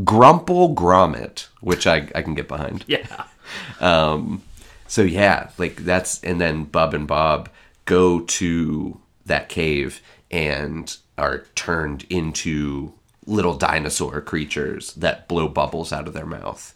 Grumple 0.03 0.75
Gromit, 0.75 1.47
which 1.61 1.87
I, 1.87 2.09
I 2.13 2.21
can 2.21 2.35
get 2.35 2.47
behind. 2.47 2.85
Yeah. 2.87 3.25
Um, 3.79 4.43
so 4.87 5.03
yeah, 5.03 5.51
like 5.57 5.77
that's 5.77 6.21
and 6.21 6.41
then 6.41 6.65
Bub 6.65 6.93
and 6.93 7.07
Bob 7.07 7.47
go 7.85 8.19
to 8.19 8.99
that 9.25 9.47
cave 9.47 10.01
and 10.29 10.97
are 11.17 11.45
turned 11.55 12.05
into 12.09 12.93
little 13.25 13.55
dinosaur 13.55 14.21
creatures 14.21 14.93
that 14.93 15.27
blow 15.27 15.47
bubbles 15.47 15.91
out 15.91 16.07
of 16.07 16.13
their 16.13 16.25
mouth. 16.25 16.73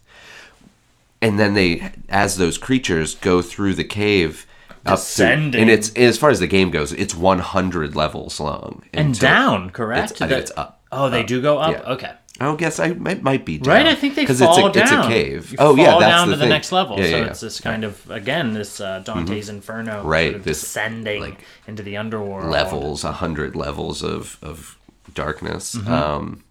And 1.20 1.38
then 1.38 1.54
they, 1.54 1.92
as 2.08 2.36
those 2.36 2.58
creatures 2.58 3.14
go 3.14 3.42
through 3.42 3.74
the 3.74 3.84
cave, 3.84 4.46
up 4.84 4.98
to, 4.98 5.02
Descending. 5.04 5.60
and 5.62 5.70
it's 5.70 5.92
as 5.94 6.18
far 6.18 6.30
as 6.30 6.40
the 6.40 6.46
game 6.46 6.70
goes, 6.70 6.92
it's 6.92 7.14
100 7.14 7.94
levels 7.96 8.40
long 8.40 8.82
And 8.92 9.08
until- 9.08 9.28
down, 9.28 9.70
correct? 9.70 10.10
It's, 10.12 10.20
That- 10.20 10.32
it's 10.32 10.52
up. 10.56 10.80
Oh, 10.90 11.08
they 11.08 11.20
Up. 11.20 11.26
do 11.26 11.40
go 11.40 11.58
up? 11.58 11.70
Yeah. 11.72 11.92
Okay. 11.92 12.10
I 12.40 12.54
guess 12.56 12.78
I 12.80 12.92
might, 12.92 13.22
might 13.22 13.44
be 13.44 13.58
down. 13.58 13.74
Right, 13.74 13.86
I 13.86 13.94
think 13.94 14.14
they 14.14 14.26
fall 14.26 14.66
it's 14.66 14.76
a, 14.76 14.80
down. 14.80 14.98
It's 15.00 15.06
a 15.06 15.08
cave. 15.08 15.52
You 15.52 15.56
oh 15.60 15.76
fall 15.76 15.84
yeah, 15.84 15.98
that's 15.98 16.10
down 16.12 16.28
the 16.28 16.34
to 16.34 16.40
the 16.40 16.48
next 16.48 16.72
level. 16.72 16.98
Yeah, 16.98 17.04
so 17.04 17.16
yeah, 17.16 17.24
it's 17.26 17.40
this 17.40 17.60
kind 17.60 17.84
of 17.84 18.10
again 18.10 18.52
this 18.54 18.80
uh, 18.80 18.98
Dante's 19.00 19.48
Inferno, 19.48 20.02
Right, 20.02 20.30
Sort 20.30 20.36
of 20.36 20.44
this, 20.44 20.60
descending 20.60 21.20
like, 21.20 21.44
into 21.66 21.82
the 21.82 21.96
underworld 21.98 22.50
levels, 22.50 23.04
a 23.04 23.12
hundred 23.12 23.54
levels 23.54 24.02
of 24.02 24.38
of 24.42 24.76
darkness. 25.14 25.74
Mm-hmm. 25.76 25.92
Um, 25.92 26.44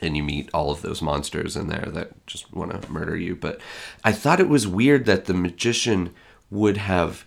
and 0.00 0.16
you 0.16 0.22
meet 0.24 0.50
all 0.52 0.70
of 0.72 0.82
those 0.82 1.00
monsters 1.00 1.56
in 1.56 1.68
there 1.68 1.88
that 1.92 2.26
just 2.26 2.52
want 2.52 2.82
to 2.82 2.90
murder 2.92 3.16
you. 3.16 3.36
But 3.36 3.60
I 4.02 4.10
thought 4.12 4.40
it 4.40 4.48
was 4.48 4.66
weird 4.66 5.06
that 5.06 5.26
the 5.26 5.34
magician 5.34 6.10
would 6.50 6.76
have, 6.78 7.24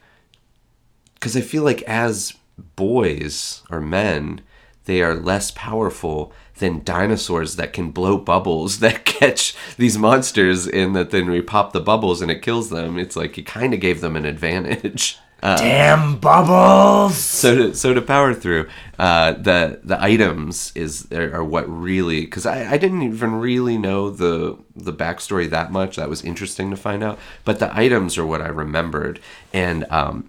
because 1.16 1.36
I 1.36 1.41
feel 1.41 1.63
like 1.63 1.82
as 1.84 2.34
boys 2.76 3.63
or 3.70 3.82
men, 3.82 4.41
they 4.86 5.01
are 5.01 5.16
less 5.16 5.51
powerful 5.51 6.32
than 6.57 6.84
dinosaurs 6.84 7.57
that 7.57 7.74
can 7.74 7.91
blow 7.91 8.18
bubbles 8.18 8.80
that 8.80 9.05
catch 9.05 9.55
these 9.78 9.97
monsters 9.97 10.68
and 10.68 10.95
that 10.95 11.11
then 11.11 11.30
we 11.30 11.41
pop 11.41 11.74
the 11.74 11.82
bubbles 11.82 12.22
and 12.22 12.32
it 12.32 12.41
kills 12.41 12.70
them. 12.70 12.97
It's 12.97 13.16
like 13.16 13.38
it 13.38 13.45
kind 13.45 13.74
of 13.74 13.80
gave 13.80 14.01
them 14.01 14.16
an 14.16 14.26
advantage. 14.26 15.18
Uh, 15.43 15.57
Damn 15.57 16.18
bubbles! 16.18 17.18
so 17.18 17.55
to, 17.55 17.76
so 17.76 17.93
to 17.93 18.01
power 18.01 18.34
through 18.34 18.68
uh, 18.97 19.34
the 19.34 19.80
the 19.84 20.01
items 20.01 20.72
is 20.74 21.07
are, 21.11 21.36
are 21.36 21.43
what 21.43 21.70
really 21.70 22.22
because 22.22 22.47
I, 22.47 22.72
I 22.72 22.78
didn't 22.78 23.03
even 23.03 23.36
really 23.36 23.78
know 23.78 24.09
the 24.09 24.57
the 24.76 24.93
backstory 24.93 25.47
that 25.51 25.72
much 25.72 25.97
that 25.97 26.09
was 26.09 26.24
interesting 26.24 26.72
to 26.72 26.78
find 26.78 27.03
out 27.03 27.20
but 27.43 27.59
the 27.59 27.78
items 27.78 28.18
are 28.18 28.26
what 28.26 28.41
I 28.41 28.47
remembered 28.47 29.20
and 29.53 29.86
um, 29.91 30.26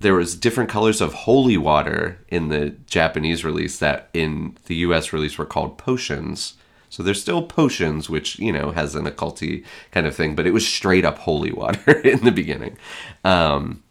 there 0.00 0.14
was 0.14 0.36
different 0.36 0.70
colors 0.70 1.00
of 1.00 1.12
holy 1.12 1.56
water 1.56 2.18
in 2.28 2.48
the 2.48 2.70
Japanese 2.86 3.44
release 3.44 3.78
that 3.78 4.08
in 4.12 4.56
the 4.66 4.76
US 4.76 5.12
release 5.12 5.38
were 5.38 5.46
called 5.46 5.78
potions. 5.78 6.54
So 6.90 7.02
there's 7.02 7.20
still 7.20 7.42
potions 7.42 8.08
which 8.08 8.38
you 8.38 8.52
know 8.52 8.70
has 8.70 8.94
an 8.94 9.06
occulty 9.06 9.64
kind 9.90 10.06
of 10.06 10.14
thing 10.14 10.34
but 10.34 10.46
it 10.46 10.52
was 10.52 10.66
straight 10.66 11.04
up 11.04 11.18
holy 11.18 11.52
water 11.52 11.92
in 12.04 12.24
the 12.24 12.32
beginning. 12.32 12.76
Um, 13.24 13.82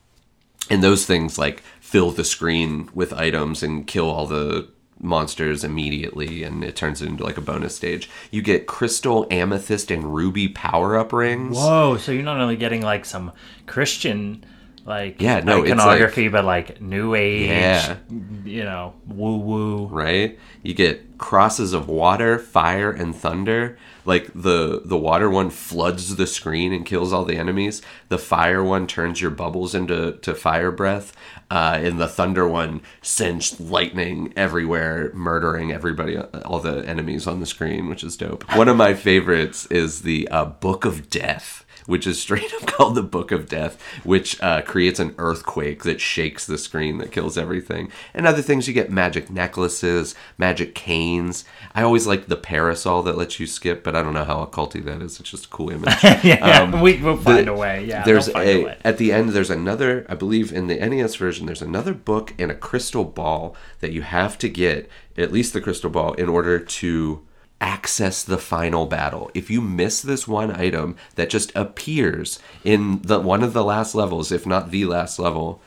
and 0.69 0.83
those 0.83 1.05
things 1.05 1.37
like 1.37 1.61
fill 1.79 2.11
the 2.11 2.23
screen 2.23 2.89
with 2.93 3.13
items 3.13 3.63
and 3.63 3.87
kill 3.87 4.09
all 4.09 4.27
the 4.27 4.67
monsters 4.99 5.63
immediately 5.63 6.43
and 6.43 6.63
it 6.63 6.75
turns 6.75 7.01
it 7.01 7.07
into 7.07 7.23
like 7.23 7.37
a 7.37 7.41
bonus 7.41 7.75
stage. 7.75 8.09
You 8.31 8.41
get 8.41 8.65
crystal 8.65 9.27
amethyst 9.29 9.91
and 9.91 10.15
ruby 10.15 10.47
power-up 10.47 11.13
rings. 11.13 11.55
Whoa! 11.55 11.97
So 11.97 12.11
you're 12.11 12.23
not 12.23 12.39
only 12.39 12.55
getting 12.55 12.81
like 12.81 13.05
some 13.05 13.31
Christian 13.67 14.43
like 14.87 15.21
Yeah, 15.21 15.41
no, 15.41 15.63
iconography, 15.63 16.29
but 16.29 16.45
like 16.45 16.81
New 16.81 17.13
Age, 17.13 17.49
Yeah. 17.49 17.97
you 18.45 18.63
know, 18.63 18.93
woo 19.05 19.37
woo. 19.37 19.85
right? 19.87 20.39
You 20.63 20.73
get 20.73 21.17
crosses 21.17 21.73
of 21.73 21.87
water 21.89 22.39
fire 22.39 22.89
and 22.91 23.15
thunder. 23.15 23.77
Like 24.05 24.31
the 24.33 24.81
the 24.85 24.97
water 24.97 25.29
one 25.29 25.49
floods 25.49 26.15
the 26.15 26.25
screen 26.25 26.71
and 26.71 26.85
kills 26.85 27.11
all 27.11 27.25
the 27.25 27.35
enemies. 27.35 27.81
The 28.07 28.17
fire 28.17 28.63
one 28.63 28.87
turns 28.87 29.21
your 29.21 29.31
bubbles 29.31 29.75
into 29.75 30.13
to 30.13 30.33
fire 30.33 30.71
breath. 30.71 31.11
Uh, 31.51 31.77
and 31.81 31.99
the 31.99 32.07
thunder 32.07 32.47
one 32.47 32.81
sends 33.01 33.59
lightning 33.59 34.31
everywhere 34.37 35.11
murdering 35.13 35.71
everybody 35.73 36.17
all 36.17 36.59
the 36.59 36.85
enemies 36.87 37.25
on 37.27 37.39
the 37.41 37.45
screen 37.45 37.87
which 37.89 38.03
is 38.03 38.15
dope. 38.17 38.43
One 38.55 38.67
of 38.69 38.77
my 38.77 38.93
favorites 38.93 39.65
is 39.67 40.01
the 40.03 40.27
uh, 40.29 40.45
book 40.45 40.85
of 40.85 41.09
death 41.09 41.65
which 41.87 42.05
is 42.05 42.21
straight 42.21 42.53
up 42.53 42.67
called 42.67 42.93
the 42.93 43.01
Book 43.01 43.31
of 43.31 43.49
Death, 43.49 43.81
which 44.03 44.39
uh, 44.43 44.61
creates 44.61 44.99
an 44.99 45.15
earthquake 45.17 45.83
that 45.83 45.99
shakes 45.99 46.45
the 46.45 46.59
screen 46.59 46.99
that 46.99 47.11
kills 47.11 47.37
everything. 47.39 47.91
And 48.13 48.27
other 48.27 48.43
things, 48.43 48.67
you 48.67 48.73
get 48.75 48.91
magic 48.91 49.31
necklaces, 49.31 50.13
magic 50.37 50.75
canes. 50.75 51.43
I 51.73 51.81
always 51.81 52.05
like 52.05 52.27
the 52.27 52.35
parasol 52.37 53.01
that 53.03 53.17
lets 53.17 53.39
you 53.39 53.47
skip, 53.47 53.83
but 53.83 53.95
I 53.95 54.03
don't 54.03 54.13
know 54.13 54.23
how 54.25 54.45
occulty 54.45 54.83
that 54.85 55.01
is. 55.01 55.19
It's 55.19 55.31
just 55.31 55.45
a 55.45 55.49
cool 55.49 55.71
image. 55.71 55.95
yeah, 56.23 56.61
Um, 56.61 56.81
we, 56.81 57.01
we'll 57.01 57.17
find 57.17 57.47
the- 57.47 57.53
a 57.53 57.57
way. 57.57 57.85
Yeah, 57.85 58.03
there's 58.03 58.29
find 58.29 58.47
a, 58.47 58.61
a 58.61 58.65
way. 58.65 58.77
at 58.83 58.97
the 58.99 59.11
end 59.11 59.29
there's 59.29 59.49
another 59.49 60.05
i 60.09 60.15
believe 60.15 60.51
in 60.51 60.67
the 60.67 60.75
nes 60.75 61.15
version 61.15 61.45
there's 61.45 61.61
another 61.61 61.93
book 61.93 62.33
and 62.37 62.51
a 62.51 62.55
crystal 62.55 63.05
ball 63.05 63.55
that 63.79 63.91
you 63.93 64.01
have 64.01 64.37
to 64.37 64.49
get 64.49 64.89
at 65.17 65.31
least 65.31 65.53
the 65.53 65.61
crystal 65.61 65.89
ball 65.89 66.13
in 66.13 66.27
order 66.27 66.59
to 66.59 67.21
access 67.59 68.23
the 68.23 68.37
final 68.37 68.85
battle 68.85 69.31
if 69.33 69.49
you 69.49 69.59
miss 69.61 70.01
this 70.01 70.27
one 70.27 70.51
item 70.51 70.95
that 71.15 71.29
just 71.29 71.51
appears 71.55 72.39
in 72.63 73.01
the 73.01 73.19
one 73.19 73.41
of 73.43 73.53
the 73.53 73.63
last 73.63 73.95
levels 73.95 74.31
if 74.31 74.45
not 74.45 74.69
the 74.69 74.85
last 74.85 75.17
level 75.17 75.59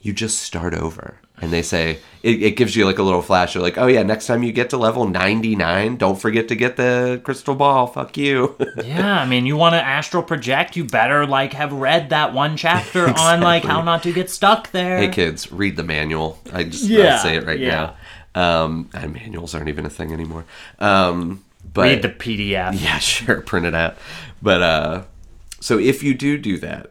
you 0.00 0.12
just 0.12 0.38
start 0.40 0.74
over 0.74 1.16
and 1.40 1.50
they 1.50 1.62
say 1.62 1.98
it, 2.22 2.42
it 2.42 2.56
gives 2.56 2.76
you 2.76 2.84
like 2.84 2.98
a 2.98 3.02
little 3.02 3.22
flash 3.22 3.56
of 3.56 3.62
like 3.62 3.78
oh 3.78 3.86
yeah 3.86 4.02
next 4.02 4.26
time 4.26 4.42
you 4.42 4.52
get 4.52 4.68
to 4.68 4.76
level 4.76 5.08
99 5.08 5.96
don't 5.96 6.20
forget 6.20 6.46
to 6.48 6.54
get 6.54 6.76
the 6.76 7.18
crystal 7.24 7.54
ball 7.54 7.86
fuck 7.86 8.16
you 8.18 8.54
Yeah, 8.84 9.20
I 9.20 9.26
mean, 9.26 9.46
you 9.46 9.56
want 9.56 9.72
to 9.74 9.80
astral 9.82 10.22
project, 10.22 10.76
you 10.76 10.84
better 10.84 11.26
like 11.26 11.54
have 11.54 11.72
read 11.72 12.10
that 12.10 12.34
one 12.34 12.56
chapter 12.56 13.08
on 13.08 13.40
like 13.40 13.64
how 13.64 13.80
not 13.82 14.02
to 14.02 14.12
get 14.12 14.28
stuck 14.30 14.70
there. 14.72 14.98
Hey 14.98 15.08
kids, 15.08 15.50
read 15.50 15.76
the 15.76 15.84
manual. 15.84 16.38
I 16.52 16.64
just 16.64 16.84
Yeah, 16.84 17.18
say 17.18 17.36
it 17.36 17.46
right 17.46 17.58
yeah. 17.58 17.68
now. 17.70 17.96
Um, 18.34 18.90
and 18.94 19.12
manuals 19.12 19.54
aren't 19.54 19.68
even 19.68 19.86
a 19.86 19.90
thing 19.90 20.12
anymore. 20.12 20.44
Um, 20.80 21.44
but 21.72 21.82
Read 21.82 22.02
the 22.02 22.08
PDF. 22.08 22.80
yeah, 22.82 22.98
sure, 22.98 23.40
print 23.42 23.66
it 23.66 23.74
out. 23.74 23.96
But 24.42 24.62
uh, 24.62 25.02
so 25.60 25.78
if 25.78 26.02
you 26.02 26.14
do 26.14 26.36
do 26.38 26.58
that, 26.58 26.90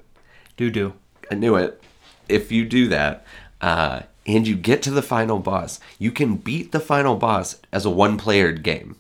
Do 0.58 0.70
do. 0.72 0.94
I 1.32 1.36
knew 1.36 1.56
it. 1.56 1.82
If 2.30 2.52
you 2.52 2.66
do 2.66 2.88
that, 2.90 3.26
uh, 3.62 4.02
and 4.26 4.48
you 4.48 4.56
get 4.56 4.82
to 4.84 4.92
the 4.92 5.02
final 5.02 5.40
boss, 5.40 5.80
you 6.00 6.12
can 6.12 6.36
beat 6.38 6.72
the 6.72 6.80
final 6.80 7.16
boss 7.16 7.60
as 7.72 7.86
a 7.86 7.90
one-playered 7.90 8.64
game. 8.64 8.96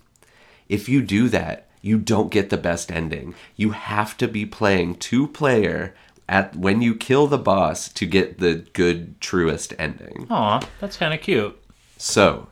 If 0.68 0.90
you 0.90 1.02
do 1.02 1.30
that, 1.30 1.68
you 1.82 1.98
don't 1.98 2.30
get 2.32 2.50
the 2.50 2.58
best 2.58 2.92
ending. 2.92 3.34
You 3.56 3.72
have 3.72 4.18
to 4.18 4.28
be 4.28 4.46
playing 4.46 4.96
two-player 4.96 5.94
at 6.28 6.56
when 6.56 6.82
you 6.82 6.96
kill 6.96 7.28
the 7.28 7.38
boss 7.38 7.88
to 7.90 8.06
get 8.06 8.40
the 8.40 8.66
good, 8.74 9.20
truest 9.22 9.74
ending. 9.80 10.28
Aw, 10.30 10.62
that's 10.80 10.98
kind 10.98 11.14
of 11.14 11.22
cute. 11.22 11.58
So, 12.06 12.48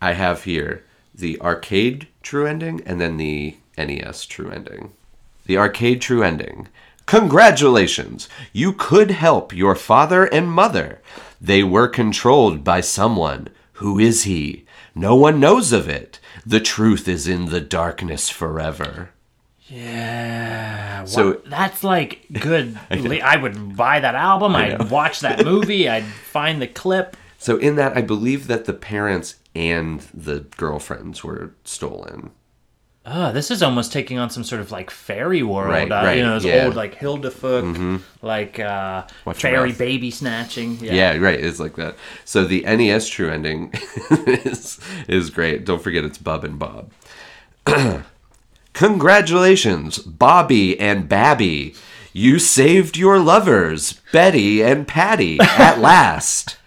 I 0.00 0.12
have 0.12 0.44
here 0.44 0.84
the 1.12 1.40
arcade 1.40 2.06
true 2.22 2.46
ending 2.46 2.80
and 2.86 3.00
then 3.00 3.16
the 3.16 3.56
NES 3.76 4.24
true 4.24 4.48
ending. 4.50 4.92
The 5.46 5.58
arcade 5.58 6.00
true 6.00 6.22
ending. 6.22 6.68
Congratulations! 7.04 8.28
You 8.52 8.72
could 8.72 9.10
help 9.10 9.52
your 9.52 9.74
father 9.74 10.26
and 10.26 10.48
mother. 10.48 11.02
They 11.40 11.64
were 11.64 11.88
controlled 11.88 12.62
by 12.62 12.82
someone. 12.82 13.48
Who 13.82 13.98
is 13.98 14.22
he? 14.22 14.64
No 14.94 15.16
one 15.16 15.40
knows 15.40 15.72
of 15.72 15.88
it. 15.88 16.20
The 16.46 16.60
truth 16.60 17.08
is 17.08 17.26
in 17.26 17.46
the 17.46 17.60
darkness 17.60 18.28
forever. 18.30 19.10
Yeah. 19.66 21.04
So- 21.04 21.32
So 21.32 21.40
that's 21.46 21.82
like 21.82 22.26
good. 22.32 22.78
I 22.92 23.36
would 23.38 23.76
buy 23.76 23.98
that 23.98 24.14
album. 24.14 24.54
I'd 24.54 24.88
watch 24.88 25.18
that 25.20 25.44
movie. 25.44 25.88
I'd 25.88 26.04
find 26.04 26.62
the 26.62 26.68
clip. 26.68 27.16
So, 27.38 27.56
in 27.56 27.76
that, 27.76 27.96
I 27.96 28.00
believe 28.00 28.46
that 28.46 28.64
the 28.64 28.72
parents 28.72 29.36
and 29.54 30.00
the 30.14 30.40
girlfriends 30.56 31.22
were 31.22 31.54
stolen. 31.64 32.30
Oh, 33.06 33.32
this 33.32 33.50
is 33.50 33.62
almost 33.62 33.92
taking 33.92 34.18
on 34.18 34.30
some 34.30 34.44
sort 34.44 34.62
of 34.62 34.70
like 34.70 34.90
fairy 34.90 35.42
world. 35.42 35.68
Right, 35.68 35.92
uh, 35.92 35.94
right, 35.96 36.16
You 36.16 36.22
know, 36.22 36.32
those 36.34 36.46
yeah. 36.46 36.64
old 36.64 36.74
like 36.74 36.94
Hildefoot, 36.94 38.00
like 38.22 38.58
uh, 38.58 39.02
fairy 39.34 39.72
baby 39.72 40.10
snatching. 40.10 40.78
Yeah. 40.80 41.16
right. 41.18 41.38
It's 41.38 41.60
like 41.60 41.76
that. 41.76 41.96
So 42.24 42.44
the 42.44 42.62
NES 42.62 43.08
True 43.08 43.30
ending 43.30 43.74
is 44.10 44.80
is 45.06 45.28
great. 45.28 45.66
Don't 45.66 45.82
forget 45.82 46.04
it's 46.04 46.16
Bub 46.16 46.44
and 46.44 46.58
Bob. 46.58 46.92
Congratulations, 48.72 49.98
Bobby 49.98 50.80
and 50.80 51.06
Babby. 51.06 51.74
You 52.14 52.38
saved 52.38 52.96
your 52.96 53.18
lovers, 53.18 54.00
Betty 54.12 54.62
and 54.62 54.88
Patty, 54.88 55.38
at 55.40 55.78
last. 55.78 56.56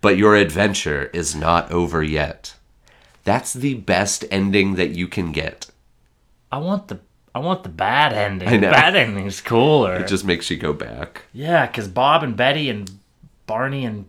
But 0.00 0.16
your 0.16 0.36
adventure 0.36 1.10
is 1.12 1.34
not 1.34 1.70
over 1.72 2.02
yet. 2.02 2.54
That's 3.24 3.52
the 3.52 3.74
best 3.74 4.24
ending 4.30 4.76
that 4.76 4.90
you 4.90 5.08
can 5.08 5.32
get. 5.32 5.66
I 6.52 6.58
want 6.58 6.88
the 6.88 7.00
I 7.34 7.38
want 7.40 7.64
the 7.64 7.68
bad 7.68 8.12
ending. 8.12 8.48
I 8.48 8.52
know. 8.56 8.68
The 8.68 8.72
bad 8.72 8.96
ending's 8.96 9.40
cooler. 9.40 9.96
It 9.96 10.08
just 10.08 10.24
makes 10.24 10.48
you 10.50 10.56
go 10.56 10.72
back. 10.72 11.24
yeah, 11.32 11.66
because 11.66 11.88
Bob 11.88 12.22
and 12.22 12.36
Betty 12.36 12.70
and 12.70 12.90
Barney 13.46 13.84
and 13.84 14.06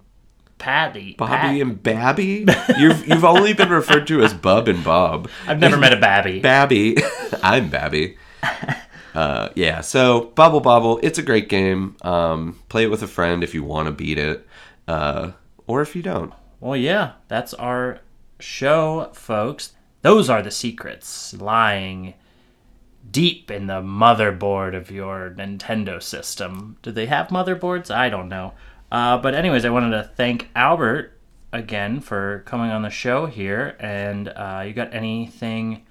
Patty. 0.60 1.16
Bobby 1.18 1.32
Pat- 1.36 1.62
and 1.62 1.84
Babby. 1.84 2.46
You've 2.78 3.08
you've 3.08 3.26
only 3.26 3.54
been 3.54 3.70
referred 3.70 4.08
to 4.08 4.22
as 4.24 4.34
Bub 4.34 4.68
and 4.68 4.84
Bob. 4.84 5.30
I've 5.48 5.60
never 5.60 5.78
met 5.78 5.94
a 5.94 5.98
Babby. 5.98 6.40
Babby. 6.40 6.98
I'm 7.44 7.70
Babby. 7.70 8.18
Uh, 9.14 9.50
yeah, 9.56 9.82
so 9.82 10.26
Bubble 10.36 10.60
Bobble, 10.62 11.00
it's 11.02 11.18
a 11.18 11.24
great 11.24 11.50
game. 11.50 11.96
Um, 12.04 12.60
play 12.70 12.84
it 12.84 12.92
with 12.92 13.02
a 13.02 13.08
friend 13.08 13.44
if 13.44 13.56
you 13.56 13.64
want 13.64 13.88
to 13.88 13.92
beat 13.92 14.20
it, 14.20 14.48
uh, 14.88 15.32
or 15.68 15.82
if 15.82 15.96
you 15.96 16.02
don't. 16.02 16.34
Well, 16.60 16.76
yeah, 16.76 17.14
that's 17.28 17.54
our 17.54 18.00
show, 18.40 19.12
folks. 19.14 19.74
Those 20.02 20.30
are 20.30 20.42
the 20.42 20.52
secrets 20.52 21.34
lying 21.34 22.14
deep 23.10 23.52
in 23.52 23.68
the 23.68 23.82
motherboard 23.82 24.76
of 24.76 24.92
your 24.92 25.34
Nintendo 25.38 26.02
system. 26.02 26.78
Do 26.82 26.92
they 26.92 27.06
have 27.06 27.28
motherboards? 27.28 27.92
I 27.92 28.10
don't 28.10 28.30
know. 28.30 28.54
Uh, 28.92 29.18
but, 29.18 29.36
anyways, 29.36 29.66
I 29.66 29.70
wanted 29.70 29.92
to 29.92 30.12
thank 30.16 30.50
Albert 30.56 31.14
again 31.52 32.00
for 32.00 32.44
coming 32.46 32.72
on 32.72 32.82
the 32.82 32.90
show 32.90 33.26
here. 33.26 33.76
And 33.80 34.30
uh, 34.30 34.64
you 34.66 34.74
got 34.74 34.94
anything 34.94 35.86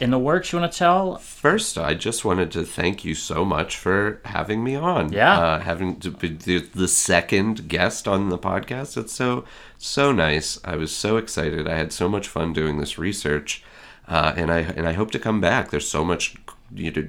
in 0.00 0.10
the 0.10 0.18
works 0.18 0.52
you 0.52 0.58
want 0.58 0.72
to 0.72 0.78
tell? 0.78 1.16
First, 1.16 1.76
I 1.78 1.94
just 1.94 2.24
wanted 2.24 2.50
to 2.52 2.64
thank 2.64 3.04
you 3.04 3.14
so 3.14 3.44
much 3.44 3.76
for 3.76 4.20
having 4.24 4.64
me 4.64 4.74
on. 4.76 5.12
Yeah. 5.12 5.38
uh, 5.38 5.60
having 5.60 6.00
to 6.00 6.10
be 6.10 6.28
the, 6.28 6.58
the 6.74 6.88
second 6.88 7.68
guest 7.68 8.08
on 8.08 8.28
the 8.30 8.38
podcast. 8.38 8.96
It's 8.96 9.12
so 9.12 9.44
so 9.78 10.12
nice. 10.12 10.58
I 10.64 10.76
was 10.76 10.90
so 10.94 11.16
excited. 11.16 11.68
I 11.68 11.76
had 11.76 11.92
so 11.92 12.08
much 12.08 12.28
fun 12.28 12.52
doing 12.52 12.78
this 12.78 12.98
research, 12.98 13.62
uh, 14.08 14.32
and 14.36 14.50
I 14.50 14.60
and 14.60 14.86
I 14.88 14.92
hope 14.92 15.10
to 15.12 15.18
come 15.18 15.40
back. 15.40 15.70
There's 15.70 15.88
so 15.88 16.04
much 16.04 16.34
you 16.74 16.90
know, 16.92 17.06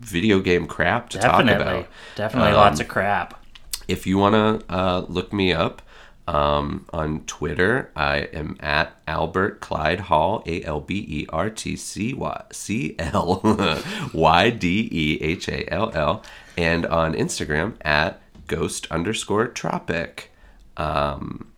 video 0.00 0.40
game 0.40 0.66
crap 0.66 1.10
to 1.10 1.18
talk 1.18 1.44
Definitely. 1.44 1.72
about. 1.80 1.86
Definitely 2.16 2.50
Um, 2.50 2.56
lots 2.56 2.80
of 2.80 2.88
crap. 2.88 3.44
if 3.88 4.06
you 4.06 4.16
want 4.18 4.34
to 4.34 4.74
uh, 4.74 5.04
look 5.08 5.32
me 5.32 5.52
up 5.52 5.82
um, 6.28 6.86
on 6.92 7.24
Twitter, 7.24 7.90
I 7.96 8.28
am 8.32 8.56
at 8.60 8.96
Albert 9.08 9.60
Clyde 9.60 10.00
Hall, 10.00 10.42
A 10.46 10.62
L 10.64 10.80
B 10.80 11.04
E 11.08 11.26
R 11.30 11.50
T 11.50 11.76
C 11.76 12.14
Y 12.14 12.44
C 12.52 12.94
L 12.98 13.40
Y 14.12 14.50
D 14.50 14.88
E 14.90 15.18
H 15.20 15.48
A 15.48 15.72
L 15.72 15.90
L, 15.94 16.22
and 16.56 16.86
on 16.86 17.14
Instagram 17.14 17.74
at 17.82 18.20
ghost 18.46 18.86
underscore 18.90 19.48
tropic. 19.48 20.30
Um, 20.76 21.52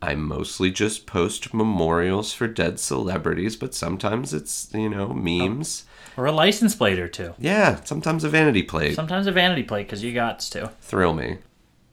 I 0.00 0.14
mostly 0.14 0.70
just 0.70 1.06
post 1.06 1.54
memorials 1.54 2.32
for 2.34 2.46
dead 2.46 2.78
celebrities, 2.78 3.56
but 3.56 3.74
sometimes 3.74 4.34
it's, 4.34 4.68
you 4.74 4.90
know, 4.90 5.08
memes. 5.08 5.86
Or 6.16 6.26
a 6.26 6.32
license 6.32 6.74
plate 6.74 6.98
or 6.98 7.08
two. 7.08 7.32
Yeah, 7.38 7.82
sometimes 7.84 8.22
a 8.22 8.28
vanity 8.28 8.62
plate. 8.62 8.94
Sometimes 8.94 9.26
a 9.26 9.32
vanity 9.32 9.62
plate 9.62 9.86
because 9.86 10.04
you 10.04 10.12
got 10.12 10.40
to. 10.40 10.72
Thrill 10.82 11.14
me. 11.14 11.38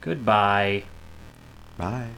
Goodbye. 0.00 0.84
Bye. 1.76 2.10